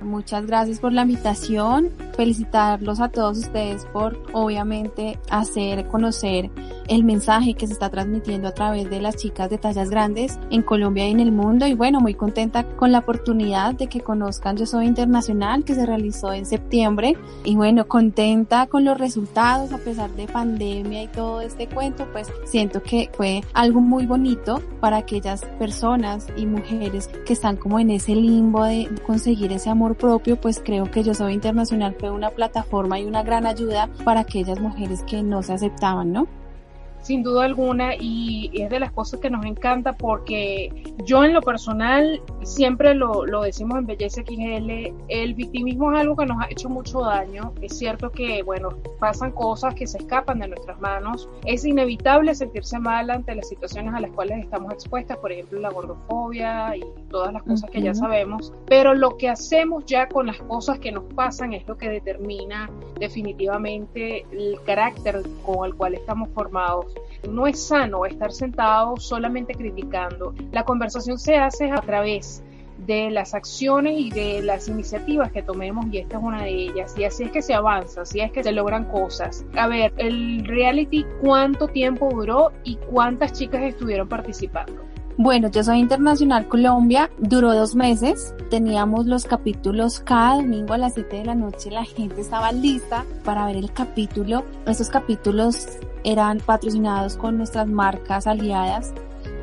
Muchas 0.00 0.46
gracias 0.46 0.78
por 0.78 0.92
la 0.92 1.02
invitación. 1.02 1.90
Felicitarlos 2.16 3.00
a 3.00 3.08
todos 3.08 3.38
ustedes 3.38 3.84
por 3.86 4.22
obviamente 4.32 5.18
hacer 5.30 5.86
conocer 5.88 6.50
el 6.88 7.04
mensaje 7.04 7.54
que 7.54 7.66
se 7.66 7.72
está 7.72 7.90
transmitiendo 7.90 8.48
a 8.48 8.54
través 8.54 8.88
de 8.88 9.00
las 9.00 9.16
chicas 9.16 9.50
de 9.50 9.58
tallas 9.58 9.90
grandes 9.90 10.38
en 10.50 10.62
Colombia 10.62 11.08
y 11.08 11.12
en 11.12 11.20
el 11.20 11.32
mundo. 11.32 11.66
Y 11.66 11.74
bueno, 11.74 12.00
muy 12.00 12.14
contenta 12.14 12.64
con 12.76 12.92
la 12.92 13.00
oportunidad 13.00 13.74
de 13.74 13.88
que 13.88 14.00
conozcan 14.00 14.56
Yo 14.56 14.66
Soy 14.66 14.86
Internacional 14.86 15.64
que 15.64 15.74
se 15.74 15.86
realizó 15.86 16.32
en 16.32 16.46
septiembre. 16.46 17.16
Y 17.44 17.56
bueno, 17.56 17.88
contenta 17.88 18.66
con 18.66 18.84
los 18.84 18.98
resultados 18.98 19.72
a 19.72 19.78
pesar 19.78 20.10
de 20.10 20.26
pandemia 20.26 21.02
y 21.04 21.08
todo 21.08 21.40
este 21.40 21.66
cuento, 21.68 22.06
pues 22.12 22.28
siento 22.44 22.82
que 22.82 23.10
fue 23.14 23.42
algo 23.54 23.80
muy 23.80 24.06
bonito 24.06 24.62
para 24.80 24.98
aquellas 24.98 25.44
personas 25.58 26.26
y 26.36 26.46
mujeres 26.46 27.08
que 27.26 27.32
están 27.32 27.56
como 27.56 27.78
en 27.78 27.90
ese 27.90 28.14
limbo 28.14 28.64
de 28.64 28.88
conseguir 29.06 29.52
ese 29.52 29.70
amor 29.70 29.85
propio, 29.94 30.40
pues 30.40 30.60
creo 30.64 30.90
que 30.90 31.02
Yo 31.02 31.14
Soy 31.14 31.34
Internacional 31.34 31.94
fue 31.98 32.10
una 32.10 32.30
plataforma 32.30 32.98
y 32.98 33.04
una 33.04 33.22
gran 33.22 33.46
ayuda 33.46 33.88
para 34.04 34.20
aquellas 34.20 34.60
mujeres 34.60 35.02
que 35.04 35.22
no 35.22 35.42
se 35.42 35.52
aceptaban, 35.52 36.12
¿no? 36.12 36.26
Sin 37.06 37.22
duda 37.22 37.44
alguna 37.44 37.94
y 37.94 38.50
es 38.60 38.68
de 38.68 38.80
las 38.80 38.90
cosas 38.90 39.20
que 39.20 39.30
nos 39.30 39.46
encanta 39.46 39.92
porque 39.92 40.72
yo 41.04 41.22
en 41.22 41.34
lo 41.34 41.40
personal 41.40 42.20
siempre 42.42 42.94
lo, 42.94 43.24
lo 43.24 43.42
decimos 43.42 43.78
en 43.78 43.86
Belleza 43.86 44.22
XL, 44.22 44.92
el 45.06 45.34
victimismo 45.34 45.92
es 45.92 46.00
algo 46.00 46.16
que 46.16 46.26
nos 46.26 46.42
ha 46.42 46.48
hecho 46.50 46.68
mucho 46.68 47.02
daño, 47.02 47.52
es 47.62 47.78
cierto 47.78 48.10
que 48.10 48.42
bueno, 48.42 48.70
pasan 48.98 49.30
cosas 49.30 49.74
que 49.74 49.86
se 49.86 49.98
escapan 49.98 50.40
de 50.40 50.48
nuestras 50.48 50.80
manos, 50.80 51.28
es 51.44 51.64
inevitable 51.64 52.34
sentirse 52.34 52.76
mal 52.80 53.08
ante 53.10 53.36
las 53.36 53.48
situaciones 53.48 53.94
a 53.94 54.00
las 54.00 54.10
cuales 54.10 54.40
estamos 54.40 54.72
expuestas, 54.72 55.16
por 55.18 55.30
ejemplo 55.30 55.60
la 55.60 55.70
gordofobia 55.70 56.76
y 56.76 56.82
todas 57.08 57.32
las 57.32 57.44
cosas 57.44 57.70
que 57.70 57.82
ya 57.82 57.94
sabemos, 57.94 58.52
pero 58.66 58.94
lo 58.94 59.16
que 59.16 59.28
hacemos 59.28 59.84
ya 59.86 60.08
con 60.08 60.26
las 60.26 60.38
cosas 60.38 60.80
que 60.80 60.90
nos 60.90 61.04
pasan 61.14 61.52
es 61.52 61.68
lo 61.68 61.76
que 61.76 61.88
determina 61.88 62.68
definitivamente 62.98 64.26
el 64.32 64.58
carácter 64.66 65.22
con 65.44 65.66
el 65.66 65.76
cual 65.76 65.94
estamos 65.94 66.30
formados 66.30 66.95
no 67.28 67.46
es 67.46 67.66
sano 67.66 68.06
estar 68.06 68.32
sentado 68.32 68.96
solamente 68.96 69.54
criticando. 69.54 70.34
La 70.52 70.64
conversación 70.64 71.18
se 71.18 71.36
hace 71.36 71.70
a 71.70 71.80
través 71.80 72.42
de 72.78 73.10
las 73.10 73.34
acciones 73.34 73.94
y 73.98 74.10
de 74.10 74.42
las 74.42 74.68
iniciativas 74.68 75.32
que 75.32 75.42
tomemos 75.42 75.86
y 75.90 75.98
esta 75.98 76.18
es 76.18 76.22
una 76.22 76.42
de 76.42 76.50
ellas 76.50 76.94
y 76.96 77.04
así 77.04 77.24
es 77.24 77.30
que 77.30 77.42
se 77.42 77.54
avanza, 77.54 78.02
así 78.02 78.20
es 78.20 78.30
que 78.32 78.42
se 78.42 78.52
logran 78.52 78.84
cosas. 78.84 79.44
A 79.56 79.66
ver, 79.66 79.92
el 79.96 80.44
reality 80.44 81.04
cuánto 81.22 81.68
tiempo 81.68 82.10
duró 82.10 82.52
y 82.64 82.76
cuántas 82.76 83.32
chicas 83.32 83.62
estuvieron 83.62 84.08
participando. 84.08 84.84
Bueno, 85.18 85.48
yo 85.48 85.64
soy 85.64 85.78
Internacional 85.78 86.46
Colombia, 86.46 87.10
duró 87.16 87.54
dos 87.54 87.74
meses, 87.74 88.34
teníamos 88.50 89.06
los 89.06 89.24
capítulos 89.24 90.00
cada 90.00 90.36
domingo 90.36 90.74
a 90.74 90.78
las 90.78 90.92
7 90.92 91.16
de 91.16 91.24
la 91.24 91.34
noche, 91.34 91.70
la 91.70 91.86
gente 91.86 92.20
estaba 92.20 92.52
lista 92.52 93.06
para 93.24 93.46
ver 93.46 93.56
el 93.56 93.72
capítulo. 93.72 94.44
Estos 94.66 94.90
capítulos 94.90 95.68
eran 96.04 96.40
patrocinados 96.40 97.16
con 97.16 97.38
nuestras 97.38 97.66
marcas 97.66 98.26
aliadas 98.26 98.92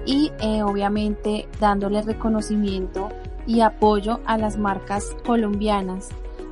y 0.06 0.32
eh, 0.42 0.62
obviamente 0.62 1.48
dándole 1.60 2.04
reconocimiento 2.04 3.10
y 3.48 3.62
apoyo 3.62 4.20
a 4.26 4.38
las 4.38 4.58
marcas 4.58 5.16
colombianas. 5.26 6.10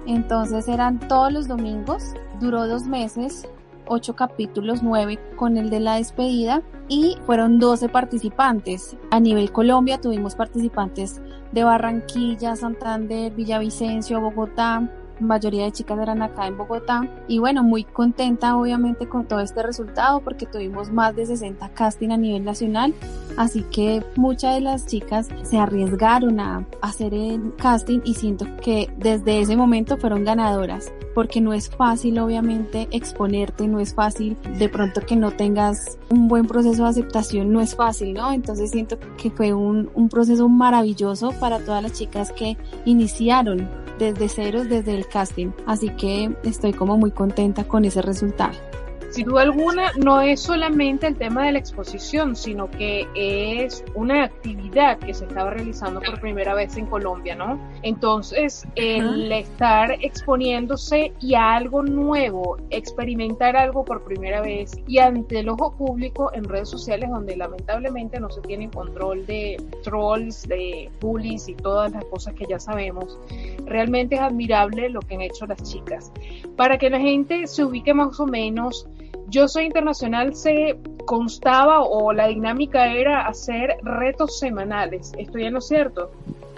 Entonces 0.08 0.68
eran 0.68 0.98
todos 0.98 1.32
los 1.32 1.48
domingos, 1.48 2.16
duró 2.40 2.68
dos 2.68 2.86
meses, 2.88 3.48
ocho 3.92 4.16
capítulos, 4.16 4.82
nueve 4.82 5.20
con 5.36 5.58
el 5.58 5.70
de 5.70 5.82
la 5.82 5.96
despedida 5.96 6.62
y 6.88 7.18
fueron 7.26 7.60
12 7.60 7.90
participantes. 7.90 8.96
A 9.12 9.20
nivel 9.20 9.52
Colombia 9.52 10.00
tuvimos 10.00 10.36
participantes 10.36 11.22
de 11.52 11.64
Barranquilla, 11.64 12.56
Santander, 12.56 13.34
Villavicencio, 13.34 14.22
Bogotá, 14.22 14.90
mayoría 15.22 15.66
de 15.66 15.72
chicas 15.72 16.00
eran 16.00 16.22
acá 16.22 16.48
en 16.48 16.58
Bogotá. 16.58 17.08
Y 17.28 17.40
bueno, 17.40 17.64
muy 17.64 17.84
contenta 17.84 18.56
obviamente 18.56 19.08
con 19.08 19.26
todo 19.26 19.40
este 19.40 19.64
resultado 19.64 20.22
porque 20.22 20.46
tuvimos 20.46 20.92
más 20.92 21.16
de 21.16 21.26
60 21.26 21.70
casting 21.70 22.10
a 22.12 22.18
nivel 22.18 22.44
nacional, 22.44 22.94
así 23.38 23.64
que 23.64 24.04
muchas 24.16 24.56
de 24.56 24.62
las 24.62 24.86
chicas 24.86 25.30
se 25.44 25.58
arriesgaron 25.58 26.40
a 26.40 26.66
hacer 26.82 27.14
el 27.14 27.56
casting 27.56 28.02
y 28.04 28.16
siento 28.16 28.46
que 28.62 28.92
desde 28.98 29.42
ese 29.42 29.56
momento 29.56 29.98
fueron 29.98 30.24
ganadoras 30.24 30.92
porque 31.14 31.42
no 31.42 31.54
es 31.54 31.70
fácil 31.70 32.20
obviamente 32.20 32.88
exponerte, 32.92 33.68
no 33.68 33.80
es 33.80 33.94
fácil 33.94 34.38
de 34.58 34.70
pronto 34.70 35.02
que 35.02 35.16
no 35.16 35.32
tengas 35.32 35.98
un 36.10 36.28
buen 36.28 36.48
proceso 36.48 36.84
de 36.84 36.90
aceptación, 36.90 37.52
no 37.52 37.62
es 37.62 37.76
fácil, 37.76 38.14
¿no? 38.14 38.32
Entonces 38.32 38.72
siento 38.72 38.98
que 39.18 39.30
fue 39.30 39.54
un, 39.54 39.90
un 39.94 40.10
proceso 40.10 40.48
maravilloso 40.48 41.32
para 41.40 41.60
todas 41.60 41.84
las 41.84 41.94
chicas 41.94 42.32
que 42.32 42.58
iniciaron 42.86 43.68
desde 44.02 44.30
ceros, 44.30 44.68
desde 44.68 44.96
el 44.96 45.08
casting. 45.08 45.52
Así 45.68 45.90
que 45.92 46.36
estoy 46.44 46.74
como 46.74 46.98
muy 46.98 47.12
contenta 47.12 47.66
con 47.66 47.86
ese 47.86 48.02
resultado 48.02 48.54
sin 49.12 49.28
duda 49.28 49.42
alguna 49.42 49.92
no 49.98 50.22
es 50.22 50.40
solamente 50.40 51.06
el 51.06 51.18
tema 51.18 51.46
de 51.46 51.52
la 51.52 51.60
exposición, 51.60 52.36
sino 52.36 52.72
que 52.72 53.08
es 53.14 53.84
una 53.94 54.24
actividad 54.24 54.98
que 55.00 55.14
se 55.14 55.26
estaba 55.26 55.52
realizando 55.52 56.00
por 56.00 56.20
primera 56.22 56.54
vez 56.54 56.78
en 56.78 56.86
Colombia, 56.86 57.36
¿no? 57.36 57.60
Entonces, 57.84 58.66
el 58.76 59.30
estar 59.32 59.92
exponiéndose 60.02 61.12
y 61.20 61.36
a 61.36 61.56
algo 61.56 61.84
nuevo, 61.84 62.58
experimentar 62.70 63.58
algo 63.58 63.84
por 63.84 64.04
primera 64.04 64.42
vez 64.42 64.72
y 64.88 65.00
ante 65.00 65.40
el 65.40 65.50
ojo 65.50 65.76
público 65.76 66.32
en 66.34 66.46
redes 66.46 66.70
sociales 66.70 67.10
donde 67.10 67.36
lamentablemente 67.36 68.20
no 68.20 68.30
se 68.30 68.40
tiene 68.42 68.70
control 68.70 69.26
de 69.26 69.62
trolls, 69.84 70.48
de 70.48 70.90
bullies 71.02 71.50
y 71.50 71.56
todas 71.56 71.92
las 71.92 72.06
cosas 72.06 72.34
que 72.34 72.46
ya 72.48 72.60
sabemos, 72.60 73.20
realmente 73.66 74.16
es 74.16 74.22
admirable 74.22 74.90
lo 74.90 75.02
que 75.02 75.16
han 75.16 75.22
hecho 75.22 75.46
las 75.46 75.62
chicas. 75.64 76.14
Para 76.56 76.78
que 76.78 76.90
la 76.90 77.00
gente 77.00 77.46
se 77.48 77.66
ubique 77.66 77.94
más 77.94 78.20
o 78.20 78.26
menos, 78.26 78.88
yo 79.32 79.48
Soy 79.48 79.66
Internacional 79.66 80.36
se 80.36 80.78
constaba 81.06 81.82
o 81.82 82.12
la 82.14 82.28
dinámica 82.28 82.92
era 82.92 83.26
hacer 83.28 83.78
retos 83.82 84.38
semanales. 84.38 85.14
¿Estoy 85.18 85.46
en 85.46 85.54
lo 85.54 85.62
cierto? 85.62 86.12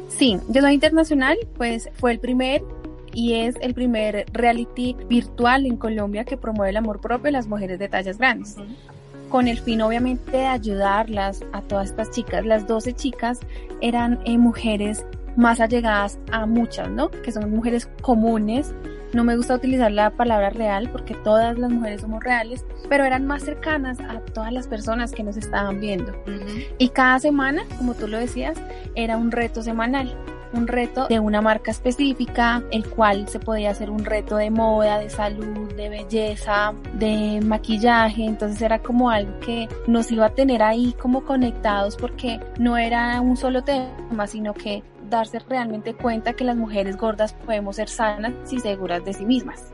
Sí, 0.10 0.40
Yo 0.50 0.62
Soy 0.62 0.74
Internacional 0.74 1.38
pues 1.56 1.90
fue 1.94 2.12
el 2.12 2.20
primer 2.20 2.64
y 3.14 3.36
es 3.36 3.56
el 3.62 3.76
primer 3.76 4.26
reality 4.34 4.96
virtual 5.08 5.68
en 5.68 5.78
Colombia 5.78 6.26
que 6.26 6.36
promueve 6.36 6.72
el 6.72 6.78
amor 6.78 7.00
propio 7.00 7.26
de 7.26 7.32
las 7.34 7.48
mujeres 7.48 7.78
de 7.78 7.88
tallas 7.88 8.18
grandes. 8.18 8.58
Con 9.30 9.48
el 9.48 9.60
fin 9.60 9.82
obviamente 9.82 10.32
de 10.32 10.46
ayudarlas 10.48 11.44
a 11.54 11.62
todas 11.62 11.92
estas 11.92 12.10
chicas. 12.10 12.44
Las 12.44 12.68
12 12.68 12.94
chicas 12.94 13.40
eran 13.82 14.20
eh, 14.26 14.38
mujeres 14.40 15.06
más 15.36 15.60
allegadas 15.60 16.20
a 16.32 16.46
muchas, 16.46 16.90
¿no? 16.90 17.10
Que 17.10 17.32
son 17.32 17.50
mujeres 17.52 17.90
comunes 18.02 18.74
no 19.14 19.24
me 19.24 19.36
gusta 19.36 19.54
utilizar 19.54 19.92
la 19.92 20.10
palabra 20.10 20.50
real 20.50 20.90
porque 20.92 21.14
todas 21.14 21.58
las 21.58 21.72
mujeres 21.72 22.02
somos 22.02 22.24
reales, 22.24 22.66
pero 22.90 23.06
eran 23.06 23.28
más 23.28 23.44
cercanas 23.44 24.00
a 24.00 24.20
todas 24.20 24.52
las 24.52 24.68
personas 24.68 25.12
que 25.12 25.24
nos 25.24 25.38
estaban 25.38 25.80
viendo. 25.80 26.14
Y 26.80 26.90
cada 26.90 27.20
semana, 27.20 27.64
como 27.78 27.94
tú 27.94 28.08
lo 28.08 28.18
decías, 28.18 28.58
era 28.96 29.18
un 29.18 29.32
reto 29.32 29.62
semanal 29.62 30.18
un 30.54 30.68
reto 30.68 31.08
de 31.08 31.20
una 31.20 31.42
marca 31.42 31.72
específica, 31.72 32.62
el 32.70 32.88
cual 32.88 33.28
se 33.28 33.40
podía 33.40 33.72
hacer 33.72 33.90
un 33.90 34.06
reto 34.06 34.38
de 34.38 34.52
moda, 34.52 35.00
de 35.00 35.10
salud, 35.10 35.74
de 35.74 35.90
belleza, 35.90 36.74
de 36.94 37.42
maquillaje, 37.44 38.24
entonces 38.24 38.62
era 38.62 38.78
como 38.80 39.10
algo 39.10 39.40
que 39.40 39.68
nos 39.88 40.12
iba 40.12 40.28
a 40.28 40.30
tener 40.30 40.62
ahí 40.62 40.94
como 41.00 41.26
conectados 41.26 41.96
porque 41.96 42.40
no 42.60 42.78
era 42.78 43.20
un 43.20 43.36
solo 43.36 43.64
tema, 43.64 44.28
sino 44.28 44.54
que 44.54 44.84
darse 45.14 45.40
realmente 45.40 45.94
cuenta 45.94 46.34
que 46.34 46.44
las 46.44 46.56
mujeres 46.56 46.98
gordas 46.98 47.34
podemos 47.34 47.76
ser 47.76 47.88
sanas 47.88 48.34
y 48.52 48.60
seguras 48.60 49.06
de 49.06 49.14
sí 49.14 49.26
mismas. 49.26 49.74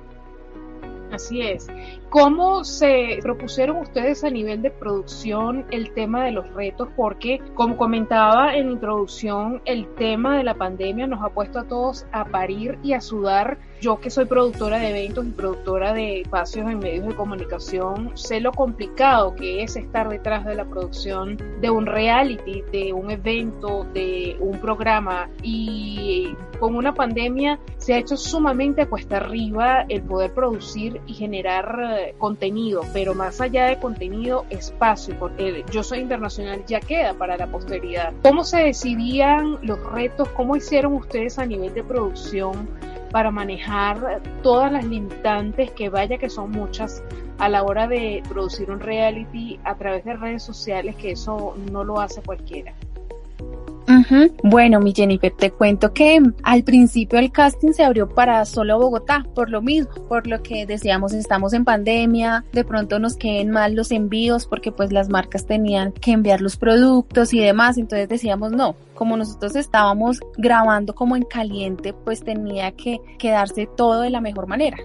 Así 1.11 1.41
es. 1.41 1.67
¿Cómo 2.09 2.63
se 2.63 3.19
propusieron 3.21 3.77
ustedes 3.77 4.23
a 4.23 4.29
nivel 4.29 4.61
de 4.61 4.69
producción 4.69 5.65
el 5.71 5.91
tema 5.93 6.25
de 6.25 6.31
los 6.31 6.53
retos? 6.53 6.89
Porque, 6.95 7.41
como 7.55 7.77
comentaba 7.77 8.55
en 8.55 8.69
introducción, 8.71 9.61
el 9.65 9.87
tema 9.95 10.37
de 10.37 10.43
la 10.43 10.53
pandemia 10.53 11.07
nos 11.07 11.23
ha 11.23 11.29
puesto 11.29 11.59
a 11.59 11.67
todos 11.67 12.05
a 12.11 12.25
parir 12.25 12.77
y 12.83 12.93
a 12.93 13.01
sudar. 13.01 13.57
Yo 13.81 13.99
que 13.99 14.09
soy 14.09 14.25
productora 14.25 14.77
de 14.77 14.89
eventos 14.89 15.25
y 15.25 15.29
productora 15.29 15.93
de 15.93 16.21
espacios 16.21 16.69
en 16.69 16.79
medios 16.79 17.07
de 17.07 17.15
comunicación, 17.15 18.11
sé 18.15 18.41
lo 18.41 18.51
complicado 18.51 19.35
que 19.35 19.63
es 19.63 19.77
estar 19.77 20.09
detrás 20.09 20.45
de 20.45 20.55
la 20.55 20.65
producción 20.65 21.37
de 21.61 21.69
un 21.69 21.85
reality, 21.85 22.61
de 22.73 22.91
un 22.91 23.09
evento, 23.09 23.85
de 23.93 24.35
un 24.41 24.59
programa 24.59 25.29
y 25.41 26.35
con 26.59 26.75
una 26.75 26.93
pandemia 26.93 27.57
se 27.77 27.93
ha 27.93 27.99
hecho 27.99 28.17
sumamente 28.17 28.85
cuesta 28.85 29.17
arriba 29.17 29.85
el 29.87 30.01
poder 30.01 30.33
producir 30.33 30.99
y 31.07 31.13
generar 31.13 31.97
eh, 31.97 32.15
contenido, 32.17 32.81
pero 32.91 33.15
más 33.15 33.39
allá 33.39 33.67
de 33.67 33.79
contenido, 33.79 34.45
espacio, 34.49 35.15
porque 35.17 35.63
yo 35.71 35.83
soy 35.83 35.99
internacional 35.99 36.65
ya 36.67 36.81
queda 36.81 37.13
para 37.13 37.37
la 37.37 37.47
posteridad. 37.47 38.11
¿Cómo 38.23 38.43
se 38.43 38.57
decidían 38.57 39.57
los 39.61 39.81
retos? 39.91 40.27
¿Cómo 40.29 40.57
hicieron 40.57 40.93
ustedes 40.93 41.39
a 41.39 41.45
nivel 41.45 41.73
de 41.73 41.83
producción 41.83 42.67
para 43.11 43.31
manejar 43.31 43.68
todas 44.41 44.71
las 44.71 44.85
limitantes 44.85 45.71
que 45.71 45.89
vaya 45.89 46.17
que 46.17 46.29
son 46.29 46.51
muchas 46.51 47.03
a 47.37 47.49
la 47.49 47.63
hora 47.63 47.87
de 47.87 48.23
producir 48.27 48.69
un 48.71 48.79
reality 48.79 49.59
a 49.63 49.75
través 49.75 50.03
de 50.05 50.15
redes 50.15 50.43
sociales, 50.43 50.95
que 50.95 51.11
eso 51.11 51.55
no 51.71 51.83
lo 51.83 51.99
hace 51.99 52.21
cualquiera? 52.21 52.73
Bueno, 54.43 54.79
mi 54.79 54.93
Jennifer, 54.93 55.33
te 55.35 55.49
cuento 55.49 55.93
que 55.93 56.21
al 56.43 56.63
principio 56.63 57.17
el 57.17 57.31
casting 57.31 57.71
se 57.71 57.83
abrió 57.83 58.07
para 58.07 58.45
solo 58.45 58.77
Bogotá, 58.77 59.25
por 59.33 59.49
lo 59.49 59.63
mismo, 59.63 59.91
por 60.07 60.27
lo 60.27 60.43
que 60.43 60.67
decíamos 60.67 61.13
estamos 61.13 61.53
en 61.53 61.65
pandemia, 61.65 62.45
de 62.51 62.63
pronto 62.63 62.99
nos 62.99 63.15
queden 63.15 63.49
mal 63.49 63.73
los 63.73 63.91
envíos 63.91 64.45
porque 64.45 64.71
pues 64.71 64.91
las 64.91 65.09
marcas 65.09 65.47
tenían 65.47 65.91
que 65.91 66.11
enviar 66.11 66.39
los 66.39 66.55
productos 66.55 67.33
y 67.33 67.39
demás, 67.39 67.79
entonces 67.79 68.07
decíamos 68.07 68.51
no, 68.51 68.75
como 68.93 69.17
nosotros 69.17 69.55
estábamos 69.55 70.19
grabando 70.37 70.93
como 70.93 71.15
en 71.15 71.23
caliente, 71.23 71.93
pues 71.93 72.23
tenía 72.23 72.71
que 72.73 72.99
quedarse 73.17 73.67
todo 73.75 74.01
de 74.01 74.11
la 74.11 74.21
mejor 74.21 74.45
manera. 74.45 74.77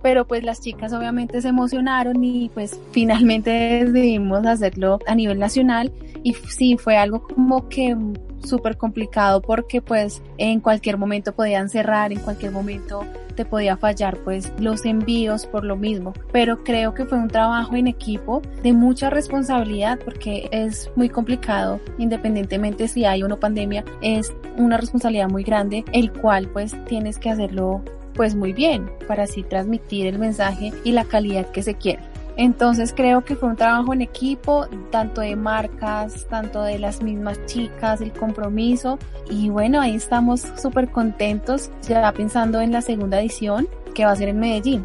Pero 0.00 0.26
pues 0.26 0.44
las 0.44 0.60
chicas 0.60 0.92
obviamente 0.92 1.40
se 1.40 1.48
emocionaron 1.48 2.22
y 2.22 2.50
pues 2.50 2.78
finalmente 2.92 3.50
decidimos 3.86 4.46
hacerlo 4.46 4.98
a 5.06 5.14
nivel 5.14 5.38
nacional 5.38 5.90
y 6.22 6.34
sí 6.34 6.76
fue 6.76 6.96
algo 6.96 7.22
como 7.22 7.68
que 7.68 7.96
súper 8.44 8.76
complicado 8.76 9.40
porque 9.40 9.80
pues 9.80 10.22
en 10.38 10.60
cualquier 10.60 10.98
momento 10.98 11.34
podían 11.34 11.68
cerrar, 11.68 12.12
en 12.12 12.20
cualquier 12.20 12.52
momento 12.52 13.04
te 13.34 13.44
podía 13.44 13.76
fallar 13.76 14.18
pues 14.18 14.52
los 14.58 14.84
envíos 14.84 15.46
por 15.46 15.64
lo 15.64 15.76
mismo, 15.76 16.12
pero 16.32 16.62
creo 16.62 16.94
que 16.94 17.04
fue 17.04 17.18
un 17.18 17.28
trabajo 17.28 17.74
en 17.74 17.88
equipo 17.88 18.42
de 18.62 18.72
mucha 18.72 19.10
responsabilidad 19.10 19.98
porque 20.04 20.48
es 20.52 20.90
muy 20.94 21.08
complicado 21.08 21.80
independientemente 21.98 22.88
si 22.88 23.04
hay 23.04 23.22
o 23.22 23.28
no 23.28 23.40
pandemia, 23.40 23.84
es 24.02 24.32
una 24.56 24.76
responsabilidad 24.76 25.28
muy 25.28 25.42
grande 25.42 25.84
el 25.92 26.12
cual 26.12 26.48
pues 26.48 26.76
tienes 26.86 27.18
que 27.18 27.30
hacerlo 27.30 27.82
pues 28.14 28.34
muy 28.34 28.52
bien 28.52 28.90
para 29.08 29.24
así 29.24 29.42
transmitir 29.42 30.06
el 30.06 30.18
mensaje 30.18 30.72
y 30.84 30.92
la 30.92 31.04
calidad 31.04 31.50
que 31.50 31.62
se 31.62 31.74
quiere. 31.74 32.13
Entonces 32.36 32.92
creo 32.96 33.24
que 33.24 33.36
fue 33.36 33.48
un 33.48 33.56
trabajo 33.56 33.92
en 33.92 34.02
equipo, 34.02 34.66
tanto 34.90 35.20
de 35.20 35.36
marcas, 35.36 36.26
tanto 36.28 36.62
de 36.62 36.78
las 36.78 37.02
mismas 37.02 37.44
chicas, 37.46 38.00
el 38.00 38.12
compromiso 38.12 38.98
y 39.30 39.48
bueno, 39.50 39.80
ahí 39.80 39.94
estamos 39.94 40.40
súper 40.56 40.90
contentos 40.90 41.70
ya 41.82 42.10
pensando 42.12 42.60
en 42.60 42.72
la 42.72 42.80
segunda 42.80 43.20
edición 43.20 43.68
que 43.94 44.04
va 44.04 44.12
a 44.12 44.16
ser 44.16 44.28
en 44.28 44.40
Medellín. 44.40 44.84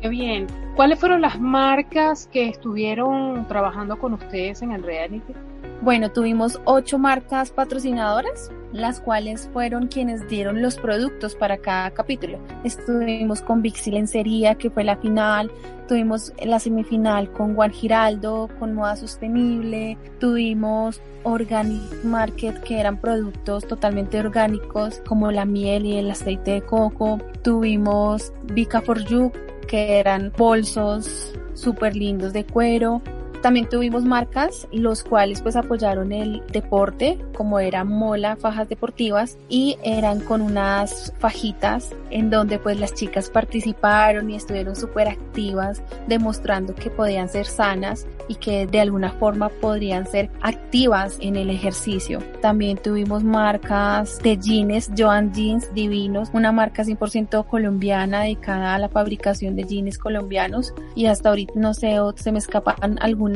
Qué 0.00 0.08
bien. 0.08 0.46
¿Cuáles 0.74 0.98
fueron 0.98 1.20
las 1.22 1.40
marcas 1.40 2.28
que 2.30 2.48
estuvieron 2.48 3.46
trabajando 3.48 3.98
con 3.98 4.14
ustedes 4.14 4.62
en 4.62 4.72
el 4.72 4.82
reality? 4.82 5.34
Bueno, 5.82 6.10
tuvimos 6.10 6.60
ocho 6.64 6.98
marcas 6.98 7.50
patrocinadoras, 7.50 8.50
las 8.76 9.00
cuales 9.00 9.48
fueron 9.52 9.88
quienes 9.88 10.28
dieron 10.28 10.62
los 10.62 10.76
productos 10.76 11.34
para 11.34 11.58
cada 11.58 11.90
capítulo. 11.90 12.38
Estuvimos 12.64 13.42
con 13.42 13.62
Vixi 13.62 13.90
Lencería, 13.90 14.56
que 14.56 14.70
fue 14.70 14.84
la 14.84 14.96
final, 14.96 15.50
tuvimos 15.88 16.32
la 16.42 16.58
semifinal 16.58 17.30
con 17.32 17.54
Juan 17.54 17.72
Giraldo, 17.72 18.48
con 18.58 18.74
Moda 18.74 18.96
Sostenible, 18.96 19.96
tuvimos 20.18 21.00
Organic 21.22 22.04
Market, 22.04 22.62
que 22.62 22.78
eran 22.78 23.00
productos 23.00 23.66
totalmente 23.66 24.18
orgánicos, 24.20 25.02
como 25.06 25.32
la 25.32 25.44
miel 25.44 25.86
y 25.86 25.96
el 25.96 26.10
aceite 26.10 26.52
de 26.52 26.62
coco. 26.62 27.18
Tuvimos 27.42 28.32
Vika 28.44 28.80
for 28.80 29.04
You, 29.04 29.32
que 29.66 29.98
eran 29.98 30.32
bolsos 30.36 31.32
súper 31.54 31.96
lindos 31.96 32.32
de 32.32 32.44
cuero. 32.44 33.02
También 33.46 33.68
tuvimos 33.68 34.04
marcas 34.04 34.66
los 34.72 35.04
cuales 35.04 35.40
pues 35.40 35.54
apoyaron 35.54 36.10
el 36.10 36.42
deporte, 36.50 37.16
como 37.32 37.60
era 37.60 37.84
Mola 37.84 38.34
Fajas 38.34 38.68
Deportivas 38.68 39.38
y 39.48 39.78
eran 39.84 40.18
con 40.18 40.40
unas 40.40 41.12
fajitas 41.20 41.90
en 42.10 42.28
donde 42.28 42.58
pues 42.58 42.80
las 42.80 42.92
chicas 42.92 43.30
participaron 43.30 44.30
y 44.30 44.34
estuvieron 44.34 44.74
súper 44.74 45.06
activas 45.06 45.80
demostrando 46.08 46.74
que 46.74 46.90
podían 46.90 47.28
ser 47.28 47.46
sanas 47.46 48.04
y 48.26 48.34
que 48.34 48.66
de 48.66 48.80
alguna 48.80 49.12
forma 49.12 49.48
podrían 49.48 50.08
ser 50.08 50.28
activas 50.42 51.16
en 51.20 51.36
el 51.36 51.48
ejercicio. 51.48 52.18
También 52.42 52.78
tuvimos 52.78 53.22
marcas 53.22 54.18
de 54.24 54.38
jeans, 54.38 54.90
Joan 54.98 55.32
Jeans 55.32 55.72
Divinos, 55.72 56.30
una 56.32 56.50
marca 56.50 56.82
100% 56.82 57.46
colombiana 57.46 58.22
dedicada 58.22 58.74
a 58.74 58.78
la 58.80 58.88
fabricación 58.88 59.54
de 59.54 59.62
jeans 59.62 59.98
colombianos 59.98 60.74
y 60.96 61.06
hasta 61.06 61.28
ahorita 61.28 61.52
no 61.54 61.74
sé, 61.74 61.94
se 62.16 62.32
me 62.32 62.40
escapan 62.40 62.98
algunas 63.00 63.35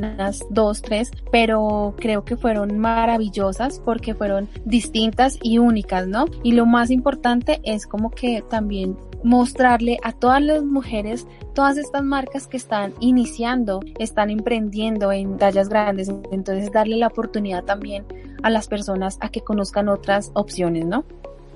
dos, 0.51 0.83
tres, 0.83 1.11
pero 1.31 1.95
creo 1.99 2.25
que 2.25 2.37
fueron 2.37 2.79
maravillosas 2.79 3.81
porque 3.85 4.15
fueron 4.15 4.49
distintas 4.65 5.39
y 5.43 5.59
únicas, 5.59 6.07
¿no? 6.07 6.27
Y 6.43 6.53
lo 6.53 6.67
más 6.67 6.91
importante 6.91 7.61
es 7.65 7.87
como 7.87 8.11
que 8.11 8.43
también 8.49 8.97
mostrarle 9.23 9.99
a 10.03 10.13
todas 10.13 10.43
las 10.43 10.63
mujeres 10.63 11.27
todas 11.55 11.77
estas 11.77 12.03
marcas 12.03 12.47
que 12.47 12.57
están 12.57 12.95
iniciando, 13.01 13.81
están 13.99 14.31
emprendiendo 14.31 15.13
en 15.13 15.37
tallas 15.37 15.69
grandes, 15.69 16.09
entonces 16.31 16.73
darle 16.73 16.97
la 16.97 17.09
oportunidad 17.09 17.65
también 17.65 18.07
a 18.43 18.51
las 18.51 18.69
personas 18.69 19.19
a 19.21 19.29
que 19.29 19.43
conozcan 19.43 19.89
otras 19.89 20.31
opciones, 20.35 20.87
¿no? 20.87 21.05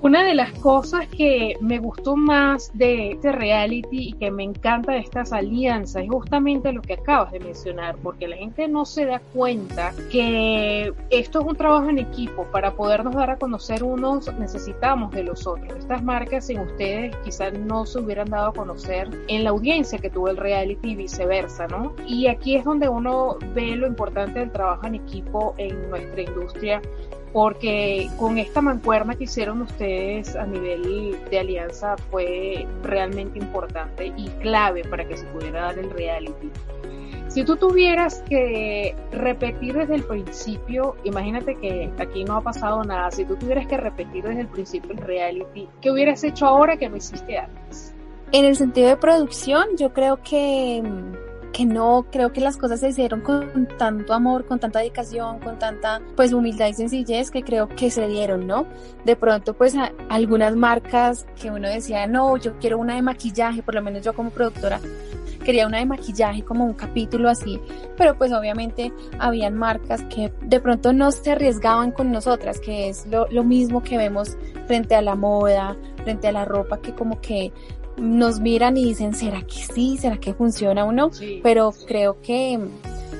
Una 0.01 0.23
de 0.23 0.35
las 0.35 0.51
cosas 0.59 1.07
que 1.07 1.55
me 1.61 1.79
gustó 1.79 2.15
más 2.15 2.69
de 2.77 3.11
este 3.11 3.31
reality 3.31 4.09
y 4.09 4.13
que 4.13 4.29
me 4.29 4.43
encanta 4.43 4.91
de 4.91 4.99
estas 4.99 5.33
alianzas 5.33 6.03
es 6.03 6.09
justamente 6.09 6.71
lo 6.71 6.81
que 6.81 6.93
acabas 6.93 7.31
de 7.31 7.39
mencionar, 7.39 7.95
porque 8.03 8.27
la 8.27 8.35
gente 8.35 8.67
no 8.67 8.85
se 8.85 9.05
da 9.05 9.19
cuenta 9.33 9.93
que 10.11 10.93
esto 11.09 11.39
es 11.39 11.45
un 11.45 11.55
trabajo 11.55 11.89
en 11.89 11.97
equipo. 11.97 12.45
Para 12.51 12.73
podernos 12.73 13.15
dar 13.15 13.31
a 13.31 13.37
conocer 13.37 13.83
unos 13.83 14.31
necesitamos 14.35 15.11
de 15.11 15.23
los 15.23 15.47
otros. 15.47 15.79
Estas 15.79 16.03
marcas 16.03 16.47
sin 16.47 16.59
ustedes 16.59 17.15
quizás 17.23 17.57
no 17.57 17.85
se 17.85 17.99
hubieran 17.99 18.29
dado 18.29 18.49
a 18.49 18.53
conocer 18.53 19.09
en 19.27 19.43
la 19.43 19.51
audiencia 19.51 19.97
que 19.97 20.09
tuvo 20.09 20.29
el 20.29 20.37
reality 20.37 20.91
y 20.91 20.95
viceversa, 20.95 21.67
¿no? 21.67 21.93
Y 22.05 22.27
aquí 22.27 22.55
es 22.55 22.63
donde 22.63 22.89
uno 22.89 23.37
ve 23.55 23.75
lo 23.75 23.87
importante 23.87 24.39
del 24.39 24.51
trabajo 24.51 24.85
en 24.85 24.95
equipo 24.95 25.55
en 25.57 25.89
nuestra 25.89 26.21
industria 26.21 26.81
porque 27.35 28.09
con 28.17 28.37
esta 28.37 28.61
mancuerna 28.61 29.13
que 29.15 29.25
hicieron 29.25 29.61
ustedes 29.61 30.37
a 30.37 30.45
nivel 30.45 31.17
de 31.29 31.37
alianza 31.37 31.97
fue 32.09 32.65
realmente 32.81 33.37
importante 33.39 34.13
y 34.15 34.29
clave 34.39 34.85
para 34.85 35.05
que 35.05 35.17
se 35.17 35.25
pudiera 35.25 35.63
dar 35.63 35.77
el 35.77 35.89
reality. 35.89 36.49
Si 37.27 37.43
tú 37.43 37.57
tuvieras 37.57 38.23
que 38.29 38.95
repetir 39.11 39.75
desde 39.75 39.95
el 39.95 40.05
principio, 40.05 40.95
imagínate 41.03 41.55
que 41.55 41.91
aquí 41.99 42.23
no 42.23 42.37
ha 42.37 42.41
pasado 42.41 42.85
nada, 42.85 43.11
si 43.11 43.25
tú 43.25 43.35
tuvieras 43.35 43.67
que 43.67 43.75
repetir 43.75 44.23
desde 44.23 44.39
el 44.39 44.47
principio 44.47 44.93
el 44.93 44.99
reality, 44.99 45.67
¿qué 45.81 45.91
hubieras 45.91 46.23
hecho 46.23 46.45
ahora 46.45 46.77
que 46.77 46.87
no 46.87 46.95
hiciste 46.95 47.37
antes? 47.37 47.93
En 48.31 48.45
el 48.45 48.55
sentido 48.55 48.87
de 48.87 48.95
producción, 48.95 49.75
yo 49.77 49.91
creo 49.91 50.23
que 50.23 50.81
que 51.55 51.65
no, 51.65 52.05
creo 52.11 52.33
que 52.33 52.41
las 52.41 52.57
cosas 52.57 52.81
se 52.81 52.89
hicieron 52.89 53.21
con 53.21 53.65
tanto 53.77 54.13
amor, 54.13 54.45
con 54.45 54.59
tanta 54.59 54.79
dedicación, 54.79 55.39
con 55.39 55.57
tanta 55.57 56.01
pues 56.17 56.33
humildad 56.33 56.67
y 56.67 56.73
sencillez 56.73 57.31
que 57.31 57.43
creo 57.43 57.69
que 57.69 57.89
se 57.89 58.09
dieron, 58.09 58.45
¿no? 58.45 58.65
De 59.05 59.15
pronto 59.15 59.53
pues 59.53 59.73
a, 59.75 59.93
algunas 60.09 60.53
marcas 60.57 61.25
que 61.41 61.51
uno 61.51 61.69
decía, 61.69 62.07
no, 62.07 62.35
yo 62.35 62.59
quiero 62.59 62.77
una 62.77 62.95
de 62.95 63.01
maquillaje, 63.01 63.63
por 63.63 63.73
lo 63.73 63.81
menos 63.81 64.03
yo 64.03 64.11
como 64.11 64.31
productora 64.31 64.81
quería 65.45 65.65
una 65.65 65.77
de 65.77 65.85
maquillaje 65.85 66.43
como 66.43 66.65
un 66.65 66.73
capítulo 66.73 67.29
así, 67.29 67.61
pero 67.95 68.17
pues 68.17 68.33
obviamente 68.33 68.91
habían 69.19 69.55
marcas 69.55 70.03
que 70.09 70.33
de 70.41 70.59
pronto 70.59 70.91
no 70.91 71.11
se 71.13 71.31
arriesgaban 71.31 71.93
con 71.93 72.11
nosotras, 72.11 72.59
que 72.59 72.89
es 72.89 73.05
lo, 73.05 73.27
lo 73.31 73.45
mismo 73.45 73.81
que 73.81 73.97
vemos 73.97 74.35
frente 74.67 74.93
a 74.93 75.01
la 75.01 75.15
moda, 75.15 75.77
frente 76.03 76.27
a 76.27 76.33
la 76.33 76.43
ropa, 76.43 76.81
que 76.81 76.93
como 76.93 77.21
que 77.21 77.53
nos 77.97 78.39
miran 78.39 78.77
y 78.77 78.85
dicen, 78.85 79.13
¿será 79.13 79.41
que 79.41 79.55
sí? 79.73 79.97
¿Será 79.97 80.17
que 80.17 80.33
funciona 80.33 80.85
o 80.85 80.91
no? 80.91 81.11
Sí. 81.13 81.39
Pero 81.43 81.73
creo 81.87 82.21
que, 82.21 82.59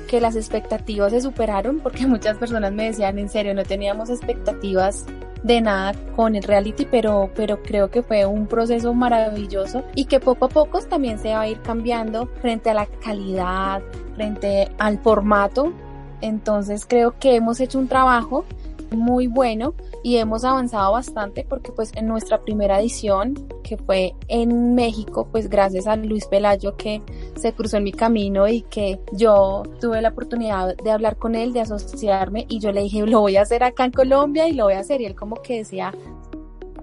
que 0.08 0.20
las 0.20 0.36
expectativas 0.36 1.12
se 1.12 1.20
superaron 1.20 1.80
porque 1.80 2.06
muchas 2.06 2.36
personas 2.36 2.72
me 2.72 2.84
decían, 2.84 3.18
en 3.18 3.28
serio, 3.28 3.54
no 3.54 3.64
teníamos 3.64 4.10
expectativas 4.10 5.06
de 5.42 5.60
nada 5.60 5.94
con 6.16 6.34
el 6.34 6.42
reality, 6.42 6.86
pero, 6.90 7.30
pero 7.34 7.62
creo 7.62 7.90
que 7.90 8.02
fue 8.02 8.26
un 8.26 8.46
proceso 8.46 8.92
maravilloso 8.94 9.84
y 9.94 10.06
que 10.06 10.18
poco 10.18 10.46
a 10.46 10.48
poco 10.48 10.80
también 10.82 11.18
se 11.18 11.30
va 11.30 11.42
a 11.42 11.48
ir 11.48 11.60
cambiando 11.60 12.26
frente 12.40 12.70
a 12.70 12.74
la 12.74 12.86
calidad, 12.86 13.82
frente 14.16 14.70
al 14.78 14.98
formato. 14.98 15.72
Entonces 16.20 16.86
creo 16.86 17.14
que 17.18 17.36
hemos 17.36 17.60
hecho 17.60 17.78
un 17.78 17.86
trabajo 17.86 18.44
muy 18.90 19.26
bueno 19.26 19.74
y 20.02 20.16
hemos 20.16 20.44
avanzado 20.44 20.92
bastante 20.92 21.44
porque 21.48 21.72
pues 21.72 21.92
en 21.94 22.06
nuestra 22.06 22.42
primera 22.42 22.80
edición 22.80 23.34
que 23.62 23.76
fue 23.76 24.14
en 24.28 24.74
México 24.74 25.28
pues 25.30 25.48
gracias 25.48 25.86
a 25.86 25.96
Luis 25.96 26.26
Pelayo 26.26 26.76
que 26.76 27.02
se 27.36 27.52
cruzó 27.52 27.78
en 27.78 27.84
mi 27.84 27.92
camino 27.92 28.48
y 28.48 28.62
que 28.62 29.00
yo 29.12 29.62
tuve 29.80 30.00
la 30.02 30.10
oportunidad 30.10 30.76
de 30.76 30.90
hablar 30.90 31.16
con 31.16 31.34
él, 31.34 31.52
de 31.52 31.60
asociarme 31.60 32.46
y 32.48 32.58
yo 32.60 32.72
le 32.72 32.82
dije 32.82 33.06
lo 33.06 33.20
voy 33.20 33.36
a 33.36 33.42
hacer 33.42 33.64
acá 33.64 33.84
en 33.84 33.92
Colombia 33.92 34.48
y 34.48 34.52
lo 34.52 34.64
voy 34.64 34.74
a 34.74 34.80
hacer 34.80 35.00
y 35.00 35.06
él 35.06 35.14
como 35.14 35.36
que 35.36 35.58
decía 35.58 35.92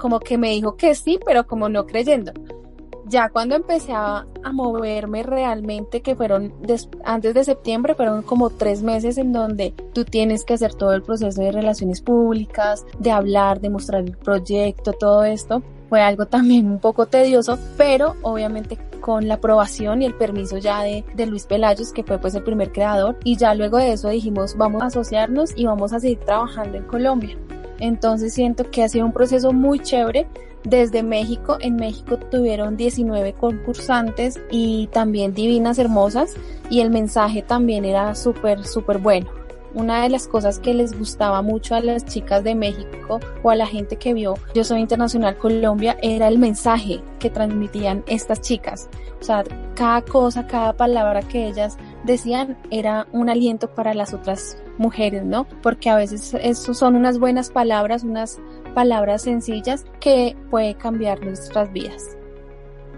como 0.03 0.19
que 0.19 0.37
me 0.37 0.49
dijo 0.49 0.75
que 0.75 0.95
sí, 0.95 1.17
pero 1.25 1.47
como 1.47 1.69
no 1.69 1.85
creyendo. 1.85 2.33
Ya 3.05 3.29
cuando 3.29 3.55
empecé 3.55 3.93
a, 3.93 4.25
moverme 4.51 5.23
realmente, 5.23 6.01
que 6.01 6.15
fueron 6.15 6.53
antes 7.03 7.33
de 7.33 7.43
septiembre, 7.43 7.95
fueron 7.95 8.21
como 8.21 8.49
tres 8.49 8.83
meses 8.83 9.17
en 9.17 9.33
donde 9.33 9.73
tú 9.93 10.05
tienes 10.05 10.45
que 10.45 10.53
hacer 10.53 10.73
todo 10.73 10.93
el 10.93 11.01
proceso 11.01 11.41
de 11.41 11.51
relaciones 11.51 12.01
públicas, 12.01 12.85
de 12.99 13.11
hablar, 13.11 13.59
de 13.59 13.69
mostrar 13.69 14.03
el 14.03 14.17
proyecto, 14.17 14.93
todo 14.93 15.23
esto. 15.23 15.63
Fue 15.89 16.01
algo 16.01 16.25
también 16.25 16.67
un 16.67 16.79
poco 16.79 17.05
tedioso, 17.05 17.57
pero 17.77 18.15
obviamente 18.21 18.77
con 18.99 19.27
la 19.27 19.35
aprobación 19.35 20.01
y 20.01 20.05
el 20.05 20.15
permiso 20.15 20.57
ya 20.57 20.81
de, 20.81 21.03
de 21.13 21.25
Luis 21.25 21.45
Pelayos, 21.45 21.91
que 21.91 22.03
fue 22.03 22.19
pues 22.19 22.35
el 22.35 22.43
primer 22.43 22.71
creador, 22.71 23.17
y 23.23 23.35
ya 23.35 23.53
luego 23.53 23.77
de 23.77 23.93
eso 23.93 24.09
dijimos, 24.09 24.55
vamos 24.55 24.81
a 24.81 24.87
asociarnos 24.87 25.51
y 25.55 25.65
vamos 25.65 25.93
a 25.93 25.99
seguir 25.99 26.19
trabajando 26.19 26.77
en 26.77 26.85
Colombia. 26.85 27.37
Entonces 27.79 28.33
siento 28.33 28.69
que 28.71 28.83
ha 28.83 28.87
sido 28.89 29.05
un 29.05 29.11
proceso 29.11 29.51
muy 29.51 29.79
chévere. 29.79 30.27
Desde 30.63 31.03
México, 31.03 31.57
en 31.59 31.75
México 31.75 32.17
tuvieron 32.17 32.77
19 32.77 33.33
concursantes 33.33 34.39
y 34.49 34.87
también 34.87 35.33
divinas 35.33 35.77
hermosas 35.77 36.35
y 36.69 36.79
el 36.79 36.89
mensaje 36.89 37.41
también 37.41 37.83
era 37.83 38.15
súper, 38.15 38.65
súper 38.65 38.97
bueno. 38.97 39.27
Una 39.75 40.03
de 40.03 40.09
las 40.09 40.27
cosas 40.27 40.59
que 40.59 40.73
les 40.73 40.97
gustaba 40.97 41.41
mucho 41.41 41.73
a 41.73 41.81
las 41.81 42.05
chicas 42.05 42.43
de 42.43 42.53
México 42.53 43.19
o 43.41 43.49
a 43.49 43.55
la 43.55 43.65
gente 43.65 43.95
que 43.95 44.13
vio 44.13 44.35
Yo 44.53 44.63
Soy 44.63 44.79
Internacional 44.79 45.37
Colombia 45.37 45.97
era 46.01 46.27
el 46.27 46.37
mensaje 46.37 47.01
que 47.19 47.31
transmitían 47.31 48.03
estas 48.05 48.39
chicas. 48.39 48.87
O 49.19 49.23
sea, 49.23 49.43
cada 49.73 50.01
cosa, 50.03 50.45
cada 50.45 50.73
palabra 50.73 51.23
que 51.23 51.47
ellas 51.47 51.77
decían 52.03 52.57
era 52.69 53.07
un 53.11 53.29
aliento 53.29 53.73
para 53.73 53.95
las 53.95 54.13
otras 54.13 54.57
mujeres, 54.77 55.25
¿no? 55.25 55.47
Porque 55.63 55.89
a 55.89 55.95
veces 55.95 56.35
eso 56.39 56.73
son 56.75 56.95
unas 56.95 57.17
buenas 57.17 57.49
palabras, 57.49 58.03
unas 58.03 58.39
palabras 58.73 59.23
sencillas 59.23 59.85
que 59.99 60.35
puede 60.49 60.75
cambiar 60.75 61.23
nuestras 61.23 61.71
vidas. 61.71 62.17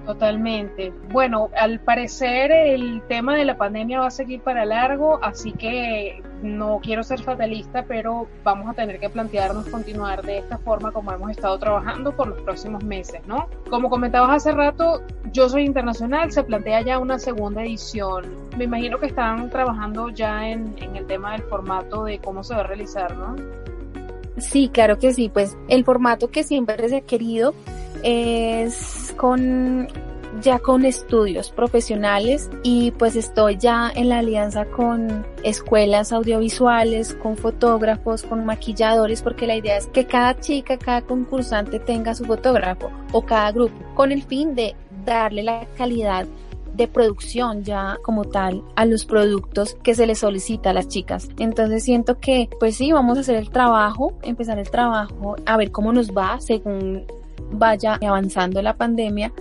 Totalmente. 0.05 0.93
Bueno, 1.11 1.49
al 1.59 1.79
parecer 1.79 2.51
el 2.51 3.01
tema 3.07 3.35
de 3.35 3.45
la 3.45 3.57
pandemia 3.57 4.01
va 4.01 4.07
a 4.07 4.11
seguir 4.11 4.41
para 4.41 4.63
largo, 4.63 5.19
así 5.23 5.51
que 5.51 6.21
no 6.43 6.79
quiero 6.81 7.03
ser 7.03 7.23
fatalista, 7.23 7.85
pero 7.87 8.27
vamos 8.43 8.69
a 8.69 8.73
tener 8.73 8.99
que 8.99 9.09
plantearnos 9.09 9.67
continuar 9.67 10.21
de 10.21 10.39
esta 10.39 10.59
forma 10.59 10.91
como 10.91 11.11
hemos 11.11 11.31
estado 11.31 11.57
trabajando 11.57 12.15
por 12.15 12.27
los 12.27 12.41
próximos 12.41 12.83
meses, 12.83 13.21
¿no? 13.25 13.49
Como 13.69 13.89
comentabas 13.89 14.29
hace 14.29 14.51
rato, 14.51 15.01
Yo 15.31 15.49
Soy 15.49 15.63
Internacional 15.63 16.31
se 16.31 16.43
plantea 16.43 16.81
ya 16.81 16.99
una 16.99 17.17
segunda 17.17 17.63
edición. 17.63 18.25
Me 18.57 18.65
imagino 18.65 18.99
que 18.99 19.07
están 19.07 19.49
trabajando 19.49 20.09
ya 20.09 20.47
en, 20.47 20.75
en 20.77 20.95
el 20.95 21.07
tema 21.07 21.31
del 21.31 21.41
formato 21.43 22.03
de 22.03 22.19
cómo 22.19 22.43
se 22.43 22.53
va 22.53 22.61
a 22.61 22.67
realizar, 22.67 23.15
¿no? 23.17 23.35
Sí, 24.37 24.69
claro 24.69 24.99
que 24.99 25.13
sí, 25.13 25.29
pues 25.29 25.57
el 25.69 25.85
formato 25.85 26.29
que 26.29 26.43
siempre 26.43 26.89
se 26.89 26.97
ha 26.97 27.01
querido 27.01 27.53
es 28.03 29.13
con 29.17 29.87
ya 30.41 30.59
con 30.59 30.85
estudios 30.85 31.49
profesionales 31.51 32.49
y 32.63 32.91
pues 32.91 33.15
estoy 33.15 33.57
ya 33.57 33.91
en 33.95 34.09
la 34.09 34.19
alianza 34.19 34.65
con 34.65 35.25
escuelas 35.43 36.11
audiovisuales, 36.11 37.13
con 37.15 37.37
fotógrafos, 37.37 38.23
con 38.23 38.45
maquilladores, 38.45 39.21
porque 39.21 39.47
la 39.47 39.55
idea 39.55 39.77
es 39.77 39.87
que 39.87 40.05
cada 40.05 40.37
chica, 40.39 40.77
cada 40.77 41.01
concursante 41.01 41.79
tenga 41.79 42.13
su 42.15 42.25
fotógrafo 42.25 42.91
o 43.11 43.21
cada 43.21 43.51
grupo, 43.51 43.75
con 43.93 44.11
el 44.11 44.23
fin 44.23 44.55
de 44.55 44.75
darle 45.05 45.43
la 45.43 45.67
calidad 45.77 46.25
de 46.75 46.87
producción 46.87 47.63
ya 47.63 47.97
como 48.03 48.25
tal 48.25 48.63
a 48.75 48.85
los 48.85 49.05
productos 49.05 49.77
que 49.83 49.95
se 49.95 50.05
les 50.05 50.19
solicita 50.19 50.71
a 50.71 50.73
las 50.73 50.87
chicas. 50.87 51.29
Entonces 51.37 51.83
siento 51.83 52.19
que 52.19 52.49
pues 52.59 52.75
sí, 52.75 52.91
vamos 52.91 53.17
a 53.17 53.21
hacer 53.21 53.35
el 53.35 53.49
trabajo, 53.49 54.13
empezar 54.23 54.59
el 54.59 54.69
trabajo, 54.69 55.35
a 55.45 55.57
ver 55.57 55.71
cómo 55.71 55.93
nos 55.93 56.11
va 56.11 56.39
según 56.39 57.05
vaya 57.51 57.99
avanzando 58.01 58.61
la 58.61 58.75
pandemia, 58.75 59.31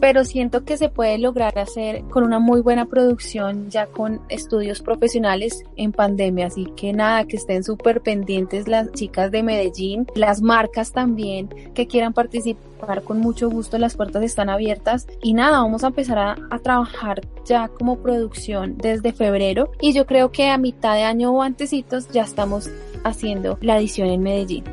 pero 0.00 0.24
siento 0.24 0.64
que 0.64 0.76
se 0.76 0.88
puede 0.88 1.18
lograr 1.18 1.58
hacer 1.58 2.02
con 2.04 2.24
una 2.24 2.38
muy 2.38 2.60
buena 2.60 2.86
producción 2.86 3.70
ya 3.70 3.86
con 3.86 4.20
estudios 4.28 4.82
profesionales 4.82 5.64
en 5.76 5.92
pandemia, 5.92 6.46
así 6.46 6.66
que 6.76 6.92
nada, 6.92 7.24
que 7.24 7.36
estén 7.36 7.64
súper 7.64 8.00
pendientes 8.00 8.68
las 8.68 8.92
chicas 8.92 9.30
de 9.30 9.42
Medellín, 9.42 10.06
las 10.14 10.42
marcas 10.42 10.92
también 10.92 11.48
que 11.74 11.86
quieran 11.86 12.12
participar 12.12 12.66
con 13.04 13.20
mucho 13.20 13.50
gusto, 13.50 13.78
las 13.78 13.96
puertas 13.96 14.22
están 14.22 14.48
abiertas. 14.48 15.06
Y 15.22 15.32
nada, 15.32 15.62
vamos 15.62 15.84
a 15.84 15.88
empezar 15.88 16.18
a, 16.18 16.36
a 16.50 16.58
trabajar 16.58 17.22
ya 17.44 17.68
como 17.68 17.98
producción 17.98 18.76
desde 18.76 19.12
febrero. 19.12 19.70
Y 19.80 19.92
yo 19.92 20.06
creo 20.06 20.30
que 20.30 20.48
a 20.48 20.58
mitad 20.58 20.94
de 20.94 21.04
año 21.04 21.32
o 21.32 21.42
antecitos 21.42 22.08
ya 22.10 22.22
estamos 22.22 22.70
haciendo 23.04 23.58
la 23.60 23.78
edición 23.78 24.08
en 24.08 24.22
Medellín. 24.22 24.64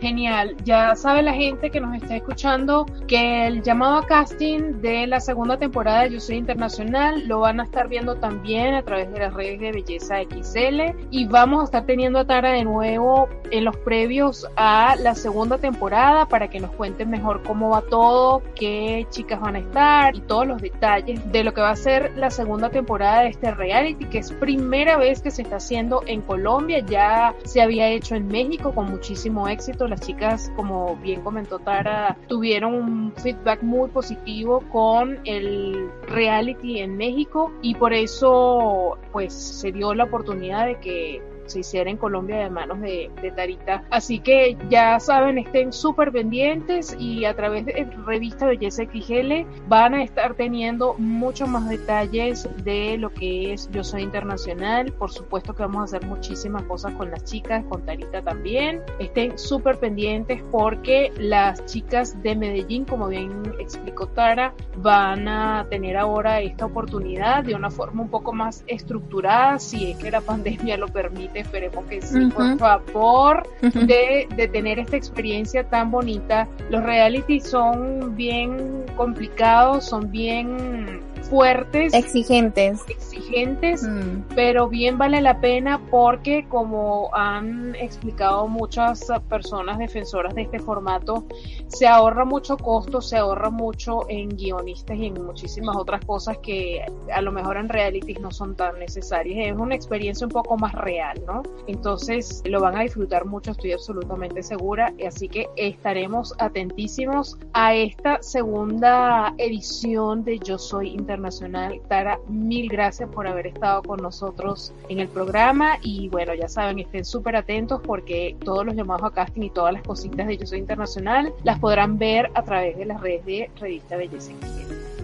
Genial, 0.00 0.56
ya 0.64 0.94
sabe 0.94 1.22
la 1.22 1.32
gente 1.32 1.70
que 1.70 1.80
nos 1.80 1.96
está 1.96 2.14
escuchando 2.14 2.86
que 3.08 3.48
el 3.48 3.62
llamado 3.62 3.96
a 3.96 4.06
casting 4.06 4.80
de 4.80 5.08
la 5.08 5.18
segunda 5.18 5.58
temporada 5.58 6.02
de 6.02 6.10
Yo 6.10 6.20
Soy 6.20 6.36
Internacional 6.36 7.26
lo 7.26 7.40
van 7.40 7.58
a 7.58 7.64
estar 7.64 7.88
viendo 7.88 8.14
también 8.14 8.74
a 8.74 8.82
través 8.84 9.12
de 9.12 9.18
las 9.18 9.34
redes 9.34 9.58
de 9.58 9.72
Belleza 9.72 10.18
XL 10.22 10.96
y 11.10 11.26
vamos 11.26 11.62
a 11.62 11.64
estar 11.64 11.84
teniendo 11.84 12.20
a 12.20 12.26
Tara 12.26 12.52
de 12.52 12.62
nuevo 12.62 13.28
en 13.50 13.64
los 13.64 13.76
previos 13.78 14.46
a 14.54 14.94
la 15.00 15.16
segunda 15.16 15.58
temporada 15.58 16.26
para 16.26 16.48
que 16.48 16.60
nos 16.60 16.70
cuenten 16.70 17.10
mejor 17.10 17.42
cómo 17.42 17.70
va 17.70 17.82
todo, 17.82 18.42
qué 18.54 19.04
chicas 19.10 19.40
van 19.40 19.56
a 19.56 19.58
estar 19.58 20.14
y 20.14 20.20
todos 20.20 20.46
los 20.46 20.62
detalles 20.62 21.20
de 21.32 21.42
lo 21.42 21.52
que 21.54 21.60
va 21.60 21.70
a 21.70 21.76
ser 21.76 22.12
la 22.16 22.30
segunda 22.30 22.70
temporada 22.70 23.22
de 23.22 23.30
este 23.30 23.50
reality 23.50 24.04
que 24.04 24.18
es 24.18 24.30
primera 24.30 24.96
vez 24.96 25.22
que 25.22 25.32
se 25.32 25.42
está 25.42 25.56
haciendo 25.56 26.02
en 26.06 26.22
Colombia, 26.22 26.84
ya 26.86 27.34
se 27.44 27.60
había 27.60 27.88
hecho 27.88 28.14
en 28.14 28.28
México 28.28 28.72
con 28.72 28.90
muchísimo 28.90 29.48
éxito 29.48 29.87
las 29.88 30.00
chicas, 30.00 30.52
como 30.56 30.96
bien 30.96 31.22
comentó 31.22 31.58
Tara, 31.58 32.16
tuvieron 32.28 32.74
un 32.74 33.12
feedback 33.12 33.62
muy 33.62 33.88
positivo 33.90 34.62
con 34.70 35.20
el 35.24 35.90
reality 36.06 36.80
en 36.80 36.96
México 36.96 37.52
y 37.62 37.74
por 37.74 37.92
eso 37.92 38.98
pues 39.12 39.32
se 39.32 39.72
dio 39.72 39.94
la 39.94 40.04
oportunidad 40.04 40.66
de 40.66 40.78
que 40.80 41.22
se 41.48 41.60
hiciera 41.60 41.90
en 41.90 41.96
Colombia 41.96 42.38
de 42.38 42.50
manos 42.50 42.80
de, 42.80 43.10
de 43.20 43.30
Tarita. 43.30 43.84
Así 43.90 44.20
que 44.20 44.56
ya 44.68 44.98
saben, 45.00 45.38
estén 45.38 45.72
súper 45.72 46.12
pendientes 46.12 46.96
y 46.98 47.24
a 47.24 47.34
través 47.34 47.66
de 47.66 47.88
revista 48.06 48.46
Belleza 48.46 48.84
XL 48.84 49.44
van 49.68 49.94
a 49.94 50.02
estar 50.02 50.34
teniendo 50.34 50.94
muchos 50.94 51.48
más 51.48 51.68
detalles 51.68 52.48
de 52.64 52.96
lo 52.98 53.10
que 53.10 53.52
es 53.52 53.70
Yo 53.70 53.84
Soy 53.84 54.02
Internacional. 54.02 54.92
Por 54.92 55.10
supuesto 55.10 55.54
que 55.54 55.62
vamos 55.62 55.80
a 55.80 55.84
hacer 55.84 56.06
muchísimas 56.08 56.62
cosas 56.64 56.92
con 56.94 57.10
las 57.10 57.24
chicas, 57.24 57.64
con 57.68 57.82
Tarita 57.82 58.22
también. 58.22 58.82
Estén 58.98 59.38
súper 59.38 59.78
pendientes 59.78 60.42
porque 60.50 61.12
las 61.18 61.64
chicas 61.66 62.20
de 62.22 62.36
Medellín, 62.36 62.84
como 62.84 63.08
bien 63.08 63.42
explicó 63.58 64.06
Tara, 64.06 64.54
van 64.76 65.28
a 65.28 65.66
tener 65.70 65.96
ahora 65.96 66.40
esta 66.40 66.66
oportunidad 66.66 67.44
de 67.44 67.54
una 67.54 67.70
forma 67.70 68.02
un 68.02 68.08
poco 68.08 68.32
más 68.32 68.64
estructurada, 68.66 69.58
si 69.58 69.90
es 69.90 69.98
que 69.98 70.10
la 70.10 70.20
pandemia 70.20 70.76
lo 70.76 70.88
permite 70.88 71.37
esperemos 71.40 71.84
que 71.86 72.00
sí, 72.00 72.26
por 72.26 72.58
favor, 72.58 73.48
de, 73.60 74.28
de 74.34 74.48
tener 74.48 74.78
esta 74.78 74.96
experiencia 74.96 75.64
tan 75.64 75.90
bonita. 75.90 76.48
Los 76.70 76.82
reality 76.82 77.40
son 77.40 78.14
bien 78.16 78.84
complicados, 78.96 79.84
son 79.86 80.10
bien 80.10 81.00
fuertes, 81.22 81.94
Exigentes. 81.94 82.80
exigentes, 82.88 83.82
Mm. 83.82 84.22
pero 84.34 84.68
bien 84.68 84.98
vale 84.98 85.20
la 85.20 85.40
pena 85.40 85.80
porque 85.90 86.46
como 86.48 87.10
han 87.14 87.74
explicado 87.76 88.48
muchas 88.48 89.06
personas 89.28 89.78
defensoras 89.78 90.34
de 90.34 90.42
este 90.42 90.58
formato, 90.58 91.24
se 91.68 91.86
ahorra 91.86 92.24
mucho 92.24 92.56
costo, 92.56 93.00
se 93.00 93.16
ahorra 93.16 93.50
mucho 93.50 94.08
en 94.08 94.30
guionistas 94.30 94.96
y 94.96 95.06
en 95.06 95.24
muchísimas 95.24 95.76
otras 95.76 96.04
cosas 96.04 96.38
que 96.38 96.84
a 97.12 97.20
lo 97.20 97.32
mejor 97.32 97.56
en 97.56 97.68
realities 97.68 98.20
no 98.20 98.30
son 98.30 98.54
tan 98.54 98.78
necesarias. 98.78 99.48
Es 99.54 99.58
una 99.60 99.74
experiencia 99.74 100.26
un 100.26 100.32
poco 100.32 100.56
más 100.56 100.72
real, 100.72 101.20
¿no? 101.26 101.42
Entonces 101.66 102.42
lo 102.46 102.60
van 102.60 102.76
a 102.76 102.82
disfrutar 102.82 103.24
mucho, 103.26 103.50
estoy 103.52 103.72
absolutamente 103.72 104.42
segura. 104.42 104.92
Así 105.06 105.28
que 105.28 105.48
estaremos 105.56 106.34
atentísimos 106.38 107.36
a 107.52 107.74
esta 107.74 108.22
segunda 108.22 109.34
edición 109.38 110.24
de 110.24 110.38
Yo 110.38 110.58
Soy 110.58 110.94
Internacional. 111.08 111.80
Tara, 111.88 112.20
mil 112.28 112.68
gracias 112.68 113.08
por 113.08 113.26
haber 113.26 113.46
estado 113.46 113.82
con 113.82 114.02
nosotros 114.02 114.74
en 114.90 115.00
el 115.00 115.08
programa 115.08 115.78
y 115.80 116.10
bueno, 116.10 116.34
ya 116.34 116.48
saben, 116.48 116.78
estén 116.78 117.06
súper 117.06 117.34
atentos 117.34 117.80
porque 117.82 118.36
todos 118.44 118.66
los 118.66 118.74
llamados 118.74 119.10
a 119.10 119.14
casting 119.14 119.42
y 119.42 119.50
todas 119.50 119.72
las 119.72 119.82
cositas 119.82 120.26
de 120.26 120.36
Yo 120.36 120.46
Soy 120.46 120.58
Internacional 120.58 121.32
las 121.44 121.58
podrán 121.58 121.96
ver 121.96 122.30
a 122.34 122.42
través 122.42 122.76
de 122.76 122.84
las 122.84 123.00
redes 123.00 123.24
de 123.24 123.50
Revista 123.58 123.96
Belleza 123.96 124.32
XL. 124.32 124.97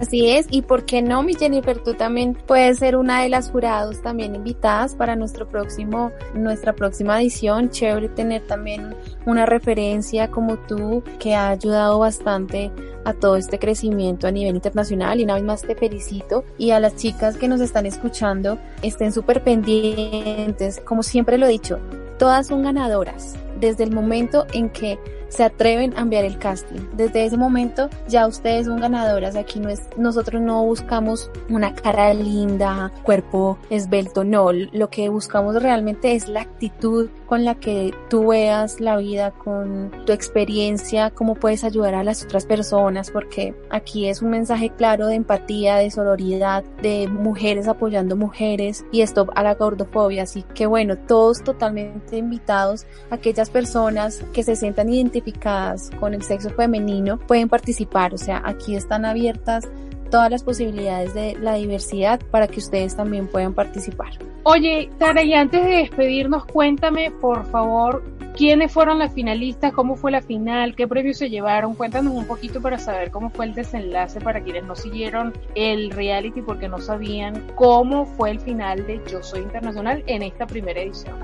Así 0.00 0.28
es, 0.28 0.46
y 0.50 0.62
por 0.62 0.84
qué 0.84 1.02
no, 1.02 1.22
mi 1.22 1.34
Jennifer, 1.34 1.78
tú 1.78 1.94
también 1.94 2.34
puedes 2.34 2.78
ser 2.78 2.96
una 2.96 3.22
de 3.22 3.28
las 3.28 3.50
jurados 3.50 4.02
también 4.02 4.34
invitadas 4.34 4.94
para 4.96 5.14
nuestro 5.14 5.48
próximo, 5.48 6.10
nuestra 6.34 6.74
próxima 6.74 7.20
edición. 7.20 7.70
Chévere 7.70 8.08
tener 8.08 8.46
también 8.46 8.94
una 9.24 9.46
referencia 9.46 10.30
como 10.30 10.56
tú 10.58 11.02
que 11.18 11.34
ha 11.34 11.50
ayudado 11.50 12.00
bastante 12.00 12.72
a 13.04 13.12
todo 13.12 13.36
este 13.36 13.58
crecimiento 13.58 14.26
a 14.26 14.32
nivel 14.32 14.56
internacional. 14.56 15.20
Y 15.20 15.24
una 15.24 15.34
vez 15.34 15.44
más 15.44 15.62
te 15.62 15.76
felicito. 15.76 16.44
Y 16.58 16.70
a 16.70 16.80
las 16.80 16.96
chicas 16.96 17.36
que 17.36 17.48
nos 17.48 17.60
están 17.60 17.86
escuchando 17.86 18.58
estén 18.82 19.12
súper 19.12 19.44
pendientes, 19.44 20.80
como 20.84 21.02
siempre 21.02 21.38
lo 21.38 21.46
he 21.46 21.50
dicho, 21.50 21.78
todas 22.18 22.48
son 22.48 22.62
ganadoras 22.62 23.36
desde 23.60 23.84
el 23.84 23.92
momento 23.92 24.46
en 24.52 24.70
que 24.70 24.98
se 25.34 25.42
atreven 25.42 25.94
a 25.96 26.02
enviar 26.02 26.24
el 26.24 26.38
casting. 26.38 26.80
Desde 26.96 27.24
ese 27.24 27.36
momento 27.36 27.90
ya 28.08 28.26
ustedes 28.26 28.66
son 28.66 28.80
ganadoras. 28.80 29.36
Aquí 29.36 29.58
no 29.58 29.68
es, 29.68 29.82
nosotros 29.96 30.40
no 30.40 30.64
buscamos 30.64 31.30
una 31.48 31.74
cara 31.74 32.14
linda, 32.14 32.92
cuerpo 33.02 33.58
esbelto, 33.68 34.22
no. 34.24 34.52
Lo 34.52 34.90
que 34.90 35.08
buscamos 35.08 35.60
realmente 35.60 36.14
es 36.14 36.28
la 36.28 36.42
actitud 36.42 37.08
con 37.34 37.44
la 37.44 37.56
que 37.56 37.92
tú 38.08 38.28
veas 38.28 38.78
la 38.78 38.96
vida, 38.96 39.32
con 39.32 39.90
tu 40.06 40.12
experiencia, 40.12 41.10
cómo 41.10 41.34
puedes 41.34 41.64
ayudar 41.64 41.96
a 41.96 42.04
las 42.04 42.22
otras 42.22 42.46
personas, 42.46 43.10
porque 43.10 43.56
aquí 43.70 44.06
es 44.06 44.22
un 44.22 44.30
mensaje 44.30 44.70
claro 44.70 45.08
de 45.08 45.16
empatía, 45.16 45.74
de 45.74 45.90
sororidad, 45.90 46.62
de 46.80 47.08
mujeres 47.08 47.66
apoyando 47.66 48.14
mujeres 48.14 48.84
y 48.92 49.00
stop 49.00 49.30
a 49.34 49.42
la 49.42 49.56
gordofobia. 49.56 50.22
Así 50.22 50.44
que 50.54 50.66
bueno, 50.66 50.96
todos 50.96 51.42
totalmente 51.42 52.18
invitados, 52.18 52.86
aquellas 53.10 53.50
personas 53.50 54.22
que 54.32 54.44
se 54.44 54.54
sientan 54.54 54.88
identificadas 54.88 55.90
con 55.98 56.14
el 56.14 56.22
sexo 56.22 56.50
femenino 56.50 57.18
pueden 57.18 57.48
participar, 57.48 58.14
o 58.14 58.18
sea, 58.18 58.42
aquí 58.44 58.76
están 58.76 59.04
abiertas 59.04 59.68
todas 60.10 60.30
las 60.30 60.42
posibilidades 60.42 61.14
de 61.14 61.36
la 61.40 61.54
diversidad 61.54 62.20
para 62.30 62.48
que 62.48 62.60
ustedes 62.60 62.96
también 62.96 63.26
puedan 63.26 63.54
participar. 63.54 64.12
Oye, 64.44 64.90
Tara, 64.98 65.22
y 65.22 65.34
antes 65.34 65.64
de 65.64 65.76
despedirnos, 65.76 66.44
cuéntame, 66.44 67.10
por 67.10 67.46
favor, 67.46 68.02
quiénes 68.36 68.72
fueron 68.72 68.98
las 68.98 69.12
finalistas, 69.12 69.72
cómo 69.72 69.96
fue 69.96 70.10
la 70.10 70.20
final, 70.20 70.74
qué 70.74 70.86
premios 70.86 71.16
se 71.18 71.30
llevaron. 71.30 71.74
Cuéntanos 71.74 72.12
un 72.12 72.26
poquito 72.26 72.60
para 72.60 72.78
saber 72.78 73.10
cómo 73.10 73.30
fue 73.30 73.46
el 73.46 73.54
desenlace 73.54 74.20
para 74.20 74.42
quienes 74.42 74.64
no 74.64 74.74
siguieron 74.74 75.32
el 75.54 75.90
reality 75.90 76.42
porque 76.42 76.68
no 76.68 76.78
sabían 76.78 77.46
cómo 77.54 78.04
fue 78.04 78.32
el 78.32 78.40
final 78.40 78.86
de 78.86 79.00
Yo 79.10 79.22
Soy 79.22 79.40
Internacional 79.40 80.02
en 80.06 80.22
esta 80.22 80.46
primera 80.46 80.80
edición. 80.80 81.16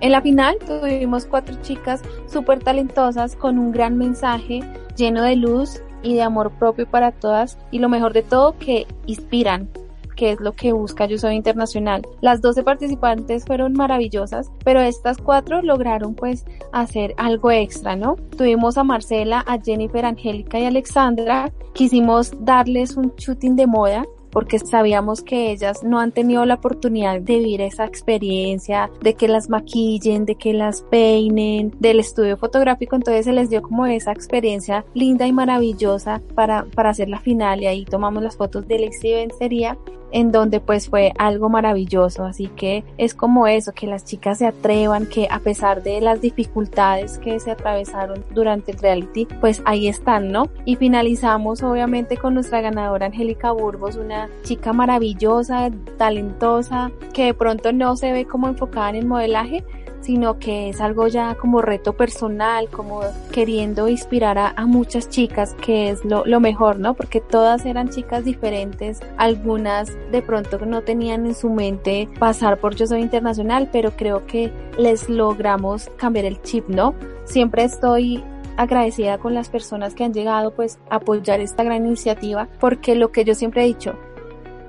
En 0.00 0.12
la 0.12 0.20
final 0.20 0.56
tuvimos 0.66 1.24
cuatro 1.24 1.56
chicas 1.62 2.02
súper 2.26 2.62
talentosas 2.62 3.34
con 3.34 3.58
un 3.58 3.72
gran 3.72 3.96
mensaje 3.96 4.60
lleno 4.94 5.22
de 5.22 5.36
luz 5.36 5.80
y 6.06 6.14
de 6.14 6.22
amor 6.22 6.52
propio 6.52 6.86
para 6.88 7.10
todas 7.10 7.58
y 7.70 7.80
lo 7.80 7.88
mejor 7.88 8.12
de 8.12 8.22
todo 8.22 8.56
que 8.58 8.86
inspiran 9.06 9.68
que 10.16 10.32
es 10.32 10.40
lo 10.40 10.52
que 10.52 10.72
busca 10.72 11.04
Yo 11.04 11.18
Soy 11.18 11.34
Internacional. 11.34 12.02
Las 12.22 12.40
12 12.40 12.62
participantes 12.62 13.44
fueron 13.44 13.74
maravillosas, 13.74 14.50
pero 14.64 14.80
estas 14.80 15.18
cuatro 15.18 15.60
lograron 15.60 16.14
pues 16.14 16.46
hacer 16.72 17.14
algo 17.18 17.50
extra, 17.50 17.96
¿no? 17.96 18.16
Tuvimos 18.36 18.78
a 18.78 18.84
Marcela, 18.84 19.44
a 19.46 19.60
Jennifer, 19.60 20.06
Angélica 20.06 20.58
y 20.58 20.64
Alexandra. 20.64 21.52
Quisimos 21.74 22.32
darles 22.40 22.96
un 22.96 23.12
shooting 23.16 23.56
de 23.56 23.66
moda 23.66 24.06
porque 24.36 24.58
sabíamos 24.58 25.22
que 25.22 25.50
ellas 25.50 25.82
no 25.82 25.98
han 25.98 26.12
tenido 26.12 26.44
la 26.44 26.56
oportunidad 26.56 27.22
de 27.22 27.38
vivir 27.38 27.62
esa 27.62 27.86
experiencia, 27.86 28.90
de 29.00 29.14
que 29.14 29.28
las 29.28 29.48
maquillen, 29.48 30.26
de 30.26 30.34
que 30.34 30.52
las 30.52 30.82
peinen, 30.82 31.72
del 31.80 32.00
estudio 32.00 32.36
fotográfico, 32.36 32.96
entonces 32.96 33.24
se 33.24 33.32
les 33.32 33.48
dio 33.48 33.62
como 33.62 33.86
esa 33.86 34.12
experiencia 34.12 34.84
linda 34.92 35.26
y 35.26 35.32
maravillosa 35.32 36.20
para, 36.34 36.66
para 36.66 36.90
hacer 36.90 37.08
la 37.08 37.18
final 37.18 37.62
y 37.62 37.66
ahí 37.66 37.86
tomamos 37.86 38.22
las 38.22 38.36
fotos 38.36 38.68
de 38.68 38.78
la 38.78 38.90
vencería 39.02 39.78
en 40.12 40.32
donde 40.32 40.60
pues 40.60 40.88
fue 40.88 41.12
algo 41.18 41.48
maravilloso, 41.48 42.24
así 42.24 42.48
que 42.48 42.84
es 42.98 43.14
como 43.14 43.46
eso, 43.46 43.72
que 43.72 43.86
las 43.86 44.04
chicas 44.04 44.38
se 44.38 44.46
atrevan, 44.46 45.06
que 45.06 45.28
a 45.30 45.40
pesar 45.40 45.82
de 45.82 46.00
las 46.00 46.20
dificultades 46.20 47.18
que 47.18 47.38
se 47.40 47.50
atravesaron 47.50 48.24
durante 48.30 48.72
el 48.72 48.78
reality, 48.78 49.26
pues 49.40 49.62
ahí 49.64 49.88
están, 49.88 50.32
¿no? 50.32 50.48
Y 50.64 50.76
finalizamos 50.76 51.62
obviamente 51.62 52.16
con 52.16 52.34
nuestra 52.34 52.60
ganadora 52.60 53.06
Angélica 53.06 53.52
Burgos, 53.52 53.96
una 53.96 54.28
chica 54.42 54.72
maravillosa, 54.72 55.70
talentosa, 55.96 56.90
que 57.12 57.26
de 57.26 57.34
pronto 57.34 57.72
no 57.72 57.96
se 57.96 58.12
ve 58.12 58.26
como 58.26 58.48
enfocada 58.48 58.90
en 58.90 58.96
el 58.96 59.06
modelaje, 59.06 59.64
sino 60.06 60.38
que 60.38 60.68
es 60.68 60.80
algo 60.80 61.08
ya 61.08 61.34
como 61.34 61.60
reto 61.60 61.94
personal, 61.94 62.68
como 62.68 63.00
queriendo 63.32 63.88
inspirar 63.88 64.38
a, 64.38 64.54
muchas 64.64 65.08
chicas, 65.08 65.54
que 65.54 65.90
es 65.90 66.04
lo, 66.04 66.24
lo, 66.24 66.38
mejor, 66.38 66.78
¿no? 66.78 66.94
Porque 66.94 67.20
todas 67.20 67.66
eran 67.66 67.88
chicas 67.88 68.24
diferentes, 68.24 69.00
algunas 69.16 69.92
de 70.12 70.22
pronto 70.22 70.64
no 70.64 70.82
tenían 70.82 71.26
en 71.26 71.34
su 71.34 71.50
mente 71.50 72.08
pasar 72.20 72.58
por 72.60 72.76
Yo 72.76 72.86
Soy 72.86 73.00
Internacional, 73.00 73.68
pero 73.72 73.96
creo 73.96 74.26
que 74.26 74.52
les 74.78 75.08
logramos 75.08 75.90
cambiar 75.96 76.24
el 76.24 76.40
chip, 76.42 76.68
¿no? 76.68 76.94
Siempre 77.24 77.64
estoy 77.64 78.22
agradecida 78.56 79.18
con 79.18 79.34
las 79.34 79.48
personas 79.48 79.96
que 79.96 80.04
han 80.04 80.14
llegado 80.14 80.52
pues 80.52 80.78
a 80.88 80.96
apoyar 80.96 81.40
esta 81.40 81.64
gran 81.64 81.84
iniciativa, 81.84 82.48
porque 82.60 82.94
lo 82.94 83.10
que 83.10 83.24
yo 83.24 83.34
siempre 83.34 83.64
he 83.64 83.66
dicho, 83.66 83.94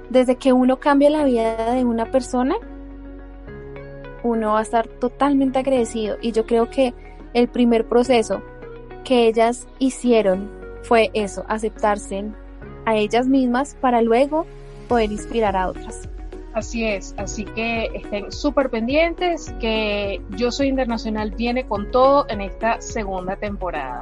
desde 0.09 0.35
que 0.37 0.51
uno 0.51 0.79
cambia 0.79 1.11
la 1.11 1.25
vida 1.25 1.73
de 1.73 1.85
una 1.85 2.09
persona, 2.09 2.55
uno 4.27 4.53
va 4.53 4.59
a 4.59 4.63
estar 4.63 4.87
totalmente 4.87 5.59
agradecido 5.59 6.17
y 6.21 6.31
yo 6.31 6.45
creo 6.45 6.69
que 6.69 6.93
el 7.33 7.47
primer 7.47 7.87
proceso 7.87 8.41
que 9.03 9.27
ellas 9.27 9.67
hicieron 9.79 10.49
fue 10.83 11.09
eso, 11.13 11.45
aceptarse 11.47 12.25
a 12.85 12.95
ellas 12.95 13.27
mismas 13.27 13.75
para 13.75 14.01
luego 14.01 14.45
poder 14.87 15.11
inspirar 15.11 15.55
a 15.55 15.69
otras. 15.69 16.07
Así 16.53 16.85
es, 16.85 17.13
así 17.17 17.45
que 17.45 17.85
estén 17.93 18.31
súper 18.31 18.69
pendientes 18.69 19.53
que 19.59 20.21
Yo 20.31 20.51
Soy 20.51 20.69
Internacional 20.69 21.31
viene 21.31 21.67
con 21.67 21.91
todo 21.91 22.25
en 22.29 22.41
esta 22.41 22.81
segunda 22.81 23.35
temporada. 23.35 24.01